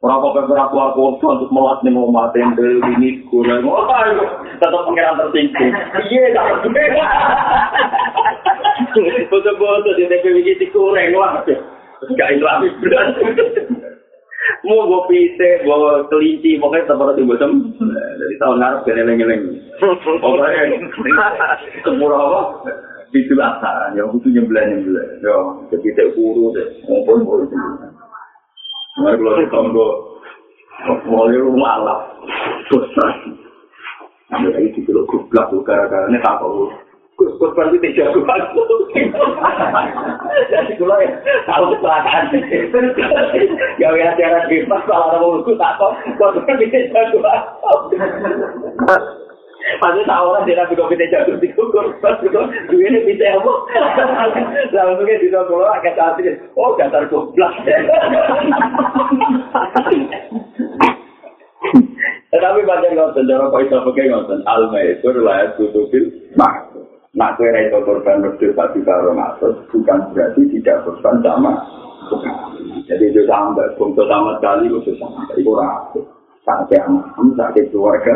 Ora 0.00 0.16
kok 0.16 0.32
ora 0.32 0.64
keluar 0.72 0.96
kota 0.96 1.26
untuk 1.36 1.52
melat 1.52 1.84
ning 1.84 1.92
omah 1.92 2.32
tende 2.32 2.80
ini 2.96 3.20
kurang. 3.28 3.68
Oh, 3.68 3.84
tetap 4.56 4.80
pengiran 4.88 5.20
tertinggi. 5.20 5.66
Iya, 6.08 6.32
tak 6.32 6.72
Foto-foto 9.28 9.90
di 10.00 10.08
TPW 10.08 10.40
iki 10.40 10.72
kurang 10.72 11.12
wah. 11.12 11.44
Gak 12.16 12.32
islami 12.32 12.72
berat. 12.80 13.12
Mau 14.64 14.88
gue 14.88 15.00
pite, 15.08 15.68
gue 15.68 15.92
kelinci, 16.08 16.56
pokoknya 16.56 16.96
harus 16.96 17.16
dibuat 17.16 17.44
Dari 17.44 18.34
tahun 18.40 18.56
ngarep 18.56 18.80
gak 18.88 18.96
neleng-neleng. 18.96 19.42
Pokoknya, 20.20 20.80
kemurah 21.84 22.20
apa? 22.24 22.40
Itu 23.12 23.36
lah, 23.36 23.60
ya, 23.92 24.04
itu 24.06 24.28
nyembelah-nyembelah. 24.32 25.06
Ya, 25.20 25.36
jadi 25.74 25.88
tidak 25.92 26.12
kuru 26.16 26.56
deh. 26.56 26.66
Ngomong-ngomong. 26.88 27.89
Nah, 29.00 29.16
kalau 29.16 29.40
di 29.40 29.48
tonggo, 29.48 29.88
mulai 31.08 31.40
rumah 31.40 31.74
lah, 31.80 31.98
besar. 32.68 33.12
Ambil 34.30 34.52
lagi 34.52 34.76
di 34.76 34.80
kilo 34.84 35.08
gublak, 35.08 35.48
gara-gara 35.64 36.06
ini 36.12 36.20
tak 36.20 36.36
tahu. 36.36 36.68
Gus, 37.16 37.32
gus, 37.36 37.52
berarti 37.56 37.80
tidak 37.80 38.12
jago 38.12 38.20
aku. 38.28 38.60
Jadi 40.52 40.72
kalau 40.76 40.96
ya, 41.00 41.10
tahu 41.48 41.64
kecelakaan. 41.76 42.24
Gak 43.80 43.90
ada 43.92 44.04
acara 44.12 44.40
bebas, 44.48 44.82
kalau 44.84 45.04
ada 45.08 45.18
mulutku 45.20 45.52
tak 45.56 45.80
tahu. 45.80 45.92
Gus, 46.16 46.36
berarti 46.44 46.64
tidak 46.68 46.92
jago 46.92 47.18
aku. 47.24 47.96
Pasti 49.80 50.00
tahu 50.08 50.24
orang 50.32 50.44
tidak 50.48 50.68
bisa 50.72 50.84
kita 50.88 51.04
jatuh 51.12 51.36
di 51.36 51.48
kukur, 51.52 51.92
pas 52.00 52.16
itu 52.24 52.40
duitnya 52.72 53.00
bisa 53.04 53.36
apa? 53.36 53.52
Langsungnya 54.72 55.20
di 55.20 55.28
toko 55.28 55.64
agak 55.68 55.96
cantik, 56.00 56.40
oh 56.56 56.72
dasar 56.80 57.04
goblok. 57.12 57.52
Tetapi 62.30 62.60
banyak 62.62 62.92
ngotot, 62.96 63.26
cara 63.26 63.52
kau 63.52 63.60
itu 63.60 63.76
pakai 63.76 64.08
ngotot, 64.08 64.40
alma 64.48 64.78
itu 64.80 65.06
adalah 65.12 65.52
kutubin 65.60 66.04
mak. 66.38 66.72
Nak 67.10 67.34
kue 67.36 67.50
itu 67.50 67.78
korban 67.82 68.22
berdua 68.22 68.54
satu 68.54 68.78
karo 68.86 69.10
masuk, 69.18 69.52
bukan 69.74 69.98
berarti 70.14 70.46
tidak 70.54 70.86
korban 70.86 71.18
sama. 71.26 71.58
Jadi 72.86 73.10
itu 73.10 73.26
sampai, 73.26 73.74
untuk 73.82 74.06
sama 74.06 74.38
sekali 74.38 74.70
itu 74.70 74.94
sampai, 74.94 75.34
itu 75.42 75.50
rapi. 75.50 76.00
Sampai 76.46 76.78
anak, 76.80 77.12
sampai 77.18 77.68
keluarga, 77.68 78.14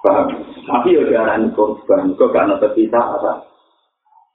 Tapi 0.00 0.96
ya 0.96 1.02
diarani 1.04 1.52
korban, 1.52 2.16
kok 2.16 2.32
gak 2.32 2.48
ada 2.48 2.56
terpisah 2.56 3.04
apa? 3.20 3.32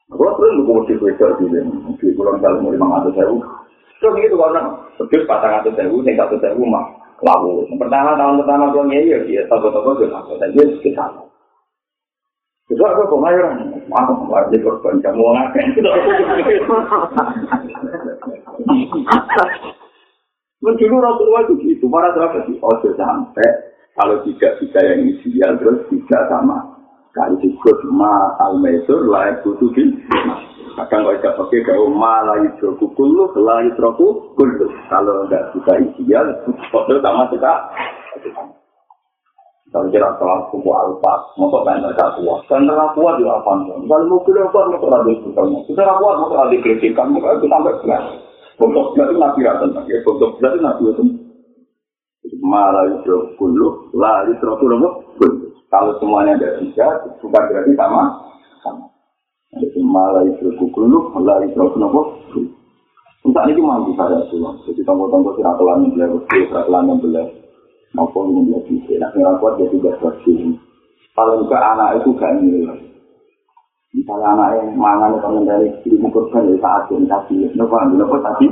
Kalau 0.06 0.38
perlu 0.38 0.62
buku 0.62 0.94
di 0.94 0.96
Twitter 1.02 1.34
juga, 1.42 1.66
di 1.98 2.14
bulan 2.14 2.38
kali 2.38 2.62
mau 2.62 2.70
lima 2.70 3.02
ratus 3.02 3.18
ribu. 3.18 3.42
Terus 3.98 4.14
gitu 4.22 4.38
karena 4.38 4.62
sedih 5.02 5.26
patang 5.26 5.58
ratus 5.58 5.74
ribu, 5.74 6.06
nih 6.06 6.14
satu 6.14 6.38
ribu 6.38 6.70
mah 6.70 6.86
lalu. 7.26 7.66
Pertama 7.82 8.14
tahun 8.14 8.46
pertama 8.46 8.70
gue 8.70 8.84
ngeyi 8.94 9.10
ya 9.10 9.20
dia 9.26 9.42
toko-toko 9.50 9.98
gue 9.98 10.14
dan 10.38 10.54
dia 10.54 10.70
sekitar. 10.78 11.10
Itu 12.70 12.82
aku 12.86 13.18
pemayaran, 13.18 13.82
aku 13.90 14.12
pemayaran 14.26 14.54
di 14.54 14.62
korban 14.62 15.02
kamu 15.02 15.22
ngapain? 15.22 15.70
Dulu 20.66 20.98
Rasulullah 20.98 21.46
itu 21.46 21.54
gitu, 21.62 21.86
para 21.94 22.10
sahabat 22.18 22.50
sih, 22.50 22.58
oh 22.58 22.74
sampai 22.98 23.75
Kalau 23.96 24.20
tidak 24.28 24.60
bisa 24.60 24.80
yang 24.84 25.08
ideal 25.08 25.56
terus 25.56 25.88
tidak 25.88 26.24
sama. 26.28 26.76
Kali 27.16 27.40
disebut 27.40 27.80
ma 27.96 28.36
al 28.44 28.60
mesur 28.60 29.08
layak 29.08 29.40
butuh 29.48 29.72
di 29.72 29.88
Kadang 30.76 31.08
kalau 31.08 31.16
tidak 31.16 31.38
pakai 31.40 31.64
kau 31.64 31.88
ma 31.88 32.20
layu 32.28 32.52
troku 32.60 32.92
kulu, 33.00 33.32
layu 33.40 33.72
troku 33.80 34.36
kulu. 34.36 34.68
Kalau 34.92 35.24
tidak 35.32 35.56
bisa 35.56 35.72
ideal, 35.80 36.28
foto 36.68 37.00
sama 37.00 37.32
kita. 37.32 37.54
Kalau 39.72 39.88
kira 39.88 40.12
salah 40.20 40.44
suku 40.52 40.68
alfa, 40.68 41.14
motor 41.40 41.64
main 41.64 41.80
mereka 41.80 42.20
kuat. 42.20 42.44
Dan 42.52 42.68
mereka 42.68 42.92
kuat 42.96 43.16
juga 43.20 43.40
apa? 43.40 43.52
Kalau 43.64 44.08
mau 44.08 44.24
kuliah 44.24 44.48
kuat, 44.52 44.72
motor 44.72 44.92
ada 44.92 45.12
itu. 45.12 45.32
Kalau 45.32 45.96
kuat, 46.00 46.16
motor 46.20 46.38
ada 46.44 46.56
kritikan, 46.60 47.12
motor 47.12 47.40
itu 47.40 47.48
sampai 47.48 47.76
belas. 47.84 48.04
Untuk 48.56 48.96
berarti 48.96 49.16
nabi 49.20 49.40
rata, 49.44 49.68
untuk 49.68 50.32
berarti 50.40 50.60
nabi 50.60 50.84
itu. 50.92 51.04
Malah 52.42 52.86
itu 52.90 53.16
kulu, 53.38 53.94
lah 53.96 54.26
itu 54.28 54.44
kulu. 54.44 55.06
Kalau 55.70 55.92
semuanya 56.00 56.40
ada 56.40 56.60
tiga, 56.64 56.88
bukan 57.20 57.44
berarti 57.52 57.74
sama. 57.76 58.04
sama. 58.64 58.86
Malah 59.84 60.24
itu 60.28 60.50
kulu, 60.58 61.14
lah 61.20 61.40
itu 61.44 61.56
kulu. 61.56 62.04
Entah 63.26 63.42
ini 63.50 63.58
mampu 63.58 63.98
saya 63.98 64.22
tuh. 64.30 64.38
Jadi 64.70 64.86
tonggo-tonggo 64.86 65.34
si 65.34 65.42
ratulan 65.42 65.82
yang 65.82 65.98
beliau, 65.98 66.22
si 66.30 66.46
yang 66.46 67.00
beliau. 67.02 67.26
Maupun 67.98 68.38
yang 68.38 68.46
beliau 68.46 68.62
bisa. 68.70 69.02
Nah, 69.02 69.10
yang 69.18 69.42
kuat 69.42 69.58
jadi 69.58 69.82
gak 69.82 69.98
bersih. 69.98 70.54
Kalau 71.18 71.42
juga 71.42 71.58
anak 71.58 72.06
itu 72.06 72.14
gak 72.22 72.38
nilai. 72.38 72.78
Misalnya 73.98 74.28
anaknya 74.38 74.78
mangan 74.78 75.16
itu 75.18 75.26
mengendali 75.26 75.68
diri 75.82 75.98
mukurkan 75.98 76.46
dari 76.46 76.60
saat 76.62 76.86
yang 76.94 77.08
tadi. 77.10 77.50
Nopo, 77.58 77.76
nopo 77.98 78.16
tadi. 78.22 78.48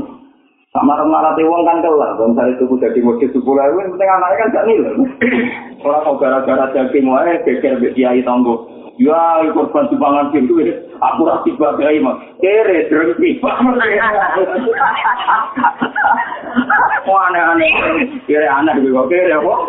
Sama 0.73 1.05
marah 1.05 1.37
wong 1.37 1.69
kan 1.69 1.85
kelar, 1.85 2.17
kalau 2.17 2.33
misalnya 2.33 2.57
itu 2.57 2.65
jadi 2.81 2.97
motif 3.05 3.29
sepuluh 3.29 3.61
ribu, 3.61 3.93
penting 3.93 4.09
anaknya 4.09 4.41
kan 4.41 4.53
gak 4.57 4.65
nilai. 4.65 4.97
Orang 5.85 6.01
mau 6.01 6.17
gara-gara 6.17 6.65
daging 6.73 7.13
wae, 7.13 7.37
geger 7.45 7.77
be 7.77 7.93
kiai 7.93 8.25
tonggo. 8.25 8.65
Ya, 8.97 9.45
korban 9.53 9.85
timbangan 9.93 10.33
itu, 10.33 10.57
aku 10.97 11.21
rasi 11.29 11.53
bagai 11.61 12.01
mah. 12.01 12.17
Kere, 12.41 12.89
drengki. 12.89 13.37
Wah, 17.05 17.21
aneh-aneh. 17.29 17.69
Kere 18.25 18.49
aneh 18.49 18.73
juga, 18.81 19.13
kere 19.13 19.37
kok. 19.37 19.61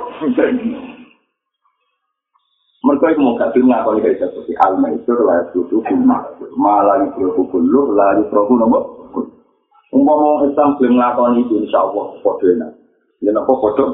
Mereka 2.85 3.07
itu 3.13 3.21
mau 3.21 3.37
kasih 3.37 3.61
ngakali 3.61 4.05
dari 4.05 4.17
seperti 4.21 4.53
al-maisur, 4.61 5.21
la 5.25 5.53
yusufu, 5.53 6.01
malah 6.57 7.01
yusufu 7.13 7.45
kullu, 7.53 7.93
la 7.93 8.25
yusufu 8.25 8.57
nomor. 8.57 8.94
Umpama 9.95 10.43
Islam 10.51 10.75
belum 10.83 10.99
ngelakoni 10.99 11.47
itu, 11.47 11.55
insya 11.63 11.87
Allah, 11.87 12.19
bodoh 12.19 12.51
enak. 12.51 12.73
Ini 13.23 13.31
apa 13.31 13.53
bodoh? 13.55 13.91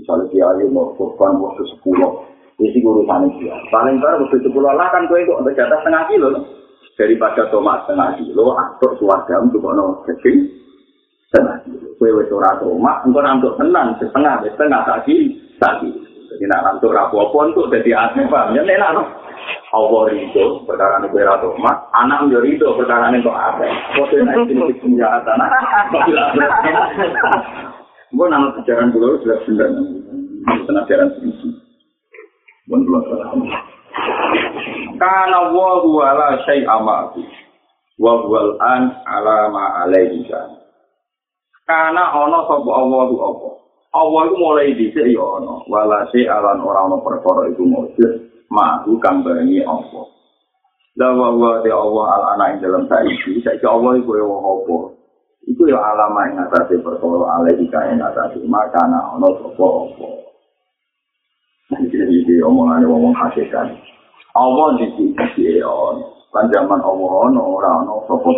Misalnya 0.00 0.24
dia 0.32 0.48
ayo 0.56 0.72
mau 0.72 0.96
korban 0.96 1.36
waktu 1.36 1.68
sepuluh, 1.68 2.24
isi 2.56 2.80
urusan 2.80 3.28
dia. 3.36 3.52
Paling 3.68 4.00
baru 4.00 4.24
waktu 4.24 4.40
sepuluh 4.40 4.72
lah 4.72 4.88
kan 4.88 5.04
gue 5.06 5.20
itu 5.20 5.36
untuk 5.36 5.52
jatah 5.52 5.78
setengah 5.84 6.08
kilo. 6.08 6.28
Daripada 6.96 7.44
tomat 7.52 7.84
setengah 7.84 8.16
kilo, 8.18 8.56
atur 8.56 8.96
keluarga 8.96 9.44
untuk 9.44 9.60
ono 9.62 10.00
daging 10.08 10.48
setengah 11.28 11.56
kilo. 11.68 11.86
Gue 12.00 12.10
wes 12.16 12.32
ora 12.32 12.56
tomat, 12.56 13.04
untuk 13.04 13.54
tenang 13.60 14.00
setengah, 14.00 14.42
setengah 14.48 14.80
lagi, 14.88 15.38
lagi. 15.60 15.92
Jadi 16.32 16.48
nak 16.48 16.80
untuk 16.80 16.96
rapopo 16.96 17.44
untuk 17.44 17.68
jadi 17.68 18.08
asli, 18.08 18.24
paham? 18.32 18.56
Ya 18.56 18.64
enak, 18.64 19.21
Allah 19.72 20.12
ridho 20.12 20.68
perkara 20.68 21.00
ini 21.00 21.08
kira 21.16 21.40
tomat, 21.40 21.88
anak 21.96 22.28
menjadi 22.28 22.44
ridho 22.44 22.68
perkara 22.76 23.08
ini 23.08 23.24
kok 23.24 23.32
apa? 23.32 23.64
Kode 23.96 24.20
naik 24.20 24.52
ini 24.52 24.68
senjata, 24.84 25.32
Gue 28.12 28.26
nama 28.28 28.52
sejarah 28.60 28.92
dulu 28.92 29.24
sudah 29.24 29.40
benar, 29.48 29.72
tenang 30.68 30.84
sejarah 30.84 31.08
sini. 31.16 31.48
Bukan 32.68 32.84
dulu 32.84 33.00
Karena 35.00 35.40
wahu 35.48 36.04
ala 36.04 36.36
syai 36.44 36.68
amati, 36.68 37.24
wahu 37.96 38.60
an 38.60 38.92
ala 39.08 39.48
ma 39.48 39.88
alaihi 39.88 40.28
Karena 41.64 42.12
ono 42.12 42.44
sopo 42.44 42.70
Allah 42.76 43.00
tu 43.08 43.16
apa? 43.16 43.48
Allah 43.92 44.20
itu 44.28 44.36
mulai 44.40 44.72
dhisik 44.76 45.04
ya 45.08 45.20
ana. 45.20 45.64
Walase 45.68 46.24
alan 46.28 46.64
ora 46.64 46.88
ana 46.88 46.96
perkara 47.00 47.48
iku 47.52 47.64
mujud 47.64 48.31
mahu 48.52 49.00
kang 49.00 49.24
barengi 49.24 49.64
Allah 49.64 50.12
Lawa 50.92 51.32
wa 51.32 51.56
de 51.64 51.72
Allah 51.72 52.04
al 52.20 52.24
ana 52.36 52.44
ing 52.52 52.60
dalam 52.60 52.84
saiki. 52.84 53.40
Saiki 53.40 53.64
Allah 53.64 53.96
iku 53.96 54.12
ya 54.12 54.28
apa? 54.28 54.76
Iku 55.48 55.62
ya 55.64 55.80
alama 55.80 56.28
ing 56.28 56.36
atase 56.36 56.76
perkara 56.84 57.40
alai 57.40 57.56
ika 57.64 57.80
ing 57.96 57.98
atase 58.04 58.44
makana 58.44 59.16
ana 59.16 59.28
sapa 59.40 59.66
apa. 59.88 60.08
Iki 61.80 61.96
iki 61.96 62.34
omongane 62.44 62.84
wong 62.84 63.16
hakikat. 63.16 63.72
Allah 64.36 64.68
di 64.76 64.86
sisi 65.16 65.64
kan 66.32 66.44
zaman 66.52 66.80
Allah 66.84 67.12
ana 67.24 67.40
ora 67.40 67.70
ana 67.80 67.94
sapa 68.04 68.30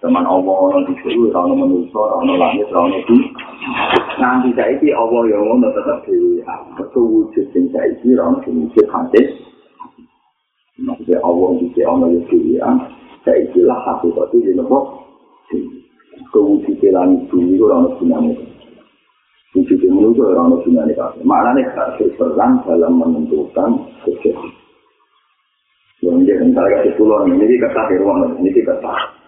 zaman 0.00 0.24
Allah 0.24 0.56
ana 0.72 0.88
di 0.88 0.96
sisi 1.04 1.16
ora 1.28 1.44
ana 1.44 1.54
manusa 1.60 1.96
ora 1.96 2.24
ana 2.24 2.34
langit 2.40 2.66
ora 2.72 2.88
ana 2.88 2.98
bumi. 3.04 3.26
Nanti 4.16 4.48
saiki 4.56 4.88
Allah 4.96 5.22
yang 5.28 5.44
ngono 5.44 5.68
tetep 5.76 5.98
dhewe. 6.08 6.40
Betul 6.80 7.04
wujud 7.04 7.44
sing 7.52 7.68
saiki 7.68 8.16
ora 8.16 8.32
ana 8.32 8.38
sing 8.44 8.54
wujud 8.64 8.86
hati 8.88 9.22
Maksudnya 10.80 11.20
Allah 11.20 11.48
di 11.60 11.66
sisi 11.68 11.80
ana 11.84 12.06
ya 12.08 12.20
dhewe 12.32 12.56
saiki 13.28 13.60
lah 13.60 13.78
hakikat 13.84 14.32
itu 14.32 14.56
nopo? 14.56 14.78
Kewujud 16.32 16.80
langit 16.90 17.20
bumi 17.28 17.60
ora 17.60 17.84
ana 17.84 17.88
gunane. 18.00 18.32
Wujud 19.52 19.80
manusia 19.92 20.24
ora 20.24 20.40
ana 20.48 20.56
gunane 20.64 20.92
kabeh. 20.96 21.20
Maknane 21.28 21.60
gak 21.76 22.00
berperan 22.00 22.64
dalam 22.64 22.92
menentukan 22.96 23.70
kejadian 24.08 24.56
yang 26.00 26.16
dia 26.24 26.32
misalnya 26.40 26.80
kasih 26.80 26.96
pulau 26.96 27.28
ini 27.28 27.60
kata 27.60 27.92
di 27.92 27.96
ruang 28.00 28.32
ini 28.40 28.64
kata 28.64 29.19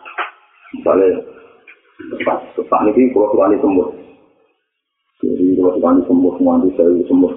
misalnya 0.79 1.09
tepat 2.17 2.39
tepat 2.57 2.81
ini 2.93 3.13
kalau 3.13 3.33
tuan 3.37 3.55
sembuh 3.61 3.89
jadi 5.23 5.45
kalau 5.61 5.73
tuan 5.79 5.97
sembuh 6.09 6.33
semua 6.41 6.55
di 6.65 6.71
saya 6.75 7.03
sembuh 7.07 7.33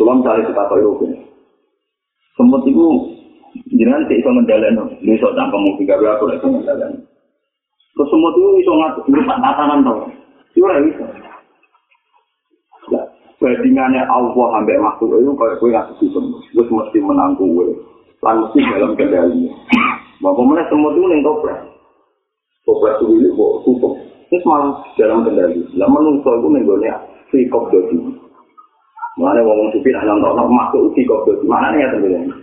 tuan 0.00 0.24
cari 0.24 0.42
kita 0.44 0.62
tahu 0.66 0.80
itu 0.80 1.06
sembuh 2.36 2.60
itu 2.64 2.86
jangan 3.80 4.04
tidak 4.08 4.18
bisa 4.20 4.30
menjalan 4.32 4.74
bisa 5.04 5.26
tanpa 5.36 5.56
mungkin 5.56 5.88
gak 5.88 6.00
berapa 6.00 6.22
lagi 6.24 6.46
menjalan 6.48 6.92
terus 7.96 8.08
sembuh 8.12 8.30
itu 8.32 8.40
bisa 8.60 8.72
ngatur 8.72 9.04
berupa 9.12 9.34
tatanan 9.40 9.80
tau 9.84 9.98
itu 10.56 10.64
bisa 10.64 11.06
bandingannya 13.36 14.02
Allah 14.08 14.32
sampai 14.32 14.80
makhluk 14.80 15.20
itu 15.20 15.32
kayak 15.36 15.56
gue 15.60 15.68
ngasih 15.68 16.08
sembuh 16.08 16.40
gue 16.56 16.64
mesti 16.72 16.98
menang 17.04 17.36
gue 17.36 17.68
lan 18.24 18.42
mesti 18.42 18.58
dalam 18.64 18.96
kendali. 18.96 19.44
Bapak 20.24 20.44
mana 20.48 20.64
semua 20.72 20.90
itu 20.96 21.04
neng 21.04 21.20
toples. 22.66 22.98
Toples 22.98 22.98
itu 22.98 23.06
ini 23.22 23.28
kok 23.30 23.52
tutup. 23.62 23.92
Ini 24.26 24.42
malah 24.42 24.82
dalam 24.98 25.22
kendali. 25.22 25.62
Lah 25.78 25.86
menungso 25.86 26.30
itu 26.34 26.48
neng 26.50 26.66
gue 26.66 26.90
free 27.30 27.46
cop 27.46 27.70
dodi. 27.70 27.94
Mana 29.16 29.40
ngomong 29.40 29.72
supir 29.72 29.96
hanya 29.96 30.18
untuk 30.18 30.34
orang 30.34 30.50
masuk 30.50 30.90
free 30.98 31.06
cop 31.06 31.22
dodi. 31.24 31.46
Mana 31.46 31.70
nih 31.70 31.86
ya 31.86 31.94
teman 31.94 32.34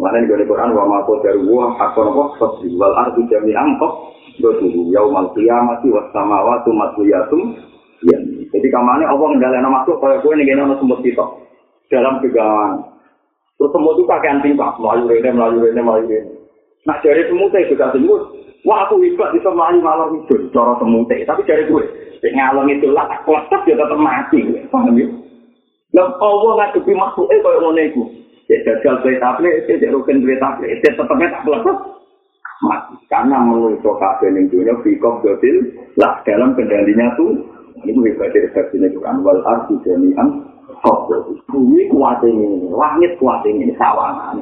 Mana 0.00 0.16
nih 0.24 0.26
gue 0.32 0.48
Quran 0.48 0.72
wa 0.72 0.88
mako 0.88 1.20
dari 1.20 1.44
gua 1.44 1.76
akor 1.76 2.08
kok 2.08 2.30
fasri 2.40 2.72
wal 2.72 2.96
ardu 2.96 3.28
jami 3.28 3.52
angkok 3.52 4.16
dodi 4.40 4.72
yaumal 4.88 5.28
qiyamati 5.36 5.92
was 5.92 6.08
samawati 6.16 6.72
matwiyatum 6.72 7.60
ya. 8.08 8.16
Jadi 8.52 8.68
kamane 8.72 9.04
Allah 9.04 9.26
ngendaleno 9.28 9.68
makhluk 9.68 10.00
kaya 10.00 10.24
kowe 10.24 10.32
ning 10.32 10.48
kene 10.48 10.64
ana 10.64 10.80
sumber 10.80 11.04
kita. 11.04 11.24
Dalam 11.92 12.24
kegawaan 12.24 12.92
Terus 13.62 13.78
semua 13.78 13.94
itu 13.94 14.02
pakai 14.10 14.32
anting 14.32 14.58
pak, 14.58 14.74
melayu 14.82 15.06
rene, 15.06 15.30
melayu 15.38 15.62
rene, 15.62 15.80
melayu 15.86 16.06
rene. 16.10 16.34
Nah 16.82 16.98
dari 16.98 17.22
semute 17.30 17.62
juga 17.70 17.94
semut, 17.94 18.31
wah 18.66 18.86
aku 18.86 19.02
hebat 19.02 19.34
bisa 19.34 19.50
melayu 19.50 19.82
malam 19.82 20.22
itu, 20.22 20.50
cara 20.54 20.78
semute. 20.78 21.16
Tapi 21.26 21.42
dari 21.46 21.66
gue, 21.66 21.84
ngalor 22.22 22.66
itu 22.70 22.88
lah, 22.90 23.06
tak 23.10 23.26
kuat 23.26 23.50
ya 23.66 23.74
tetap 23.74 23.98
mati, 23.98 24.40
paham 24.70 24.94
ya? 24.94 25.06
Lah 25.92 26.08
Allah 26.22 26.50
ngadepi 26.56 26.92
makhluk 26.96 27.28
kayak 27.28 27.60
ngono 27.60 27.82
iku. 27.84 28.02
Ya 28.50 28.56
jajal 28.64 29.00
tablet, 29.04 29.68
ya 29.68 29.88
rugen 29.92 30.24
duwe 30.24 30.36
tablet, 30.40 30.80
ya 30.80 30.92
tetep 30.92 31.04
tak 31.04 31.44
lepas. 31.44 31.78
Mati. 32.62 32.94
Karena 33.10 33.42
menurut 33.42 33.82
kabeh 33.82 34.30
ning 34.30 34.46
dunia 34.46 34.78
fikop 34.86 35.18
dotil 35.26 35.66
lah 35.98 36.22
dalam 36.22 36.54
kendalinya 36.54 37.10
tuh 37.18 37.34
ini 37.82 37.98
hebat 38.06 38.30
dari 38.30 38.46
versi 38.54 38.78
Quran 38.78 39.26
wal 39.26 39.42
ardi 39.42 39.74
jami'an 39.82 40.46
bumi 41.50 41.90
kuat 41.90 42.22
ini, 42.22 42.70
langit 42.70 43.18
kuat 43.18 43.42
ini, 43.42 43.74
sawangan. 43.74 44.38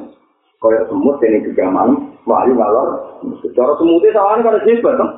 Kaya 0.61 0.85
semut 0.85 1.17
ini 1.25 1.41
juga 1.41 1.73
malam, 1.73 2.13
wahyu 2.29 2.53
malor. 2.53 3.17
Secara 3.41 3.73
semutnya 3.81 4.13
sawangan 4.13 4.45
kan 4.45 4.61
hebat, 4.61 4.93
kan? 4.93 5.09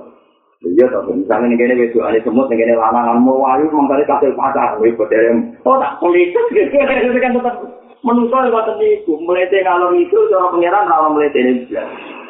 Iya, 0.64 0.88
tapi 0.88 1.20
misalnya 1.20 1.52
ini 1.52 1.60
kene 1.60 1.76
wedo 1.76 2.00
ane 2.08 2.24
semut 2.24 2.48
ini 2.48 2.64
kene 2.64 2.80
lanangan 2.80 3.20
mau 3.20 3.44
wahyu 3.44 3.68
mangkane 3.68 4.08
kasih 4.08 4.32
pacar, 4.40 4.80
wih 4.80 4.96
bederem. 4.96 5.52
Oh 5.68 5.76
tak 5.76 6.00
politis 6.00 6.48
gitu, 6.56 6.72
itu 6.72 7.20
kan 7.20 7.36
tetap 7.36 7.60
menungso 8.08 8.40
lewat 8.40 8.72
niku, 8.80 9.20
melete 9.20 9.60
ngalor 9.60 9.92
itu 10.00 10.16
cara 10.32 10.48
pangeran 10.56 10.88
ra 10.88 11.12
melete 11.12 11.40
ini. 11.44 11.68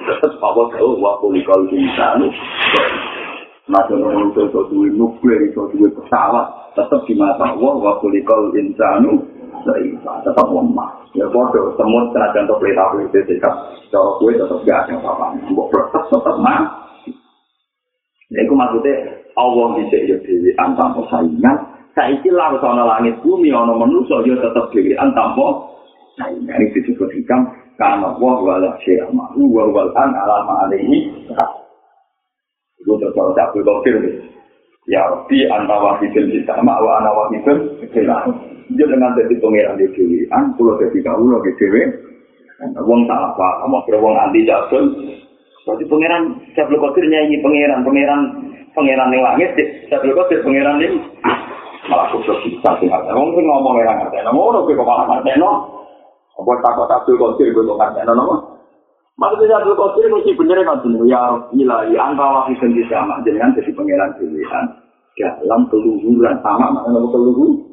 Tetep 0.09 0.41
apa 0.41 0.61
tahu 0.74 0.97
wa 0.97 1.22
kulikal 1.22 1.70
insanu. 1.70 2.34
Masuk 3.70 4.01
menungso 4.01 4.49
itu 4.49 4.59
duwe 4.74 4.89
nuklir, 4.89 5.53
itu 5.53 5.70
duwe 5.70 5.93
pesawat, 5.93 6.74
tetap 6.74 7.05
di 7.05 7.14
mata 7.14 7.53
Allah 7.53 7.78
wa 7.78 8.01
kulikal 8.01 8.49
insanu 8.57 9.22
tetap 9.66 10.47
lemah 10.51 10.89
ya 11.16 11.26
bodoh 11.32 11.72
semut 11.80 12.11
senajan 12.11 12.45
untuk 12.45 12.59
pelita 12.59 12.84
pelita 12.91 13.20
sikap 13.26 13.53
cara 13.89 14.09
gue 14.20 14.32
tetap 14.36 14.59
gak 14.68 14.80
ada 14.89 14.93
apa-apa 14.99 15.26
mbok 15.49 15.70
protes 15.72 16.03
tetap 16.11 16.36
mah 16.43 16.61
ya 18.34 18.39
itu 18.43 18.53
maksudnya 18.53 18.95
Allah 19.34 19.68
bisa 19.80 19.97
ya 20.03 20.18
dewi 20.22 20.51
antam 20.59 20.99
saingan 21.07 21.57
saiki 21.95 22.30
lah 22.34 22.57
ana 22.57 22.84
langit 22.86 23.16
bumi 23.24 23.53
ana 23.53 23.74
manusa 23.74 24.26
ya 24.28 24.36
tetap 24.38 24.70
dewi 24.74 24.97
antam 24.99 25.38
saingan 26.18 26.59
ini 26.59 26.74
disebut 26.76 27.09
hikam 27.14 27.47
karena 27.78 28.14
Allah 28.14 28.36
wala 28.38 28.72
syai'a 28.86 29.09
ma'ru 29.09 29.49
wa 29.49 29.66
wal 29.74 29.89
an 29.97 30.14
alama 30.14 30.70
alaihi 30.70 31.09
itu 32.84 32.91
terus 32.99 33.16
tak 33.16 33.49
boleh 33.55 34.34
Ya 34.84 34.99
Rabbi 35.07 35.47
anta 35.47 35.80
wahidul 35.80 36.28
kita 36.28 36.59
wa 36.59 36.99
ana 36.99 37.11
wahidul 37.16 37.88
kita. 37.88 38.18
Dia 38.72 38.86
dengan 38.88 39.11
jadi 39.20 39.36
pangeran 39.43 39.76
di 39.76 39.91
dewi, 39.91 40.24
an 40.32 40.55
pulau 40.55 40.80
jadi 40.80 40.97
kau 41.03 41.43
di 41.43 41.51
dewi. 41.59 41.82
Wong 42.80 43.03
salah 43.11 43.36
apa? 43.36 43.68
Kamu 43.68 43.84
wong 43.99 44.16
anti 44.16 44.47
jatuh. 44.47 44.88
Berarti 45.64 45.84
pangeran 45.88 46.24
Syabul 46.55 46.80
Qadir 46.80 47.07
nyanyi 47.07 47.39
pangeran, 47.39 47.84
pangeran, 47.88 48.22
pangeran 48.76 49.11
yang 49.16 49.24
langit. 49.24 49.51
Syabul 49.88 50.16
Qadir 50.16 50.43
pangeran 50.43 50.80
ini 50.80 50.99
malah 51.91 52.07
khusus 52.16 52.39
bisa 52.47 52.72
sih. 52.80 52.88
Wong 52.88 53.36
sih 53.36 53.43
ngomong 53.43 53.80
orang 53.80 54.03
ngerti. 54.03 54.24
Namun 54.24 54.55
orang 54.55 54.68
kok 54.68 54.88
malah 54.88 55.05
ngerti 55.07 55.39
no. 55.39 55.51
Apa 56.39 56.51
takut 56.64 56.88
Syabul 56.88 57.20
Qadir 57.20 57.51
gue 57.51 57.68
tuh 57.68 57.76
ngerti 57.76 58.01
no. 58.07 58.53
Maksudnya 59.14 59.59
Abdul 59.61 59.80
Qadir 59.80 60.05
mesti 60.11 60.32
bener 60.36 60.57
kan 60.66 60.82
dulu 60.84 61.05
ya 61.07 61.22
ilahi 61.53 61.95
angka 61.95 62.26
wahid 62.28 62.57
dan 62.59 62.74
sama 62.89 63.16
dengan 63.22 63.53
jadi 63.53 63.72
pangeran 63.72 64.11
pilihan 64.18 64.66
dalam 65.16 65.61
keluhuran 65.70 66.36
sama 66.41 66.68
makna 66.74 66.99
keluhur. 67.11 67.73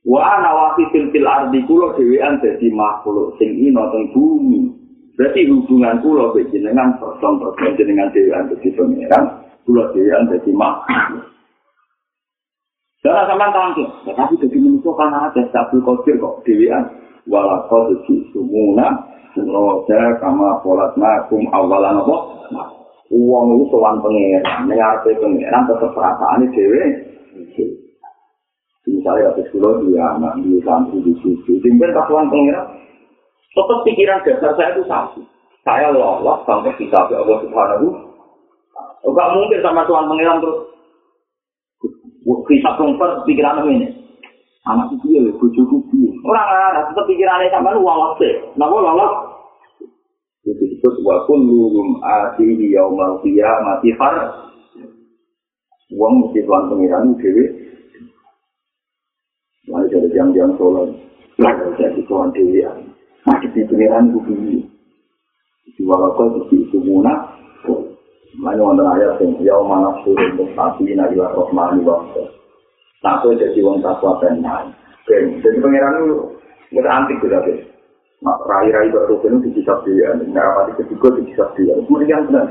Wa 0.00 0.20
ana 0.24 0.50
wahid 0.56 0.88
fil 0.92 1.28
ardi 1.28 1.60
kula 1.68 1.92
dhewean 1.92 2.40
dadi 2.40 2.72
makhluk 2.72 3.36
sing 3.36 3.52
ino 3.60 3.84
teng 3.92 4.08
bumi. 4.16 4.72
Berarti 5.20 5.44
hubungan 5.52 6.00
kula 6.00 6.32
be 6.32 6.48
jenengan 6.48 6.96
person 6.96 7.36
jenengan 7.76 8.08
dhewean 8.08 8.48
dadi 8.48 8.68
pangeran, 8.72 9.24
kula 9.68 9.92
dhewean 9.92 10.24
dadi 10.32 10.50
makhluk. 10.56 11.28
Jangan 13.00 13.32
sama 13.32 13.48
tangki, 13.48 13.84
tapi 14.12 14.36
jadi 14.44 14.56
manusia 14.60 14.92
kan 14.92 15.08
ada 15.08 15.40
Abdul 15.40 15.84
Qadir 15.84 16.16
kok 16.20 16.44
dhewean. 16.48 16.84
Walakau 17.28 17.92
dadi 17.92 18.24
sumuna 18.32 19.10
Roda 19.38 20.18
kama 20.18 20.58
polat 20.64 20.90
makum 20.98 21.46
awalan 21.54 22.02
apa? 22.02 22.16
Uang 23.10 23.58
itu 23.58 23.74
soal 23.74 23.98
pengeran, 24.02 24.70
mengarpe 24.70 25.14
pengeran 25.18 25.66
tetap 25.66 25.90
perasaan 25.94 26.46
ini. 26.46 26.86
Misalnya 28.88 29.32
habis 29.32 29.48
kulo 29.52 29.84
dia 29.84 30.16
anak 30.16 30.40
di 30.40 30.56
santri 30.64 31.04
di 31.04 31.12
situ, 31.20 31.60
tinggal 31.60 31.92
kasuan 31.92 32.32
pengeran. 32.32 32.80
Tetap 33.52 33.78
pikiran 33.84 34.24
dasar 34.24 34.52
saya 34.56 34.70
itu 34.72 34.82
satu. 34.88 35.20
Saya 35.60 35.92
lolos 35.92 36.40
sampai 36.48 36.72
kita 36.80 36.96
ke 37.10 37.14
Allah 37.18 37.38
Subhanahu. 37.44 37.86
Enggak 39.04 39.28
mungkin 39.36 39.60
sama 39.60 39.84
Tuhan 39.84 40.08
pengeran 40.08 40.40
terus. 40.40 40.58
Kita 42.48 42.70
komper 42.80 43.24
pikiran 43.28 43.64
ini. 43.68 44.00
anak 44.68 44.92
itu 44.92 45.06
ya 45.16 45.20
bojoku 45.40 45.80
piye 45.88 46.12
ora 46.20 46.42
ora 46.44 46.80
tetep 46.92 47.04
pikirane 47.08 47.48
sampean 47.48 47.80
wawas 47.80 48.20
e 48.20 48.30
napa 48.60 48.76
lolos 48.76 49.12
itu 50.44 50.52
disebut 50.76 51.00
wa 51.00 51.24
kulluhum 51.24 51.96
atihi 52.04 52.76
yaumal 52.76 53.16
qiyamati 53.24 53.96
far 53.96 54.20
wong 55.96 56.28
mesti 56.28 56.44
tuan 56.44 56.68
pengiran 56.68 57.16
dhewe 57.16 57.44
Jam-jam 60.20 60.52
sholat, 60.60 60.92
lalu 61.40 61.72
jadi 61.80 62.00
tuan 62.04 62.28
dhewe 62.36 62.60
masih 63.24 63.48
di 63.56 63.64
pengiran 63.64 64.12
ku 64.12 64.20
piye 64.28 64.60
di 65.72 65.82
walakau 65.88 66.44
di 66.44 66.60
itu 66.60 66.76
munah 66.76 67.40
Lalu 68.36 68.62
ada 68.62 68.84
ayat 68.94 69.18
yang 69.24 69.42
yau 69.42 69.64
mana 69.66 69.90
suruh 70.04 70.22
untuk 70.36 70.52
sapi 70.54 70.92
nabi 70.92 71.18
wa 71.18 71.34
rohmani 71.34 71.82
wa 71.82 72.04
Nak 73.00 73.24
kowe 73.24 73.32
dadi 73.32 73.64
wong 73.64 73.80
takwa 73.80 74.20
tenan. 74.20 74.76
Jadi 75.08 75.56
pangeran 75.58 76.04
itu 76.04 76.16
nggak 76.76 76.84
antik 76.84 77.16
gitu 77.18 77.32
tapi. 77.32 77.52
Nak 78.20 78.44
rai-rai 78.44 78.92
kok 78.92 79.08
rukun 79.08 79.40
itu 79.40 79.56
bisa 79.56 79.72
dia, 79.88 80.12
nggak 80.20 80.44
apa 80.44 80.60
di 80.68 80.72
ketiga 80.84 81.08
itu 81.16 81.20
bisa 81.32 81.44
dia. 81.56 81.72
Kemudian 81.88 82.28
benar. 82.28 82.44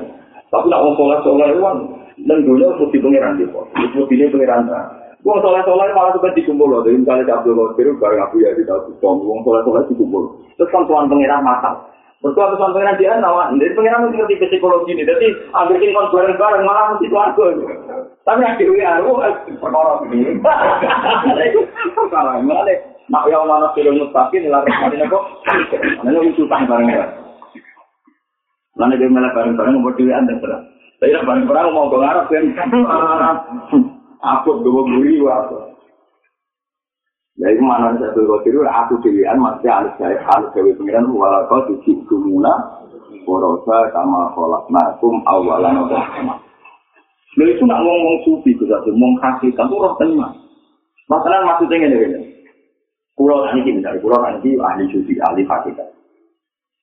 Tapi 0.49 0.65
nak 0.67 0.81
wong 0.81 0.93
soleh 0.97 1.53
itu 1.53 1.61
kan, 1.61 1.77
dan 2.25 2.37
dunia 2.41 2.67
mesti 2.73 2.97
pangeran 2.97 3.37
gitu. 3.37 3.61
Itu 3.77 3.99
pilih 4.09 4.27
pangeran. 4.33 4.63
Wong 5.27 5.43
soleh 5.43 5.59
soleh 5.67 5.91
malah 5.91 6.15
tuh 6.15 6.31
dikumpul 6.31 6.71
loh. 6.71 6.79
Jadi 6.87 7.03
misalnya 7.03 7.43
Abdul 7.43 7.75
Qadir 7.75 7.91
bareng 7.99 8.23
Abu 8.23 8.39
Yazid 8.39 8.71
Al 8.71 8.87
Bustami, 8.87 9.27
wong 9.27 9.43
soleh 9.43 9.61
soleh 9.67 9.83
dikumpul. 9.91 10.23
Terus 10.55 10.71
kan 10.71 10.87
tuan 10.87 11.11
pangeran 11.11 11.43
matang. 11.43 11.75
Bertua 12.23 12.55
tuan 12.55 12.71
pangeran 12.71 12.95
dia 12.95 13.19
nawa, 13.19 13.51
jadi 13.51 13.75
pangeran 13.75 14.07
mesti 14.07 14.15
ngerti 14.15 14.47
psikologi 14.47 14.95
ini. 14.95 15.03
Jadi 15.03 15.27
ambil 15.51 15.83
kon 15.91 16.07
bareng 16.15 16.39
bareng 16.39 16.63
malah 16.63 16.95
mesti 16.95 17.11
tuan 17.11 17.35
Tapi 18.23 18.47
dewi 18.63 18.79
aku 18.79 19.11
perkara 19.59 19.91
ini. 20.07 20.39
Perkara 21.95 22.39
mana 22.39 22.75
Nak 23.09 23.25
yang 23.25 23.49
mana 23.49 23.73
film 23.73 23.99
mustaqim 23.99 24.53
lah 24.53 24.61
kemarin 24.63 25.03
aku. 25.03 25.19
Mana 26.05 26.19
itu 26.23 26.45
utang 26.47 26.63
bareng 26.63 26.87
ya. 26.93 27.05
Mana 28.79 28.95
dia 28.95 29.11
malah 29.11 29.35
bareng-bareng 29.35 29.83
mau 29.83 29.91
dewi 29.91 30.15
anda 30.15 30.31
terus. 30.39 30.63
Tapi 31.03 31.11
nak 31.11 31.27
bareng-bareng 31.27 31.73
mau 31.75 31.91
ngarap 31.91 32.31
kan. 32.31 32.43
Aku 34.19 34.59
dua 34.63 34.81
buri 34.83 35.23
waktu. 35.23 35.57
Jadi 37.39 37.55
mana 37.63 37.95
satu 37.95 38.27
kau 38.27 38.43
tiru 38.43 38.67
aku 38.67 38.99
dewian 38.99 39.39
masih 39.39 39.71
harus 39.71 39.95
saya 39.95 40.19
harus 40.27 40.51
dewi 40.51 40.75
pengiran 40.75 41.07
walau 41.15 41.47
kau 41.47 41.63
tujuh 41.71 42.03
kumuna. 42.11 42.51
Borosa 43.23 43.87
kama 43.95 44.35
kolak 44.35 44.67
nakum 44.67 45.23
awalan 45.23 45.87
udah 45.87 46.03
Lha 47.37 47.45
itu 47.45 47.63
nak 47.63 47.85
ngomong 47.85 48.25
sufi 48.25 48.57
ku 48.57 48.65
satu, 48.65 48.89
ngomong 48.89 49.21
kasih 49.21 49.53
kamu 49.53 49.77
roh 49.77 49.93
tenang. 50.01 50.33
Masalah 51.05 51.45
maksudnya 51.45 51.87
ini 51.87 51.97
ini. 52.09 52.21
Pulau 53.13 53.45
ini 53.53 53.79
dari 53.79 54.01
pulau 54.01 54.19
ini 54.25 54.57
ahli 54.57 54.89
sufi, 54.89 55.13
ahli 55.21 55.45
hakikat. 55.45 55.87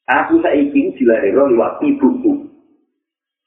Aku 0.07 0.39
saiki 0.39 0.95
dilahirno 0.95 1.51
lewat 1.51 1.83
ibuku. 1.83 2.47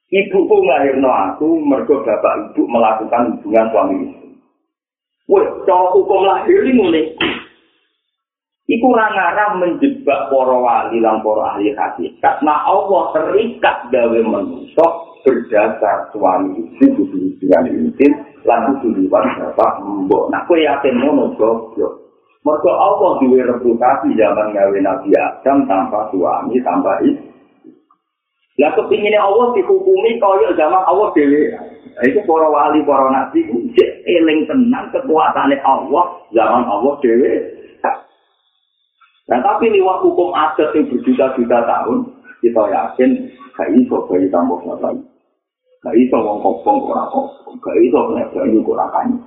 Ibuku 0.10 0.56
nglahirno 0.66 1.06
aku 1.06 1.62
mergo 1.62 2.02
bapak 2.02 2.50
ibu 2.50 2.66
melakukan 2.66 3.38
hubungan 3.38 3.70
suami 3.70 3.96
istri. 4.10 4.30
Wah, 5.30 5.46
cara 5.70 5.94
hukum 5.94 6.26
lahir 6.26 6.66
ini 6.66 6.74
mulai. 6.74 7.06
Iku 8.66 8.90
ngarang 8.90 9.62
menjebak 9.62 10.34
para 10.34 10.58
wali 10.58 10.98
lan 10.98 11.22
para 11.22 11.54
ahli 11.54 11.78
hakikat. 11.78 12.42
Nah 12.42 12.66
Allah 12.66 13.14
terikat 13.14 13.94
gawe 13.94 14.20
manusia 14.26 14.86
berdasar 15.22 16.10
suami 16.10 16.58
istri 16.58 16.90
hubungan 16.98 17.70
intim 17.70 18.12
lan 18.50 18.82
liwat 18.82 19.26
bapak 19.38 19.84
mbok 19.86 20.34
nak 20.34 20.48
kowe 20.50 20.58
yakin 20.58 20.96
ngono 20.96 21.36
goblok 21.36 21.94
mergo 22.42 22.72
Allah 22.72 23.20
duwe 23.20 23.44
reputasi 23.44 24.16
zaman 24.16 24.56
gawe 24.56 24.78
Nabi 24.80 25.12
Adam 25.12 25.68
tanpa 25.68 26.08
suami 26.10 26.56
tanpa 26.64 27.04
istri 27.04 27.30
lah 28.60 28.72
kepinginnya 28.76 29.24
Allah 29.24 29.56
dihukumi 29.56 30.20
kaya 30.20 30.52
zaman 30.60 30.84
Allah 30.84 31.08
dewe 31.16 31.56
itu 32.04 32.20
para 32.28 32.48
wali 32.52 32.84
para 32.84 33.08
nabi 33.08 33.48
cek 33.76 33.92
eling 34.04 34.44
tenang 34.52 34.92
kekuatannya 34.92 35.58
Allah 35.64 36.06
zaman 36.36 36.64
Allah 36.68 36.94
dewe 37.00 37.60
Nah, 39.30 39.40
tapi 39.46 39.70
lewat 39.70 40.02
hukum 40.02 40.34
adat 40.34 40.74
yang 40.74 40.90
berjuta-juta 40.90 41.62
tahun, 41.62 42.02
kita 42.42 42.66
yakin 42.66 43.10
gak 43.54 43.70
iso 43.78 44.10
bayi 44.10 44.26
tambah 44.34 44.58
lagi. 44.66 45.06
Gak 45.86 45.96
iso 46.02 46.18
wong 46.18 46.42
kopong 46.42 46.90
ora 46.90 47.06
kopong, 47.14 47.62
gak 47.62 47.78
iso 47.78 48.10
nek 48.18 48.34
bayu 48.34 48.66
ora 48.66 48.90
kanyi. 48.90 49.22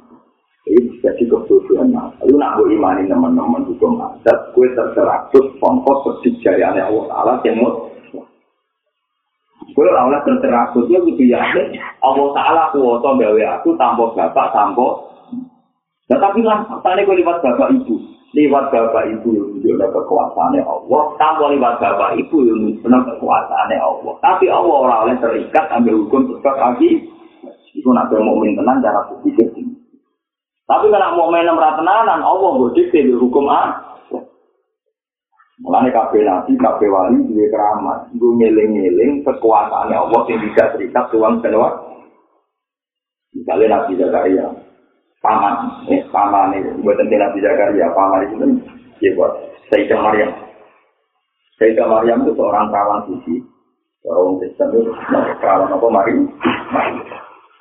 Ini 0.62 0.99
jadi 1.07 1.22
kebutuhan 1.30 1.95
mas. 1.95 2.18
Lalu 2.22 2.35
nak 2.35 2.59
imani 2.66 3.03
teman-teman 3.07 3.62
hukum 3.66 4.03
adat, 4.03 4.39
gue 4.55 4.74
terserah 4.74 5.30
terus 5.30 5.55
pongkos 5.62 6.18
perjalanan 6.22 6.87
Allah 6.87 7.07
Taala 7.07 7.35
yang 7.47 7.62
mau. 7.62 7.91
Gue 9.73 9.89
awalnya 9.89 10.20
terserah 10.25 10.68
terus 10.77 10.89
ya 10.93 11.01
gue 11.01 11.16
yakin 11.16 11.66
Allah 12.05 12.29
Taala 12.37 12.62
kuwoto 12.77 13.16
gawe 13.16 13.43
aku 13.57 13.73
tanpa 13.81 14.05
bapak 14.12 14.47
tanpa. 14.53 14.89
Nah 16.12 16.18
tapi 16.20 16.45
lah, 16.45 16.61
tadi 16.85 17.09
gue 17.09 17.16
lihat 17.20 17.41
bapak 17.41 17.73
ibu. 17.81 17.97
lewat 18.33 18.73
bapak 18.73 19.12
ibu 19.12 19.29
yang 19.37 19.45
menunjukkan 19.45 19.93
kekuasaannya 19.93 20.64
Allah, 20.64 21.03
tanpa 21.20 21.53
lewat 21.53 21.75
bapak 21.85 22.16
ibu 22.16 22.37
yang 22.49 22.59
menunjukkan 22.64 23.01
kekuasaannya 23.12 23.77
Allah. 23.77 24.14
Tapi 24.25 24.45
Allah 24.49 24.77
orang 24.89 25.01
lain 25.05 25.18
terikat 25.20 25.68
ambil 25.68 26.01
hukum 26.01 26.20
sebab 26.41 26.57
lagi, 26.57 27.12
itu 27.77 27.89
nanti 27.93 28.16
mau 28.16 28.41
main 28.41 28.57
tenang 28.57 28.81
cara 28.81 29.05
berpikir. 29.12 29.53
Tapi 30.64 30.89
kalau 30.89 31.20
mau 31.20 31.29
main 31.29 31.45
nomor 31.45 31.77
tenanan, 31.77 32.25
Allah 32.25 32.51
berdikte 32.57 33.05
di 33.05 33.12
hukum 33.12 33.45
A. 33.53 33.91
Mulanya 35.62 35.94
kabeh 35.94 36.26
nabi, 36.26 36.58
kabeh 36.58 36.90
wali, 36.90 37.22
dua 37.30 37.46
keramat, 37.54 38.10
gue 38.18 38.34
ngiling-ngiling 38.34 39.22
kekuasaannya 39.22 39.94
Allah 39.94 40.20
yang 40.26 40.42
tidak 40.50 40.68
terikat 40.74 41.04
tuang 41.14 41.38
senwa. 41.38 41.70
Misalnya 43.30 43.78
Nabi 43.78 43.94
Zakaria, 43.94 44.50
paman, 45.22 45.86
eh, 45.86 46.02
paman 46.10 46.58
ini, 46.58 46.82
buat 46.82 46.98
nanti 46.98 47.14
Nabi 47.14 47.38
Zakaria, 47.38 47.94
paman 47.94 48.26
itu, 48.26 48.34
ya 49.06 49.14
buat 49.14 49.32
Sayyidah 49.70 50.02
Maryam. 50.02 50.30
Sayyidah 51.62 51.86
Maryam 51.86 52.26
itu 52.26 52.34
seorang 52.34 52.66
perawan 52.68 53.06
suci, 53.06 53.34
orang 54.02 54.42
Kristen 54.42 54.66
itu, 54.74 54.92
perawan 55.38 55.70
apa, 55.70 55.86
Mari? 55.86 56.12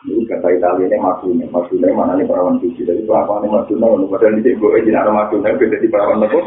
Ini 0.01 0.25
kata 0.25 0.49
Italia 0.57 0.89
ini 0.89 0.97
Maduna, 0.97 1.45
Maduna 1.53 1.87
mana 1.93 2.17
nih 2.17 2.25
perawan 2.25 2.57
suci, 2.57 2.81
tapi 2.81 3.05
perawan 3.05 3.45
ini 3.45 3.77
kalau 3.77 4.09
padahal 4.09 4.33
di 4.41 4.41
Cebo, 4.41 4.73
ini 4.73 4.89
ada 4.89 5.13
Maduna, 5.13 5.53
beda 5.53 5.77
di 5.77 5.85
perawan 5.85 6.25
apa? 6.25 6.39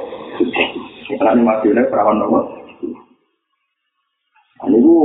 Karena 1.04 1.36
ini 1.36 1.42
Maduna, 1.44 1.82
perawan 1.92 2.24
apa? 2.24 2.40
Ini 4.64 4.76
itu 4.80 4.96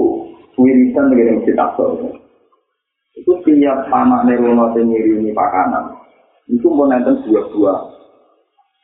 wirisan 0.55 1.11
dengan 1.11 1.43
Masjid 1.43 1.57
Aqsa. 1.59 1.85
Itu 3.19 3.31
tiap 3.43 3.91
anak 3.91 4.23
nerono 4.23 4.71
ini 4.79 5.35
pakanan. 5.35 5.99
itu 6.49 6.65
mau 6.65 6.89
nonton 6.89 7.21
buah-buah. 7.29 7.79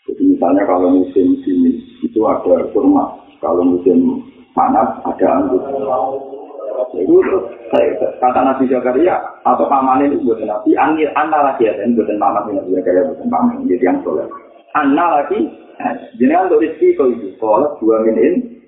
Jadi 0.05 0.37
misalnya 0.37 0.69
kalau 0.69 0.93
musim 0.93 1.41
dingin 1.41 1.81
itu 2.05 2.21
ada 2.29 2.61
kurma, 2.69 3.17
kalau 3.41 3.65
musim 3.65 4.21
panas 4.53 5.01
ada 5.01 5.25
anggur. 5.33 5.65
Itu 6.93 7.17
kata 8.21 8.39
Nabi 8.45 8.69
Zakaria 8.69 9.17
atau 9.41 9.65
paman 9.65 10.05
itu 10.05 10.21
buat 10.21 10.45
Nabi, 10.45 10.77
lagi 10.77 11.65
ya, 11.65 11.73
dan 11.73 11.97
buat 11.97 12.05
paman 12.05 12.53
Nabi 12.53 12.69
Zakaria 12.77 13.09
buat 13.09 13.25
paman, 13.25 13.65
jadi 13.65 13.81
yang 13.81 13.97
soleh. 14.05 14.29
Anda 14.75 15.05
lagi, 15.23 15.39
jadi 16.19 16.35
untuk 16.35 16.59
rezeki 16.59 16.99
kau 16.99 17.07
itu, 17.07 17.31
kalau 17.39 17.79
dua 17.79 18.03
minin, 18.03 18.59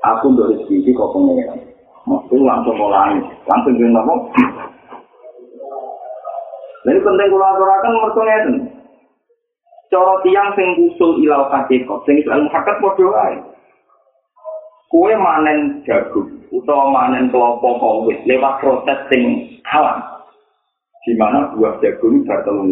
aku 0.00 0.32
untuk 0.32 0.56
rezeki 0.56 0.96
kau 0.96 1.12
pengen. 1.12 1.72
Maksudnya 2.06 2.48
langsung 2.48 2.76
mulai, 2.80 3.18
langsung 3.44 3.76
jadi 3.76 3.92
ngomong, 3.92 4.20
Ini 6.86 7.02
penting 7.02 7.28
kula 7.34 7.50
aturaken 7.50 7.98
mergo 7.98 8.22
ngeten. 8.22 8.54
Cara 9.90 10.14
tiyang 10.22 10.54
sing 10.54 10.68
usul 10.86 11.18
ilal 11.18 11.50
hakikot, 11.50 12.06
sing 12.06 12.22
ilmu 12.22 12.46
hakikat 12.46 12.78
padha 12.78 13.06
wae. 13.10 13.34
Kowe 14.86 15.12
manen 15.18 15.82
jagung 15.82 16.46
utawa 16.54 16.94
manen 16.94 17.26
kelompok 17.34 17.82
kawit 17.82 18.22
lewat 18.22 18.62
proses 18.62 19.02
sing 19.10 19.22
alam. 19.66 19.98
Di 21.02 21.18
mana 21.18 21.50
buah 21.58 21.74
jagung 21.82 22.22
bar 22.22 22.46
telung 22.46 22.70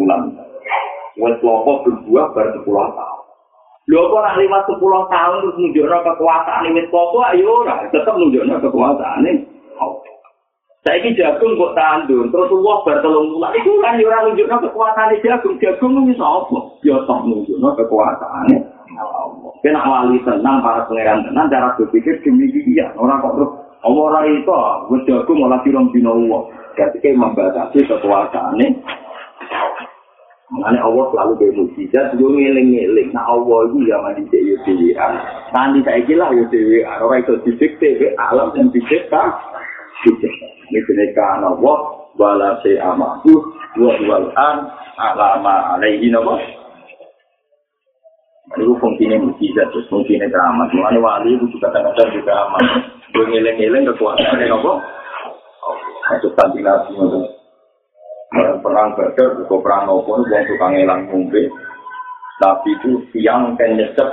wulan. 1.15 1.33
Wes 1.35 1.39
kelompok 1.39 1.77
berbuah 1.87 2.27
bar 2.35 2.47
10 2.51 2.63
tahun. 2.67 3.25
Lho 3.85 4.01
kok 4.09 4.17
ora 4.17 4.33
lewat 4.33 4.65
10 4.65 4.81
tahun 5.13 5.37
terus 5.45 5.57
nunjukno 5.61 5.97
kekuasaan 6.01 6.73
wis 6.73 6.89
popo 6.89 7.21
ayo 7.21 7.61
ora 7.61 7.85
tetep 7.93 8.15
nunjukno 8.17 8.57
kekuasaane. 8.57 9.31
Saiki 10.85 11.17
jagung 11.17 11.57
kok 11.57 11.73
tandur, 11.73 12.29
terus 12.29 12.49
uang 12.53 12.85
bertelung 12.85 13.33
bulan 13.33 13.57
itu 13.57 13.73
kan 13.81 13.97
ya 14.01 14.05
orang 14.09 14.33
nunjukno 14.33 14.57
kekuasaan 14.69 15.17
jagung, 15.21 15.55
jagung 15.61 15.91
itu 15.93 16.01
bisa 16.13 16.25
apa? 16.25 16.57
Ya 16.81 16.97
toh 17.05 17.19
nunjukno 17.29 17.69
kekuasaan 17.77 18.49
Allah. 18.97 19.51
Kena 19.61 19.81
wali 19.85 20.17
tenang 20.25 20.65
para 20.65 20.85
pangeran 20.89 21.25
tenang 21.25 21.49
cara 21.49 21.73
berpikir 21.77 22.21
demikian. 22.25 22.89
Orang 22.97 23.21
kok 23.21 23.33
terus 23.37 23.51
orang 23.85 24.29
itu, 24.33 24.59
gue 24.89 24.99
jagung 25.05 25.37
malah 25.45 25.61
firman 25.61 25.93
bina 25.93 26.09
uang. 26.09 26.49
Ketika 26.73 27.13
membatasi 27.13 27.85
kekuasaan 27.85 28.61
Mengenai 30.45 30.77
Allah 30.77 31.09
selalu 31.09 31.33
kayak 31.41 31.57
mujizat, 31.57 32.07
gue 32.21 32.29
ngiling-ngiling. 32.29 33.09
Nah 33.17 33.25
Allah 33.25 33.65
itu 33.65 33.89
ya 33.89 33.97
mandi 33.97 34.29
ya 34.29 34.55
dewi. 34.61 34.93
Nanti 35.49 35.81
saya 35.81 36.05
kira 36.05 36.29
ya 36.37 36.43
dewi. 36.53 36.85
Orang 36.85 37.25
itu 37.25 37.33
didikte, 37.49 38.13
alam 38.21 38.53
yang 38.53 38.69
didikta. 38.69 39.23
Didikta. 40.05 40.47
Misale 40.69 41.05
kana 41.17 41.49
wa 41.57 41.97
wala 42.13 42.61
se 42.61 42.77
amaku 42.77 43.33
wa 43.81 43.93
wal 44.05 44.29
an 44.37 44.69
alama 45.01 45.77
alaihi 45.77 46.13
napa 46.13 46.37
Itu 48.53 48.77
fungsinya 48.77 49.17
mujizat, 49.25 49.73
terus 49.73 49.89
fungsinya 49.89 50.29
keramat. 50.29 50.69
Mulanya 50.77 51.01
wali 51.01 51.33
itu 51.33 51.49
juga 51.57 51.73
kadang-kadang 51.73 52.21
juga 52.21 52.33
amat. 52.45 52.65
Gue 53.17 53.25
ngeleng-ngeleng 53.33 53.89
kekuasaan 53.89 54.37
yang 54.37 54.61
apa? 54.61 54.73
Itu 56.21 56.29
tadi 56.37 56.61
itu. 56.61 57.34
Perang 58.63 58.89
badar, 58.95 59.29
juga 59.39 59.55
perang 59.63 59.81
nopo, 59.87 60.19
wong 60.19 60.43
tukang 60.47 60.75
elang 60.75 61.07
ngombe. 61.07 61.47
Tapi 62.35 62.69
itu 62.75 62.99
siang 63.15 63.55
kan 63.55 63.71
nyesep, 63.79 64.09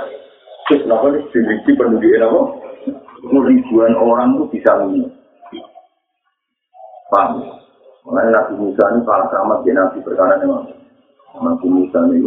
terus 0.71 0.87
nopo 0.87 1.11
nih, 1.11 1.23
dimiliki 1.35 1.71
penduduk 1.75 2.15
nopo, 2.19 2.41
ribuan 3.27 3.93
orang 3.99 4.39
tuh 4.39 4.47
bisa 4.51 4.71
minum. 4.83 5.11
Paham? 7.11 7.45
Mulai 8.03 8.35
Nabi 8.35 8.53
Musa 8.59 8.83
ini 8.91 8.99
kalah 9.07 9.31
sama 9.31 9.63
dia 9.63 9.71
Nabi 9.71 10.03
perkara 10.03 10.35
memang. 10.43 10.67
Nabi 11.39 11.67
Musa 11.71 11.99
ini 12.11 12.19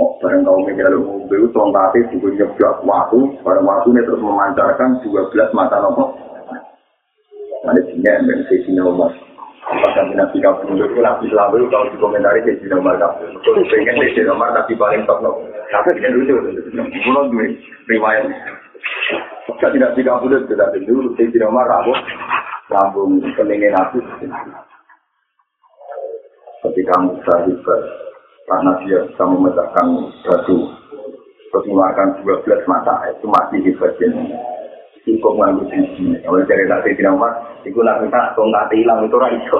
Oh, 0.00 0.16
bareng 0.16 0.46
kaum 0.48 0.64
mikir 0.64 0.88
lu 0.96 1.04
mobil 1.04 1.44
tongkatnya 1.52 2.08
juga 2.08 2.32
nyebjak 2.32 2.80
waktu, 2.88 3.20
bareng 3.44 3.68
waktu 3.68 3.92
ini 3.92 4.00
terus 4.08 4.22
memancarkan 4.24 4.96
12 5.04 5.52
mata 5.52 5.76
nopo. 5.76 6.16
Ada 7.68 7.84
singa 7.84 8.08
yang 8.16 8.24
dari 8.24 8.64
sini 8.64 8.80
nomor. 9.70 9.86
Bahkan 9.86 10.06
nabi 10.18 10.38
kamu 10.42 10.74
itu 10.74 11.00
nabi 11.00 11.24
selalu 11.30 11.70
kalau 11.70 11.86
dikomentari 11.94 12.42
di 12.42 12.58
sini 12.58 12.74
nomor 12.74 12.98
kamu. 12.98 13.38
Pengen 13.70 14.02
di 14.02 14.08
sini 14.10 14.26
nomor 14.26 14.50
tapi 14.52 14.74
paling 14.74 15.06
top 15.06 15.22
nopo. 15.22 15.46
Tapi 15.70 16.02
kan 16.02 16.12
lucu, 16.18 16.34
mulai 16.74 17.30
dua 17.30 17.44
riwayat. 17.86 18.24
Jika 19.46 19.68
tidak 19.70 19.94
tiga 19.94 20.18
puluh 20.18 20.42
sudah 20.50 20.74
dulu 20.74 21.14
di 21.14 21.30
sini 21.30 21.38
nomor 21.38 21.66
rabu, 21.70 21.94
lambung 22.74 23.22
peningin 23.38 23.78
aku. 23.78 24.02
Ketika 26.60 26.92
Musa 27.00 27.34
hebat, 27.48 27.82
karena 28.44 28.72
dia 28.84 29.00
bisa 29.08 29.24
memecahkan 29.24 29.86
batu 30.28 30.68
terus 31.50 31.66
mengeluarkan 31.66 32.22
12 32.22 32.62
mata 32.70 32.94
itu 33.10 33.26
masih 33.26 33.58
hebatnya 33.64 34.10
cukup 35.18 35.32
nganggu 35.40 35.64
sisi 35.72 36.14
kalau 36.22 36.44
dari 36.46 36.64
nanti 36.70 36.94
tidak 36.94 37.18
mas 37.18 37.34
itu 37.66 37.80
nanti 37.82 38.06
tak 38.12 38.36
kok 38.38 38.46
nggak 38.46 38.70
hilang 38.70 39.02
itu 39.02 39.16
orang 39.16 39.34
itu 39.34 39.58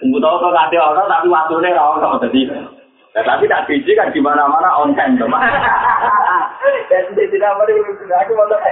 Mungkin 0.00 0.22
tahu 0.22 0.36
kok 0.38 0.52
nggak 0.52 0.70
orang 0.78 1.06
tapi 1.10 1.26
waktunya 1.28 1.76
orang 1.76 2.22
jadi. 2.28 2.42
Ya, 3.10 3.26
tapi 3.26 3.50
tak 3.50 3.66
biji 3.66 3.98
kan 3.98 4.14
di 4.14 4.22
mana-mana 4.22 4.70
on 4.78 4.94
time, 4.94 5.18
teman. 5.18 5.42
Dan 6.94 7.10
tidak 7.10 7.58
mau 7.58 7.66
aku 7.66 8.32
mau 8.38 8.46
tak 8.46 8.62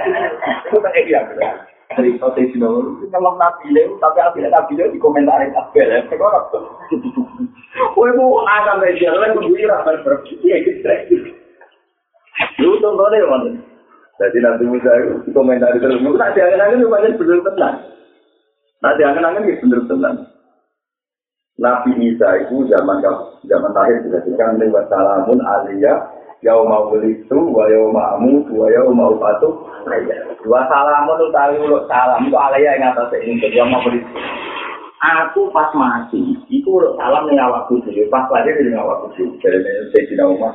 itu 1.89 2.05
iya 2.05 2.21
cerita 2.21 2.27
di 2.37 2.45
sini 2.53 3.09
memang 3.09 3.35
nabi 3.41 3.73
le 3.73 3.97
tapi 3.97 4.19
aku 4.21 4.37
nabi 4.45 4.73
le 4.77 4.93
di 4.93 4.99
komentar 5.01 5.41
itu 5.41 5.57
apa 5.57 5.73
ya 5.73 6.05
sekarang 6.05 6.45
Woi 7.95 8.11
mau 8.17 8.43
ada 8.45 8.81
media 8.81 9.13
lain 9.13 9.37
tuh 9.37 9.45
bui 9.49 9.65
rasa 9.65 9.97
berarti 10.05 10.37
ya 10.45 10.57
gitu 10.61 11.33
lu 12.61 12.77
tuh 12.77 12.93
boleh 12.93 13.21
man 13.25 13.57
jadi 14.21 14.37
nanti 14.37 14.63
musa 14.69 14.91
di 15.25 15.31
komentar 15.33 15.73
itu 15.73 15.87
lu 15.89 16.13
nanti 16.13 16.37
angen-angen 16.45 16.81
lu 16.85 16.93
banyak 16.93 17.17
bener 17.17 17.41
tenang 17.41 17.77
nanti 18.85 19.01
angen-angen 19.01 19.49
itu 19.49 19.65
bener 19.65 19.81
tenang 19.89 20.17
Nabi 21.59 21.91
Isa 21.99 22.29
itu 22.47 22.71
zaman 22.71 23.03
zaman 23.43 23.71
terakhir 23.75 24.07
sudah 24.07 24.21
dikatakan 24.23 24.63
lewat 24.63 24.87
salamun 24.87 25.43
aliyah 25.43 26.07
yau 26.45 26.63
mau 26.63 26.87
beli 26.91 27.19
itu, 27.19 27.39
wa 27.51 27.67
yau 27.67 27.91
ma'amu, 27.91 28.47
wa 28.51 28.67
yau 28.71 28.91
mau 28.95 29.15
patuh. 29.19 29.53
Dua 30.43 30.61
salam 30.71 31.07
itu 31.11 31.25
ulo 31.65 31.83
salam 31.87 32.27
itu 32.27 32.37
alaya 32.37 32.79
yang 32.79 32.95
atas 32.95 33.11
ini, 33.19 33.39
jadi 33.43 33.63
beli 33.63 33.99
Aku 34.99 35.47
pas 35.55 35.71
mati, 35.75 36.35
itu 36.51 36.67
ulo 36.67 36.95
salam 36.99 37.27
nih 37.27 37.39
awakku 37.39 37.79
sih, 37.87 38.07
pas 38.11 38.27
lagi 38.31 38.55
di 38.55 38.75
awakku 38.75 39.11
sih. 39.15 39.27
Jadi 39.39 39.63
saya 39.91 40.03
tidak 40.07 40.27
mau 40.39 40.51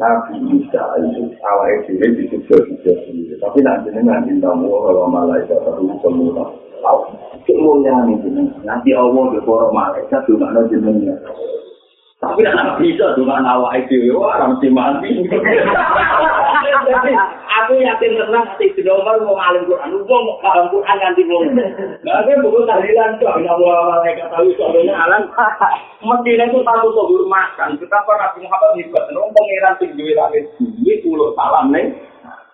Nabi 0.00 0.40
Isa 0.56 0.80
itu 0.96 1.28
awal 1.44 1.84
itu 1.84 1.92
di 2.00 2.24
situ 2.32 2.56
sendiri. 2.80 3.36
Tapi 3.36 3.60
nanti 3.60 3.92
nanti 4.00 4.32
tamu 4.40 4.72
kalau 4.72 5.04
malaikat 5.12 5.60
terus 5.60 5.92
semua 6.00 6.48
tahu. 6.80 7.12
Kemuliaan 7.44 8.16
itu 8.16 8.32
nanti 8.64 8.96
Allah 8.96 9.28
berkorok 9.36 9.76
malaikat 9.76 10.24
juga 10.24 10.48
nanti 10.56 10.72
jenengnya. 10.72 11.20
Tapi 12.20 12.44
anak 12.44 12.76
bisa 12.76 13.16
dengan 13.16 13.48
awak 13.48 13.80
itu, 13.80 14.12
orang 14.12 14.52
mesti 14.52 14.68
mati. 14.68 15.24
aku 17.48 17.72
yakin 17.80 18.12
tenang 18.12 18.44
hati 18.44 18.68
sedomar 18.76 19.16
mau 19.24 19.40
ngalim 19.40 19.64
Quran, 19.64 19.88
lu 19.88 20.04
mau 20.04 20.36
paham 20.44 20.68
Quran 20.68 20.96
nanti 21.00 21.24
mau. 21.24 21.40
Nah, 22.04 22.20
aku 22.20 22.44
buku 22.44 22.68
tahlilan 22.68 23.16
tuh, 23.16 23.24
nggak 23.24 23.56
mau 23.56 23.96
malaikat 23.96 24.28
tahu 24.36 24.52
soalnya 24.60 25.00
alam. 25.00 25.32
Mestinya 26.04 26.44
itu 26.44 26.60
tahu 26.60 26.86
tuh 26.92 27.24
makan. 27.24 27.80
Betapa 27.80 28.12
Nabi 28.12 28.44
Muhammad 28.44 28.70
hebat, 28.76 29.04
nong 29.16 29.32
pangeran 29.32 29.74
tinggi 29.80 30.12
langit, 30.12 30.44
ini 30.60 31.00
pulau 31.00 31.32
salam 31.32 31.72
nih. 31.72 31.88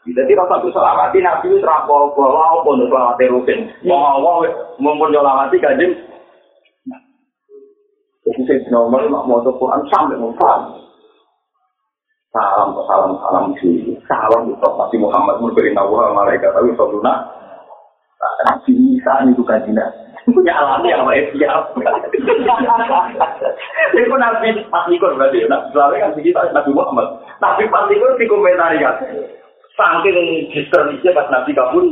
Jadi 0.06 0.38
rasa 0.38 0.62
tuh 0.62 0.70
selawati 0.70 1.18
Nabi 1.18 1.50
itu 1.50 1.58
terapol 1.58 2.14
apa 2.14 2.62
untuk 2.70 2.86
selawati 2.86 3.26
rutin. 3.26 3.66
Mau 3.82 3.98
awal 3.98 4.46
mumpun 4.78 5.10
selawati 5.10 5.58
kajian 5.58 5.98
Jadi 8.26 8.42
saya 8.42 8.58
nomor 8.74 9.06
mak 9.06 9.22
mau 9.30 9.38
Quran 9.38 9.86
sampai 9.86 10.18
mau 10.18 10.34
salam. 10.34 10.74
Salam 12.34 12.74
salam 12.74 13.12
salam 13.22 13.44
sih. 13.62 13.94
Salam 14.10 14.50
untuk 14.50 14.74
Nabi 14.74 14.98
Muhammad 14.98 15.38
memberi 15.38 15.70
nawa 15.70 16.10
malaikat 16.10 16.50
tapi 16.50 16.74
soduna. 16.74 17.22
Nabi 18.50 18.98
Isa 18.98 19.30
itu 19.30 19.46
kan 19.46 19.62
tidak 19.62 19.94
punya 20.26 20.58
alami 20.58 20.90
yang 20.90 21.06
baik 21.06 21.30
siap. 21.38 21.70
Itu 23.94 24.14
nabi 24.18 24.48
pas 24.74 24.90
ikut 24.90 25.12
berarti. 25.14 25.46
Nabi 25.46 25.66
selalu 25.70 25.94
kan 26.02 26.10
segitu 26.18 26.34
Nabi 26.50 26.70
Muhammad. 26.74 27.06
Tapi 27.38 27.62
pas 27.70 27.86
ikut 27.86 28.18
di 28.18 28.26
komentar 28.26 28.74
ya. 28.74 28.90
Saking 29.78 30.50
diskernisnya 30.50 31.14
pas 31.14 31.30
Nabi 31.30 31.54
kabur. 31.54 31.86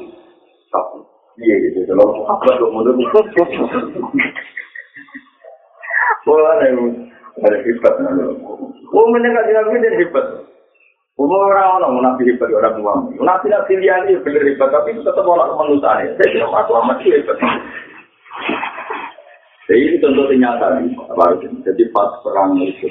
Iya 1.38 1.54
gitu. 1.70 1.94
Kalau 1.94 2.10
Muhammad 2.10 2.58
mundur. 2.74 2.98
Wah, 6.24 6.56
ada 7.42 7.56
hebat. 7.66 7.94
Oh, 8.94 9.06
mendengar 9.10 9.42
nabi 9.42 9.82
dia 9.82 9.98
hebat. 9.98 10.26
Umur 11.18 11.50
orang 11.50 11.82
orang 11.82 12.14
nabi 12.14 12.30
hebat 12.30 12.48
orang 12.50 12.78
tua. 12.78 12.94
Nabi 13.18 13.46
nabi 13.50 13.82
dia 13.82 13.98
ini 14.06 14.22
benar 14.22 14.42
hebat, 14.46 14.70
tapi 14.70 14.94
tetap 14.94 15.26
orang 15.26 15.50
kemanusiaan. 15.50 16.14
Jadi 16.16 16.38
aku 16.40 16.72
amat 16.78 16.98
hebat. 17.02 17.38
Jadi 19.64 19.80
ini 19.80 19.96
contoh 19.98 20.28
nyata 20.30 20.66
nih, 20.78 20.92
Jadi 21.64 21.82
pas 21.90 22.10
perang 22.20 22.54
itu, 22.60 22.88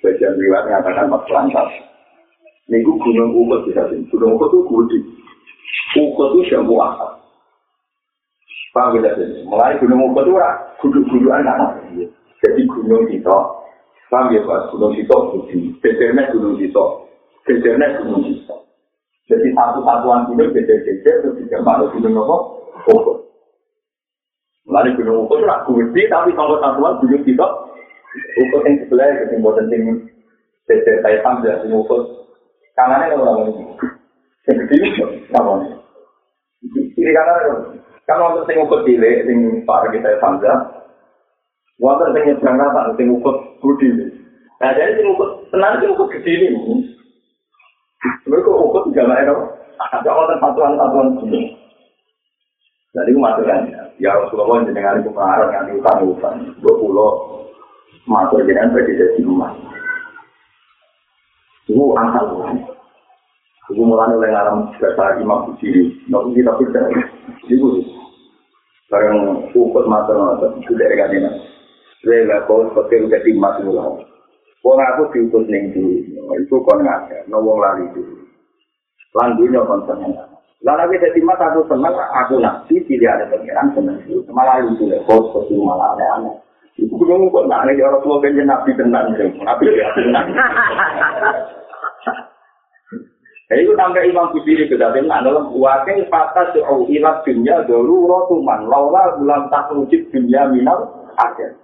bagian 0.00 0.38
riwayat 0.38 0.64
mengatakan 0.70 1.10
pas 1.10 1.26
perang 1.26 1.50
Minggu 2.70 2.94
gunung 2.94 3.34
Uhud 3.34 3.66
bisa 3.68 3.84
sini. 3.90 4.06
Gunung 4.08 4.38
Uhud 4.38 4.48
itu 4.48 4.58
gede. 4.64 4.98
Uhud 5.98 6.30
itu 6.38 6.54
jambu 6.54 6.78
akar. 6.78 7.20
Paham 8.72 8.96
tidak 8.96 9.18
sih? 9.18 9.44
Mulai 9.44 9.76
gunung 9.82 10.08
Uhud 10.08 10.24
itu 10.24 10.32
guduk-gudukan 10.80 11.42
anak. 11.42 11.82
Jadi 12.42 12.66
gunung 12.66 13.06
itu, 13.06 13.38
paham 14.10 14.34
ya 14.34 14.42
Pak? 14.42 14.74
Gunung 14.74 14.98
itu 14.98 15.14
budi, 15.14 15.58
bebernya 15.78 16.26
gunung 16.34 16.58
itu, 16.58 16.84
bebernya 17.46 18.02
gunung 18.02 18.26
itu. 18.26 18.56
Jadi 19.30 19.48
satu-satuan 19.54 20.26
gunung 20.26 20.50
beber-beber 20.50 21.14
itu 21.22 21.28
tidak 21.46 21.62
malu 21.62 21.86
gunung 21.94 22.18
apa? 22.18 22.36
Ukur. 22.90 23.16
Lalu 24.66 24.98
gunung 24.98 25.30
ukur 25.30 25.38
itu 25.38 25.70
gede, 25.86 26.02
tapi 26.10 26.34
kalau 26.34 26.58
satuan 26.58 26.98
gunung 26.98 27.22
itu, 27.22 27.46
ukur 28.42 28.60
yang 28.66 28.74
sebelah 28.82 29.06
itu 29.06 29.24
yang 29.30 29.40
buatan 29.46 29.66
yang 29.70 29.84
beber 30.66 30.94
kayak 31.06 31.22
sambil 31.22 31.54
yang 31.62 31.78
ukur. 31.78 32.00
Kanannya 32.74 33.14
kalau 33.14 33.24
orang 33.38 33.54
ini, 33.54 33.64
yang 34.50 34.56
gede 34.66 34.76
itu, 34.82 35.06
namanya. 35.30 35.78
Kiri 36.98 37.12
kanan, 37.14 37.78
kalau 38.02 38.34
untuk 38.34 38.50
yang 38.50 38.66
ukur 38.66 38.82
cilik, 38.82 39.30
yang 39.30 39.62
parah 39.62 39.90
kita 39.94 40.18
sambil, 40.18 40.81
Wonten 41.82 42.14
sing 42.14 42.22
nyebrang 42.30 42.62
rata 42.62 42.94
sing 42.94 43.10
ukut 43.10 43.58
budi. 43.58 43.90
Nah, 44.62 44.70
jadi 44.70 44.94
sing 44.94 45.10
ukut 45.10 45.50
tenan 45.50 45.82
sing 45.82 45.90
ukut 45.90 46.14
gede 46.14 46.30
ini. 46.30 46.94
Mereka 48.22 48.50
ukut 48.54 48.86
juga 48.86 49.10
nggak 49.10 49.22
enak. 49.26 49.38
Ada 49.98 50.10
wonten 50.14 50.38
patuan-patuan 50.38 51.18
gini. 51.18 51.58
Jadi 52.94 53.10
masuk 53.18 53.48
kan, 53.48 53.66
ya 53.98 54.14
Rasulullah 54.14 54.62
jenengan 54.68 55.00
itu 55.00 55.10
mengarang 55.10 55.50
yang 55.50 55.80
utang-utang. 55.80 56.54
Dua 56.62 56.74
pulau 56.78 57.10
masuk 58.06 58.46
jenengan 58.46 58.70
berarti 58.70 58.94
jadi 58.94 59.20
rumah. 59.26 59.50
Itu 61.66 61.98
angkat 61.98 62.30
Tuhan. 62.30 62.56
Itu 63.74 63.82
mulai 63.82 64.12
oleh 64.12 64.30
ngaram 64.30 64.70
bahasa 64.78 65.18
imam 65.18 65.50
berdiri. 65.50 65.98
Nanti 66.06 66.30
kita 66.38 66.52
percaya. 66.54 67.02
Itu 67.50 67.66
barang 68.86 69.50
ukut 69.50 69.84
mata-mata. 69.90 70.46
Itu 70.62 70.78
dari 70.78 70.94
kandinan. 70.94 71.41
Saya 72.02 72.26
nggak 72.26 72.50
kau 72.50 72.66
seperti 72.66 73.06
udah 73.06 73.20
timas 73.22 73.56
mulau. 73.62 74.02
Wong 74.66 74.78
aku 74.78 75.02
diutus 75.14 75.46
ning 75.46 75.70
itu 75.70 76.56
kon 76.66 76.82
no 76.82 77.36
wong 77.38 77.58
lari 77.62 77.86
dulu. 77.94 78.26
Lan 79.14 79.38
dunya 79.38 79.62
kon 79.62 79.86
seneng. 79.86 80.10
Lan 80.62 80.82
aku 80.82 80.98
dadi 80.98 81.22
mas 81.22 81.38
aku 81.38 81.62
seneng, 81.70 81.94
aku 81.94 82.42
nanti 82.42 82.78
tidak 82.90 83.22
ada 83.22 83.24
pengiran 83.30 83.70
seneng 83.74 83.98
itu. 84.06 84.22
Malah 84.34 84.62
itu 84.66 84.86
lek 84.90 85.06
kau 85.06 85.30
seperti 85.30 85.58
malah 85.62 85.94
ada 85.94 86.06
aneh. 86.18 86.34
Itu 86.74 86.90
kudu 86.98 87.30
kok 87.30 87.46
nak 87.46 87.70
nek 87.70 87.78
ora 87.78 87.98
tuwa 88.02 88.18
ben 88.18 88.38
nabi 88.42 88.70
tenan, 88.74 89.14
nabi 89.18 89.66
ya 89.70 89.88
tenan. 89.94 90.26
Jadi 93.52 93.68
itu 93.68 93.76
sampai 93.76 94.08
Imam 94.08 94.32
Busiri 94.32 94.64
beda 94.64 94.96
dengan 94.96 95.28
dalam 95.28 95.52
wakil 95.52 96.08
patah 96.08 96.56
su'u 96.56 96.88
ilat 96.88 97.20
dunia 97.20 97.60
dulu 97.68 98.08
rotuman 98.08 98.64
laula 98.64 99.12
bulan 99.20 99.52
tak 99.52 99.68
wujud 99.76 100.08
dunia 100.08 100.48
minal 100.48 100.88
akhir. 101.20 101.61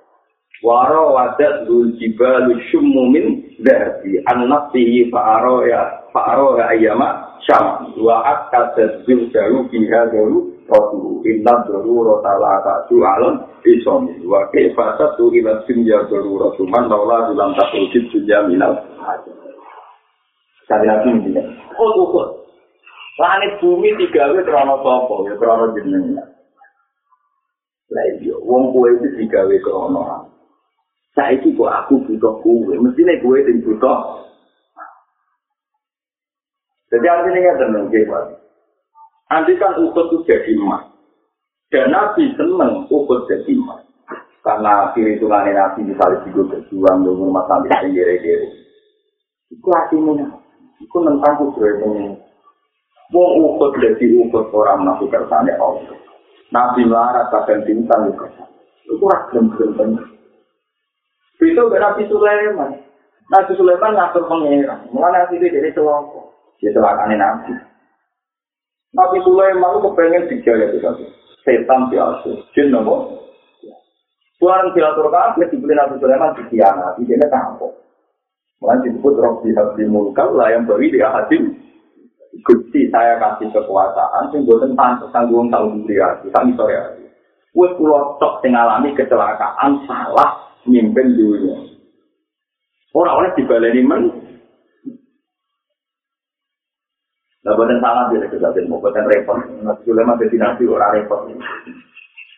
Waro 0.59 1.15
wadat 1.15 1.71
dul 1.71 1.95
jibalu 2.03 2.59
syummumin 2.67 3.47
dari 3.63 4.19
anak 4.27 4.75
tihi 4.75 5.07
fa'aro 5.07 5.63
ya 5.63 6.11
fa'aro 6.11 6.59
ya 6.59 6.75
ayama 6.75 7.39
syam 7.47 7.95
wa 7.95 8.27
akka 8.27 8.75
tazbil 8.75 9.31
jaru 9.31 9.71
biha 9.71 10.11
dulu 10.11 10.59
rotu 10.67 11.23
inna 11.31 11.63
dulu 11.63 12.03
rotala 12.11 12.59
ta'ju 12.67 12.99
alam 13.07 13.47
isom 13.63 14.11
wa 14.27 14.51
kefasa 14.51 15.15
tu 15.15 15.31
ilat 15.31 15.63
dunia 15.71 16.03
dulu 16.11 16.43
rotuman 16.43 16.91
laula 16.91 17.31
bulan 17.31 17.55
tak 17.55 17.71
wujud 17.79 18.05
dunia 18.11 18.39
minal. 18.51 18.75
Kali 20.67 20.85
nabi 20.85 21.09
ini. 21.23 21.41
Oh, 21.79 22.03
ukur. 22.03 22.29
Langit 23.17 23.63
bumi 23.63 23.95
tiga 23.95 24.35
wis 24.35 24.43
krono 24.43 24.83
sapa 24.83 25.15
ya 25.23 25.35
krono 25.39 25.71
jenengan. 25.79 26.29
Lah 27.89 28.05
iya, 28.21 28.37
wong 28.43 28.75
kowe 28.75 28.91
iki 28.91 29.23
digawe 29.23 29.57
krono. 29.65 30.29
Saiki 31.17 31.57
kok 31.57 31.73
aku 31.73 32.05
butuh 32.05 32.35
kowe, 32.45 32.75
mestine 32.79 33.21
kowe 33.21 33.39
sing 33.45 33.65
butuh. 33.65 33.99
Jadi 36.89 37.05
artinya 37.05 37.39
nggak 37.39 37.59
tenang, 37.61 37.87
Pak. 37.93 38.25
Nanti 39.29 39.53
kan 39.61 39.77
ukut 39.77 40.09
itu 40.09 40.17
jadi 40.25 40.57
emas. 40.57 40.89
Dan 41.69 41.93
Nabi 41.93 42.33
seneng 42.33 42.89
ukut 42.89 43.29
jadi 43.29 43.53
emas. 43.53 43.85
Karena 44.41 44.89
perhitungan 44.97 45.53
Nabi 45.53 45.85
misalnya 45.85 46.25
juga 46.25 46.57
berjuang 46.57 47.05
dengan 47.05 47.21
rumah 47.21 47.45
sampai 47.45 47.93
sendiri-sendiri. 47.93 48.49
Itu 49.53 49.69
artinya 49.69 50.29
Iku 50.79 51.03
tentang 51.03 51.35
kudroy 51.43 51.75
ini. 51.91 52.15
Wong 53.11 53.31
ukut 53.41 53.75
jadi 53.83 54.07
ukut 54.21 54.47
orang 54.55 54.87
nabi 54.87 55.11
kersane 55.11 55.51
Allah. 55.59 55.97
Nabi 56.55 56.87
melarat 56.87 57.35
kadang 57.35 57.67
bintang 57.67 58.15
juga. 58.15 58.31
Itu 58.87 59.05
ragam 59.05 59.51
gelem 59.59 60.18
Itu 61.39 61.63
Nabi 61.71 62.03
Sulaiman. 62.11 62.71
Nabi 63.31 63.53
Sulaiman 63.55 63.95
ngatur 63.95 64.25
pengira. 64.27 64.75
Mulai 64.91 65.23
nabi 65.23 65.39
itu 65.39 65.53
jadi 65.53 65.71
celoko. 65.71 66.35
Dia 66.59 66.75
celakane 66.75 67.15
nabi. 67.15 67.55
Nabi 68.97 69.19
Sulaiman 69.23 69.79
itu 69.79 69.81
kepengen 69.87 70.29
dijaya 70.33 70.65
itu 70.73 70.79
satu. 70.83 71.05
Setan 71.47 71.93
biasa. 71.93 72.31
Jin 72.57 72.75
nopo. 72.75 73.23
Tuhan 74.39 74.71
diatur 74.75 75.13
kabeh 75.13 75.47
dibeli 75.53 75.79
Nabi 75.79 76.01
Sulaiman 76.03 76.35
dikhianati. 76.35 77.07
Dia 77.07 77.29
tampok. 77.31 77.79
Mulai 78.59 78.83
disebut 78.83 79.15
Robi 79.23 79.55
Habdi 79.55 79.87
Mulkal 79.87 80.35
lah 80.35 80.51
yang 80.51 80.67
beri 80.67 80.91
dia 80.91 81.15
hadim. 81.15 81.55
Gusti 82.43 82.87
saya 82.91 83.19
kasih 83.19 83.51
kekuasaan, 83.51 84.31
sing 84.31 84.47
buatan 84.47 84.79
pantas 84.79 85.11
tanggung 85.11 85.51
tanggung 85.51 85.83
dia, 85.91 86.07
kami 86.31 86.55
sore 86.55 86.77
hari. 86.77 87.03
Wes 87.51 87.75
pulau 87.75 88.15
tok 88.23 88.39
sing 88.45 88.55
alami 88.55 88.95
kecelakaan 88.95 89.83
salah 89.91 90.39
mimpin 90.69 91.17
dunia. 91.17 91.57
Orang 92.93 93.17
oleh 93.25 93.31
dibaleni 93.37 93.83
men. 93.85 94.03
Nah, 97.45 97.57
buatan 97.57 97.81
salah 97.81 98.13
dia 98.13 98.29
kejatin, 98.29 98.69
mau 98.69 98.83
buatan 98.83 99.09
repot. 99.09 99.41
Nabi 99.65 99.81
Sulaiman 99.89 100.21
destinasi 100.21 100.69
orang 100.69 101.01
repot. 101.01 101.33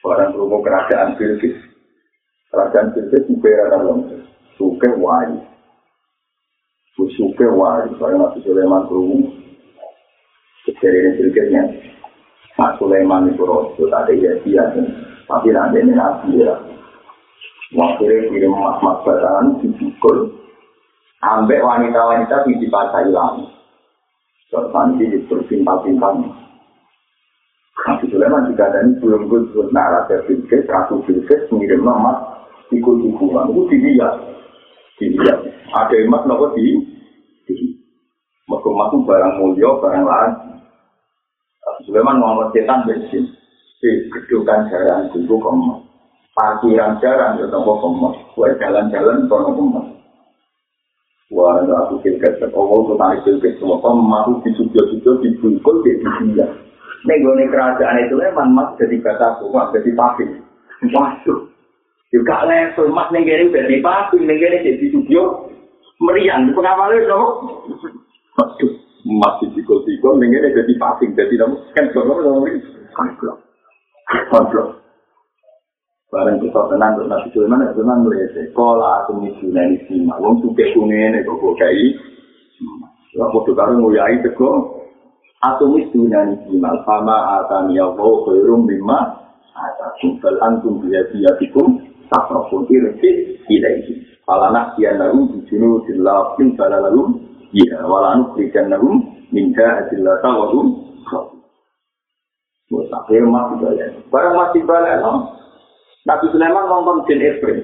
Orang 0.07 0.33
berumur 0.33 0.63
kerajaan 0.63 1.19
Bilqis. 1.19 1.59
Kerajaan 2.55 2.95
Bilqis 2.95 3.27
juga 3.27 3.75
dalam 3.75 4.07
suke 4.55 4.89
wajib. 5.03 5.51
Suke 7.01 7.49
wali, 7.49 7.97
soalnya 7.97 8.29
Nabi 8.29 8.39
Sulaiman 8.45 8.85
berumur. 8.85 9.33
Kejadian 10.69 11.17
berikutnya, 11.17 11.63
Mas 12.61 12.77
Sulaiman 12.77 13.33
itu 13.33 13.41
rasul, 13.41 13.89
ada 13.89 14.13
iya 14.13 14.37
dia, 14.45 14.69
tapi 15.25 15.49
nanti 15.49 15.81
ini 15.81 15.97
Nabi 15.97 16.45
ya. 16.45 16.53
Wakilnya 17.71 18.35
kirim 18.35 18.51
mas-mas 18.51 18.99
batangan, 19.07 19.63
dipukul. 19.63 20.35
Ambek 21.23 21.63
wanita-wanita 21.63 22.49
di 22.49 22.67
pasar 22.67 23.07
hilang. 23.07 23.47
Terus 24.51 24.73
nanti 24.75 25.07
berpintal-pintal. 25.31 26.41
Nabi 27.81 28.05
Sulaiman 28.13 28.51
juga 28.51 28.69
ada 28.69 28.85
ini 28.85 29.01
belum 29.01 29.31
gue 29.31 29.73
nah 29.73 29.89
Raja 29.89 30.21
Bilqis, 30.29 30.69
Ratu 30.69 31.01
Bilqis 31.07 31.49
mengirim 31.49 31.87
emas 31.87 32.45
ikut 32.69 33.03
hubungan 33.03 33.51
itu 33.51 33.63
dilihat, 33.73 34.15
dilihat. 35.01 35.39
Ada 35.71 35.97
emas 36.05 36.27
nopo 36.27 36.53
di 36.59 36.77
Mereka 38.51 38.67
masuk 38.67 39.07
barang 39.07 39.35
mulia, 39.39 39.71
barang 39.79 40.05
lain. 40.07 40.33
Sulaiman 41.87 42.19
ngomong 42.19 42.51
setan 42.51 42.83
bensin. 42.83 43.31
Di 43.79 44.11
kedukan 44.11 44.67
jalan 44.71 45.07
itu 45.15 45.23
kemas. 45.31 45.90
Parkiran 46.31 47.03
jalan 47.03 47.37
itu 47.37 47.47
nopo 47.51 47.73
kemas. 47.83 48.17
Buat 48.39 48.57
jalan-jalan 48.63 49.27
kono 49.27 49.51
kemas. 49.55 49.87
Wah, 51.31 51.63
aku 51.63 52.03
kirkat 52.03 52.43
sekolah, 52.43 52.79
itu 52.83 52.95
tarik 52.99 53.21
kirkat 53.23 53.53
semua. 53.63 53.79
Kemas 53.79 54.27
itu 54.27 54.35
disubio-subio, 54.51 55.13
dibungkul, 55.23 55.75
dia. 55.87 56.47
Nego 57.07 57.33
kerajaan 57.33 58.03
itu 58.05 58.15
memang 58.19 58.53
mas 58.53 58.77
jadi 58.77 59.01
kata 59.01 59.41
rumah, 59.41 59.73
jadi 59.73 59.91
pabrik. 59.97 60.31
Waduh. 60.91 61.49
Juga 62.11 62.45
level 62.45 62.91
mas 62.91 63.09
nenggeri 63.15 63.49
jadi 63.49 63.79
pabrik, 63.79 64.27
nenggeri 64.27 64.67
jadi 64.67 64.87
subio. 64.91 65.49
Meriang, 66.01 66.51
pengawalnya 66.57 67.09
dong. 67.09 67.29
Aduh, 68.41 68.73
masih 69.05 69.49
dikol-dikol, 69.53 70.21
ini 70.21 70.41
jadi 70.41 70.73
pasing, 70.81 71.13
jadi 71.13 71.35
kamu 71.41 71.57
kan 71.77 71.87
kalau 71.93 72.17
kamu 72.21 72.49
ini 72.53 72.61
konflik, 72.97 73.37
konflik. 74.33 74.69
Barang 76.11 76.43
kita 76.43 76.61
tenang, 76.67 76.99
terus 76.99 77.07
nasi 77.07 77.29
Sulaiman, 77.31 77.71
ya 77.71 77.71
tenang 77.71 78.03
melihat, 78.03 78.35
sekolah 78.35 79.07
aku 79.07 79.23
misi 79.23 79.47
nani 79.47 79.79
sima, 79.87 80.19
wong 80.19 80.43
suke 80.43 80.65
kungen, 80.75 81.23
kok 81.23 81.55
kayak 81.55 81.95
Ya, 83.11 83.27
waktu 83.27 83.51
karo 83.59 83.75
nguyai 83.79 84.23
teko, 84.23 84.83
aku 85.39 85.65
misi 85.71 86.03
nani 86.11 86.35
sima, 86.51 86.83
sama 86.83 87.43
atani 87.43 87.79
ya 87.79 87.87
wau 87.95 88.27
khairum 88.27 88.67
bima, 88.67 89.23
ada 89.55 89.95
kumpul 90.03 90.35
antum 90.43 90.83
biya 90.83 91.07
biya 91.15 91.31
tikum, 91.39 91.79
tak 92.11 92.27
profun 92.27 92.67
irkit 92.67 93.47
ilaihi. 93.47 94.03
Falana 94.27 94.75
kian 94.75 94.99
lalu 94.99 95.31
dijunu 95.31 95.87
dilapin 95.87 96.59
bala 96.59 96.91
lalu, 96.91 97.31
Iya, 97.51 97.83
walanu 97.83 98.31
berikan 98.39 98.71
nahum 98.71 99.03
minta 99.35 99.83
adillah 99.83 100.23
tawadum. 100.23 100.87
Buat 102.71 102.87
akhir 102.95 103.27
masih 103.27 103.57
balik. 103.59 103.91
Barang 104.15 104.39
masih 104.39 104.63
balik, 104.63 105.03
no. 105.03 105.40
Nabi 106.11 106.27
Sulaiman 106.35 106.67
nonton 106.67 107.07
Jin 107.07 107.23
Ifrit. 107.23 107.59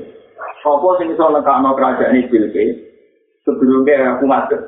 Apa 0.63 0.89
sing 1.03 1.11
iso 1.11 1.27
lekakno 1.35 1.75
kerajaan 1.75 2.15
iki 2.15 2.31
bilke? 2.31 2.63
Sebelumnya 3.43 4.15
aku 4.15 4.31
ngadep. 4.31 4.63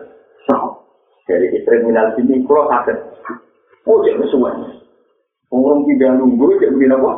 Dari 1.31 1.47
istri 1.55 1.87
minal 1.87 2.11
sini, 2.19 2.43
kulo 2.43 2.67
sakit. 2.67 2.99
Oh, 3.87 4.03
jadi 4.03 4.19
sesuai. 4.19 4.83
Orang 5.55 5.87
tidak 5.87 6.19
nunggu, 6.19 6.59
jadi 6.59 6.75
bilang 6.75 7.05
apa? 7.05 7.13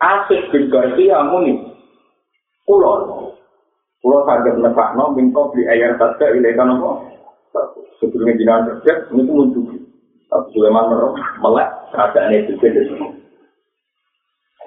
Asik 0.00 0.48
bin 0.48 0.72
Garcia 0.72 1.26
muni. 1.28 1.58
Kulo. 2.64 2.92
Kulo 4.00 4.18
saged 4.24 4.62
nekakno 4.62 5.12
mingko 5.12 5.52
beli 5.52 5.68
ayam 5.68 5.98
saja 6.00 6.32
ilekan 6.32 6.72
apa? 6.78 6.90
Sebelumnya 8.00 8.38
jinan 8.40 8.66
kerja, 8.80 8.92
ini 9.12 9.28
pun 9.28 9.36
muncul. 9.44 9.64
Sulaiman 10.56 10.88
merok, 10.88 11.12
melek, 11.44 11.68
keadaan 11.92 12.32
itu 12.32 12.56
beda 12.56 12.80
semua. 12.88 13.21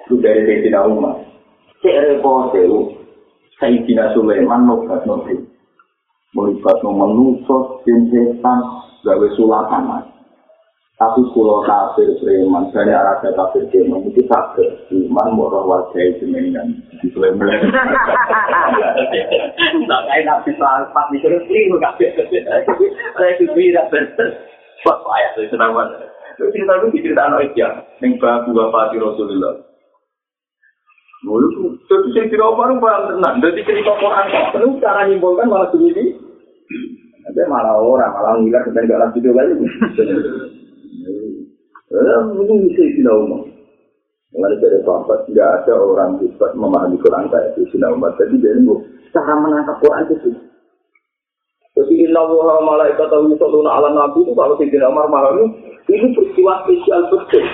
Itu 0.06 0.22
dari 0.22 0.46
Sayyidina 0.46 0.86
Umar. 0.86 1.18
Cek 1.82 1.98
repot 2.06 2.54
itu, 2.54 2.94
Sayyidina 3.58 4.14
Sulaiman 4.14 4.62
nobat 4.70 5.02
nobat. 5.02 5.34
Melibat 6.30 6.78
menusos, 6.86 7.82
jensetan, 7.82 8.60
gawe 9.02 9.28
sulatan. 9.34 10.06
Tapi 10.96 11.20
kulo 11.36 11.60
kafir 11.68 12.08
preman, 12.24 12.72
saya 12.72 13.04
rasa 13.04 13.28
kafir 13.34 13.68
preman 13.68 14.06
itu 14.08 14.24
kafir. 14.30 14.64
Cuman 14.88 15.36
murah 15.36 15.66
warga 15.66 16.00
itu 16.00 16.24
menang. 16.24 16.72
Di 17.02 17.10
Sulaiman. 17.12 17.50
Tak 19.86 20.02
kayak 20.08 20.24
nabi 20.24 20.50
sahabat 20.56 21.06
mikir 21.12 21.34
itu 21.36 21.76
kafir. 21.82 22.14
Saya 22.14 23.32
tidak 23.36 23.86
benar. 23.90 24.30
Wah, 24.86 24.96
payah 25.02 25.30
itu 25.34 25.50
senang 25.50 25.74
banget. 25.74 26.06
Itu 26.38 26.52
cerita 26.52 26.72
itu 26.78 26.86
dicerita 26.94 27.22
anak 27.26 27.52
ya. 27.58 27.68
Yang 27.98 28.22
babu 28.22 28.54
bapak 28.54 28.94
Rasulullah. 28.94 29.65
Lalu 31.26 31.46
itu 31.50 31.66
saya 32.14 32.30
tidak 32.30 32.54
baru 32.54 32.78
barang 32.78 33.04
tenang. 33.18 33.34
Jadi 33.42 33.60
cerita 33.66 33.92
Quran. 33.98 34.26
Terus 34.54 34.78
cara 34.78 35.10
nyimpulkan 35.10 35.50
malah 35.50 35.68
begini. 35.74 36.14
Tapi 37.26 37.42
malah 37.50 37.74
orang, 37.82 38.14
malah 38.14 38.38
ngiler 38.38 38.62
kita 38.70 38.86
nggak 38.86 39.00
lanjut 39.02 39.22
juga 39.26 39.42
Eh, 41.86 42.20
mungkin 42.34 42.66
bisa 42.66 42.82
Sina 42.94 43.14
Umar. 43.14 43.46
Mengenai 44.34 44.58
dari 44.58 44.78
sahabat, 44.82 45.22
tidak 45.30 45.48
ada 45.62 45.74
orang 45.78 46.18
bisa 46.18 46.50
memahami 46.58 46.98
Quran 46.98 47.30
kayak 47.30 47.54
itu 47.54 47.62
Sina 47.74 47.94
Umar. 47.94 48.14
Jadi 48.18 48.42
dia 48.42 48.54
itu 48.54 48.74
cara 49.14 49.34
menangkap 49.38 49.78
Quran 49.82 50.06
itu. 50.10 50.30
Jadi 51.76 51.94
inna 52.08 52.24
wa 52.24 52.56
malaikatahu 52.64 53.34
yusholluna 53.34 53.68
ala 53.68 53.92
nabi 53.92 54.24
itu 54.24 54.32
kalau 54.32 54.56
Sayyidina 54.56 54.88
Umar 54.88 55.12
memahami 55.12 55.44
ini 55.92 56.16
peristiwa 56.16 56.64
spesial 56.64 57.00
betul. 57.12 57.44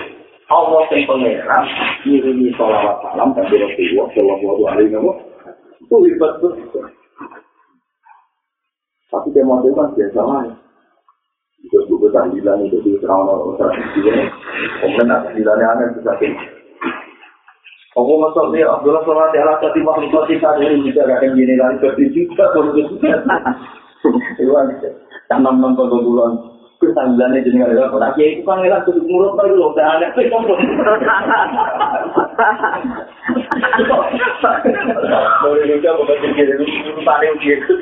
Allah 0.53 0.85
yang 0.93 1.09
pangeran 1.09 1.65
ngirimi 2.05 2.53
sholawat 2.61 3.01
salam 3.01 3.33
dan 3.33 3.49
Rasulullah 3.49 4.07
Shallallahu 4.13 4.63
Alaihi 4.69 4.93
Wasallam 4.93 5.17
itu 5.81 5.97
hebat 6.09 6.33
betul. 6.41 6.85
Tapi 9.13 9.29
dia 9.37 9.45
mau 9.45 9.61
kan 9.61 9.93
biasa 9.93 10.21
lah. 10.25 10.45
Itu 11.61 11.79
buku 11.89 12.09
tahlilan 12.11 12.65
itu 12.65 12.81
di 12.81 12.97
terang 13.01 13.29
orang 13.29 13.77
Kemudian 14.81 15.09
tahlilannya 15.09 15.67
aneh 15.69 15.87
bisa 16.01 16.13
Aku 17.93 18.13
masuk 18.17 18.57
dia 18.57 18.65
Abdullah 18.73 19.05
sholat 19.05 19.37
ala 19.37 19.61
tadi 19.61 19.85
makhluk 19.85 20.25
kita 20.25 20.57
ini 20.65 20.89
bisa 20.89 21.05
gak 21.05 21.29
yang 21.29 21.37
gini 21.37 21.61
lagi 21.61 21.77
ke 21.77 22.09
juga 22.09 22.49
pun 22.57 22.73
juga. 22.73 23.21
Itu 24.41 24.53
tanam 25.29 25.61
nonton 25.61 25.93
bulan. 25.93 26.52
Kesanggulannya 26.83 27.47
jadi 27.47 27.57
nggak 27.63 27.73
ada 27.79 27.95
apa. 27.95 28.19
Ya 28.19 28.27
itu 28.35 28.43
kan 28.43 28.59
ngelak 28.59 28.83
tuh 28.83 28.99
murut 29.07 29.39
baru 29.39 29.55
loh. 29.55 29.71
Udah 29.71 30.03
aneh 30.03 30.11
sih 30.19 30.27
kamu. 30.27 30.51
Boleh 35.47 35.65
juga 35.71 35.91
bukan 35.95 36.35
jadi 36.35 36.55
urutannya 36.59 37.39
gitu. 37.39 37.73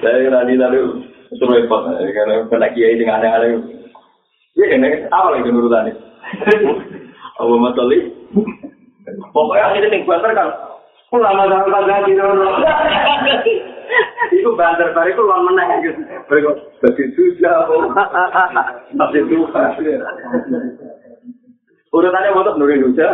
Dari 0.00 0.32
tadi 0.32 0.54
lalu 0.56 1.04
suruh 1.36 1.52
repot 1.60 1.84
karena 2.00 2.48
kena 2.48 2.68
kiai 2.72 2.96
dengan 2.96 3.20
aneh-aneh. 3.20 3.60
Ya 4.56 4.72
ini 4.72 5.04
apa 5.12 5.36
lagi 5.36 5.52
urutannya? 5.52 5.92
Apa 7.36 7.54
matali? 7.60 8.08
Pokoknya 9.36 9.68
akhirnya 9.68 9.92
ning 9.92 10.08
banter 10.08 10.32
kan. 10.32 10.48
Ulama 11.12 11.44
sama 11.44 11.84
lagi 11.84 12.16
dulu. 12.16 12.48
Iku 14.42 14.58
banter 14.58 14.90
bare 14.90 15.14
iku 15.14 15.22
lan 15.22 15.46
meneh 15.46 15.86
gitu. 15.86 16.02
Mereka 16.02 16.50
dadi 16.82 17.04
susah. 17.14 17.70
Tapi 18.98 19.22
itu 19.22 19.46
Urutannya 21.92 22.32
untuk 22.32 22.56
Nuri 22.56 22.80
Nusa. 22.80 23.04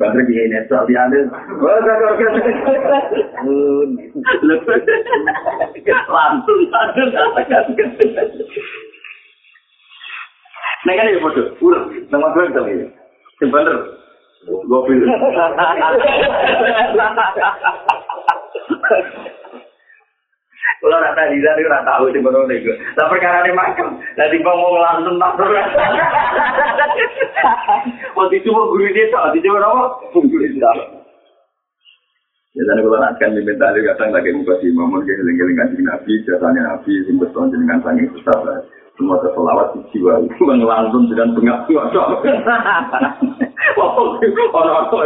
Banter 0.00 0.20
gini 0.24 0.48
nih, 0.48 0.64
soal 0.66 0.88
diambil. 0.88 1.28
Langsung, 6.08 6.58
langsung. 6.72 7.06
Nah 10.86 10.94
kan 10.94 11.10
ya 11.10 11.18
foto, 11.20 11.42
urut, 11.60 11.84
nama 12.08 12.32
gue 12.32 12.44
itu 12.48 12.62
ini. 12.64 12.86
Yang 13.44 13.50
bener, 13.50 13.76
gue 14.46 14.80
pilih. 14.88 15.08
Kalau 20.78 21.02
rata 21.02 21.26
di 21.34 21.42
sana 21.42 21.58
rata 21.58 21.90
tahu 21.90 22.14
di 22.14 22.22
mana 22.22 22.46
nego. 22.46 22.70
Tapi 22.94 23.10
perkara 23.10 23.42
ini 23.42 23.50
makan, 23.50 23.98
nanti 24.14 24.36
ngomong 24.38 24.78
langsung 24.78 25.18
tak 25.18 25.34
terus. 25.34 25.66
Waktu 28.14 28.34
itu 28.38 28.48
mau 28.54 28.70
guru 28.70 28.86
dia 28.94 29.10
tak, 29.10 29.22
waktu 29.26 29.38
itu 29.42 29.48
mau? 29.50 29.98
Guru 30.14 30.46
dia. 30.54 30.70
Biasanya 32.54 32.80
kalau 32.82 32.98
nak 32.98 33.14
kan 33.18 33.34
diminta 33.34 33.70
dia 33.74 33.86
kadang 33.94 34.10
lagi 34.14 34.34
muka 34.34 34.54
si 34.58 34.70
Mamun 34.74 35.06
ke 35.06 35.14
heling-heling 35.14 35.58
kanjeng 35.58 35.84
Nabi, 35.86 36.12
biasanya 36.26 36.60
Nabi 36.62 36.92
sing 37.06 37.16
betul 37.18 37.50
jenengan 37.54 37.82
sange 37.86 38.06
susah 38.14 38.38
semua 38.98 39.22
keselawat 39.22 39.78
di 39.78 39.80
jiwa 39.94 40.18
itu 40.26 40.42
langsung 40.42 41.06
dengan 41.06 41.30
bengak 41.38 41.70
tua 41.70 41.86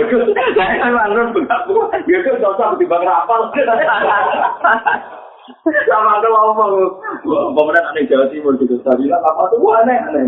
itu, 0.01 0.17
saya 0.57 0.89
langsung 0.89 1.37
bengak. 1.37 1.61
Dia 2.09 2.19
itu 2.25 2.31
cocok 2.41 2.81
di 2.81 2.89
bang 2.89 3.05
rapal. 3.05 3.53
Sama 5.63 6.23
ada 6.23 6.29
ngomong, 6.31 7.03
pemenang 7.27 7.87
aneh 7.93 8.07
Jawa 8.09 8.31
Timur 8.33 8.55
gitu. 8.63 8.79
Saya 8.83 8.97
bilang 8.97 9.21
apa 9.21 9.51
tuh 9.53 9.75
aneh 9.85 9.99
aneh. 10.09 10.25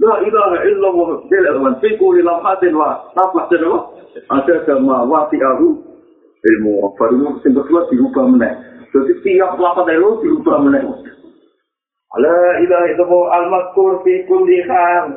La 0.00 0.18
ilaha 0.24 0.58
illallah 0.66 1.26
bila 1.28 1.50
man 1.60 1.74
fi 1.78 1.94
kulli 2.00 2.24
lamhatin 2.24 2.74
wa 2.74 3.06
nafatin 3.12 3.62
wa 3.68 3.92
ada 4.32 4.54
sama 4.64 5.04
wasi'ahu 5.06 5.66
ilmu 6.42 6.72
baru 6.96 7.38
sing 7.44 7.52
kedua 7.54 7.86
dirubah 7.92 8.24
meneh. 8.30 8.52
Jadi 8.90 9.12
tiap 9.22 9.58
lapat 9.60 9.94
itu 9.94 10.10
dirubah 10.26 10.56
meneh. 10.64 11.11
La 12.20 12.40
ilaha 12.60 12.86
illallah 12.92 13.24
al-mazkur 13.40 14.04
fi 14.04 14.26
kulli 14.28 14.60
hal. 14.68 15.16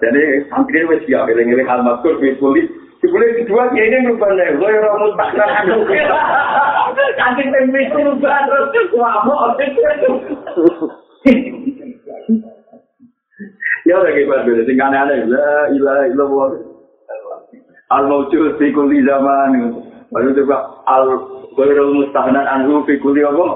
Jadi 0.00 0.48
santri 0.48 0.88
wis 0.88 1.04
siap 1.04 1.28
eling-eling 1.28 1.68
al-mazkur 1.68 2.16
fi 2.22 2.32
kulli 2.40 2.64
Dibeli 3.04 3.44
kedua 3.44 3.68
ya 3.76 3.84
ini 3.84 4.08
ngubah 4.08 4.32
nih, 4.32 4.56
gue 4.56 4.64
yang 4.64 4.80
ramus 4.80 5.12
bakar 5.12 5.44
anu. 5.60 5.84
Kantin 7.20 7.52
tempe 7.52 7.76
itu 7.84 7.98
ngubah 8.00 8.48
terus, 8.48 8.88
wamok. 8.96 9.60
Ya 13.84 14.00
udah 14.00 14.16
kayak 14.16 14.28
berdua, 14.32 14.64
sing 14.64 14.80
aneh-aneh, 14.80 15.28
la 15.28 15.68
ilaha 15.68 16.02
illallah. 16.08 16.48
Al-mawjud 17.92 18.56
fi 18.56 18.72
kulli 18.72 19.04
zaman. 19.04 19.76
Baru 20.08 20.32
juga 20.32 20.80
al-ghairul 20.88 21.92
mustahnan 21.92 22.48
anhu 22.48 22.80
fi 22.88 22.96
kulli 23.04 23.20
apa? 23.20 23.46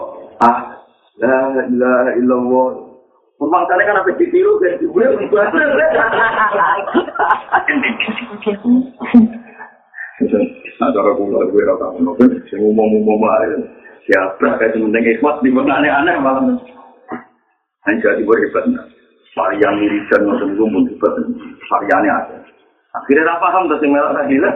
Ah, 0.45 0.78
La 1.19 1.67
ilaha 1.67 2.11
illallah. 2.15 2.71
Memang 3.39 3.63
tadi 3.71 3.83
kan 3.87 4.03
apa 4.03 4.11
ditiru 4.19 4.59
dan 4.63 4.79
dibuat 4.83 5.15
Nah, 10.79 10.91
cara 10.95 11.11
kula 11.15 11.43
gue 11.51 11.63
ora 11.63 11.75
tau 11.79 11.95
ngono, 11.99 12.15
sing 12.47 12.63
umum-umum 12.63 13.23
ae. 13.23 13.51
Siapa 14.07 14.59
kayak 14.63 14.79
penting 14.79 15.05
ikhlas 15.15 15.43
di 15.43 15.51
mana 15.51 15.83
aneh-aneh 15.83 16.19
malah. 16.23 16.55
Hanya 17.87 17.99
jadi 17.99 18.23
gue 18.23 18.37
hebat. 18.47 18.67
Varian 19.35 19.75
mirisan 19.79 20.23
ngoten 20.27 20.55
gue 20.55 20.67
mun 20.71 20.87
hebat. 20.87 21.15
Variannya 21.71 22.11
ada. 22.15 22.37
Akhirnya 22.95 23.27
ra 23.27 23.43
paham 23.43 23.71
terus 23.71 23.83
sing 23.83 23.91
melok 23.91 24.15
tadi 24.19 24.39
lah. 24.39 24.55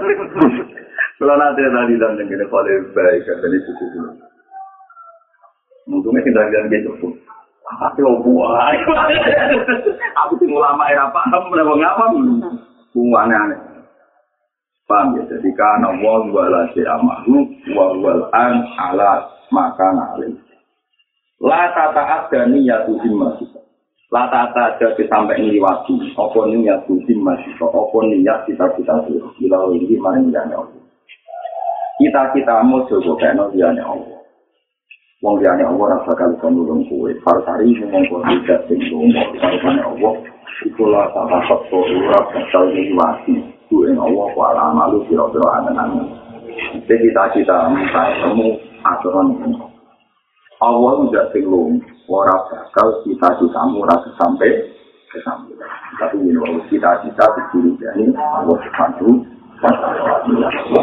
Kalau 1.19 1.35
nanti 1.39 1.63
tadi 1.63 1.95
dan 1.99 2.19
dengan 2.19 2.43
kalau 2.51 2.75
baik 2.95 3.23
kan 3.27 3.47
itu 3.47 3.71
itu. 3.71 3.99
Untungnya 5.93 6.25
tidak 6.25 6.49
bilang 6.49 6.73
gitu 6.73 6.91
pun. 7.05 7.13
Tapi 7.69 8.01
buah. 8.01 8.73
Aku 10.27 10.33
sing 10.41 10.49
ulama 10.53 10.89
era 10.89 11.13
paham 11.13 11.53
berapa 11.53 11.73
ngapam. 11.77 12.13
Bunga 12.93 13.19
aneh-aneh. 13.29 13.61
Paham 14.89 15.17
ya? 15.17 15.23
Jadi 15.29 15.49
karena 15.57 15.89
wal 16.01 16.29
wala 16.33 16.69
amahu 16.69 17.49
wal 17.73 17.97
wal 18.01 18.23
an 18.33 18.65
ala 18.77 19.25
makan 19.53 19.97
alim. 20.17 20.33
La 21.41 21.73
tata 21.73 22.29
ada 22.29 22.41
niyatu 22.49 22.97
masih. 22.97 23.49
La 24.13 24.29
tata 24.29 24.77
ada 24.77 24.89
sampai 24.97 25.41
ngliwati. 25.41 26.13
Apa 26.17 26.41
niyatu 26.49 27.01
masih. 27.05 27.53
Apa 27.61 27.99
niat 28.09 28.49
kita-kita 28.49 29.09
itu. 29.09 29.29
Bila 29.41 29.69
ini 29.77 29.97
mana 29.97 30.41
Allah. 30.45 30.81
Kita-kita 32.01 32.65
mau 32.65 32.85
coba 32.89 33.13
kena 33.21 33.45
dia 33.53 33.69
Allah. 33.81 34.22
Wong 35.23 35.39
liyane 35.39 35.63
Allah 35.63 35.87
ora 35.87 35.99
bakal 36.03 36.35
iso 36.35 36.51
nulung 36.51 36.83
kowe. 36.91 37.07
Farsari 37.23 37.71
ngomong 37.79 38.05
kok 38.11 38.23
tidak 38.27 38.61
sing 38.67 38.79
ngomong 38.91 39.39
kalane 39.39 39.83
Allah 39.87 40.15
iku 40.67 40.83
la 40.91 41.07
ta 41.15 41.23
bakal 41.31 41.63
ora 41.71 42.21
bakal 42.35 42.65
ngliwati 42.67 43.35
kuwi 43.71 43.95
Allah 43.95 44.27
kok 44.35 44.47
ala 44.51 44.65
malu 44.75 45.07
kira-kira 45.07 45.49
anan-anan. 45.63 46.11
Jadi 46.91 47.07
cita-cita 47.07 47.71
minta 47.71 48.03
kamu 48.19 48.59
aturan 48.83 49.39
ini. 49.47 49.63
Allah 50.59 50.93
tidak 51.07 51.27
sing 51.31 51.47
ora 52.11 52.37
bakal 52.51 52.89
cita-citamu 53.07 53.87
rasa 53.87 54.11
sampai 54.19 54.51
kesampaian. 55.07 55.71
Tapi 56.03 56.19
ini 56.19 56.67
cita-cita 56.67 57.25
dicuri 57.39 57.79
dari 57.79 58.11
Allah 58.11 58.59
subhanahu 58.59 59.23
wa. 59.63 60.83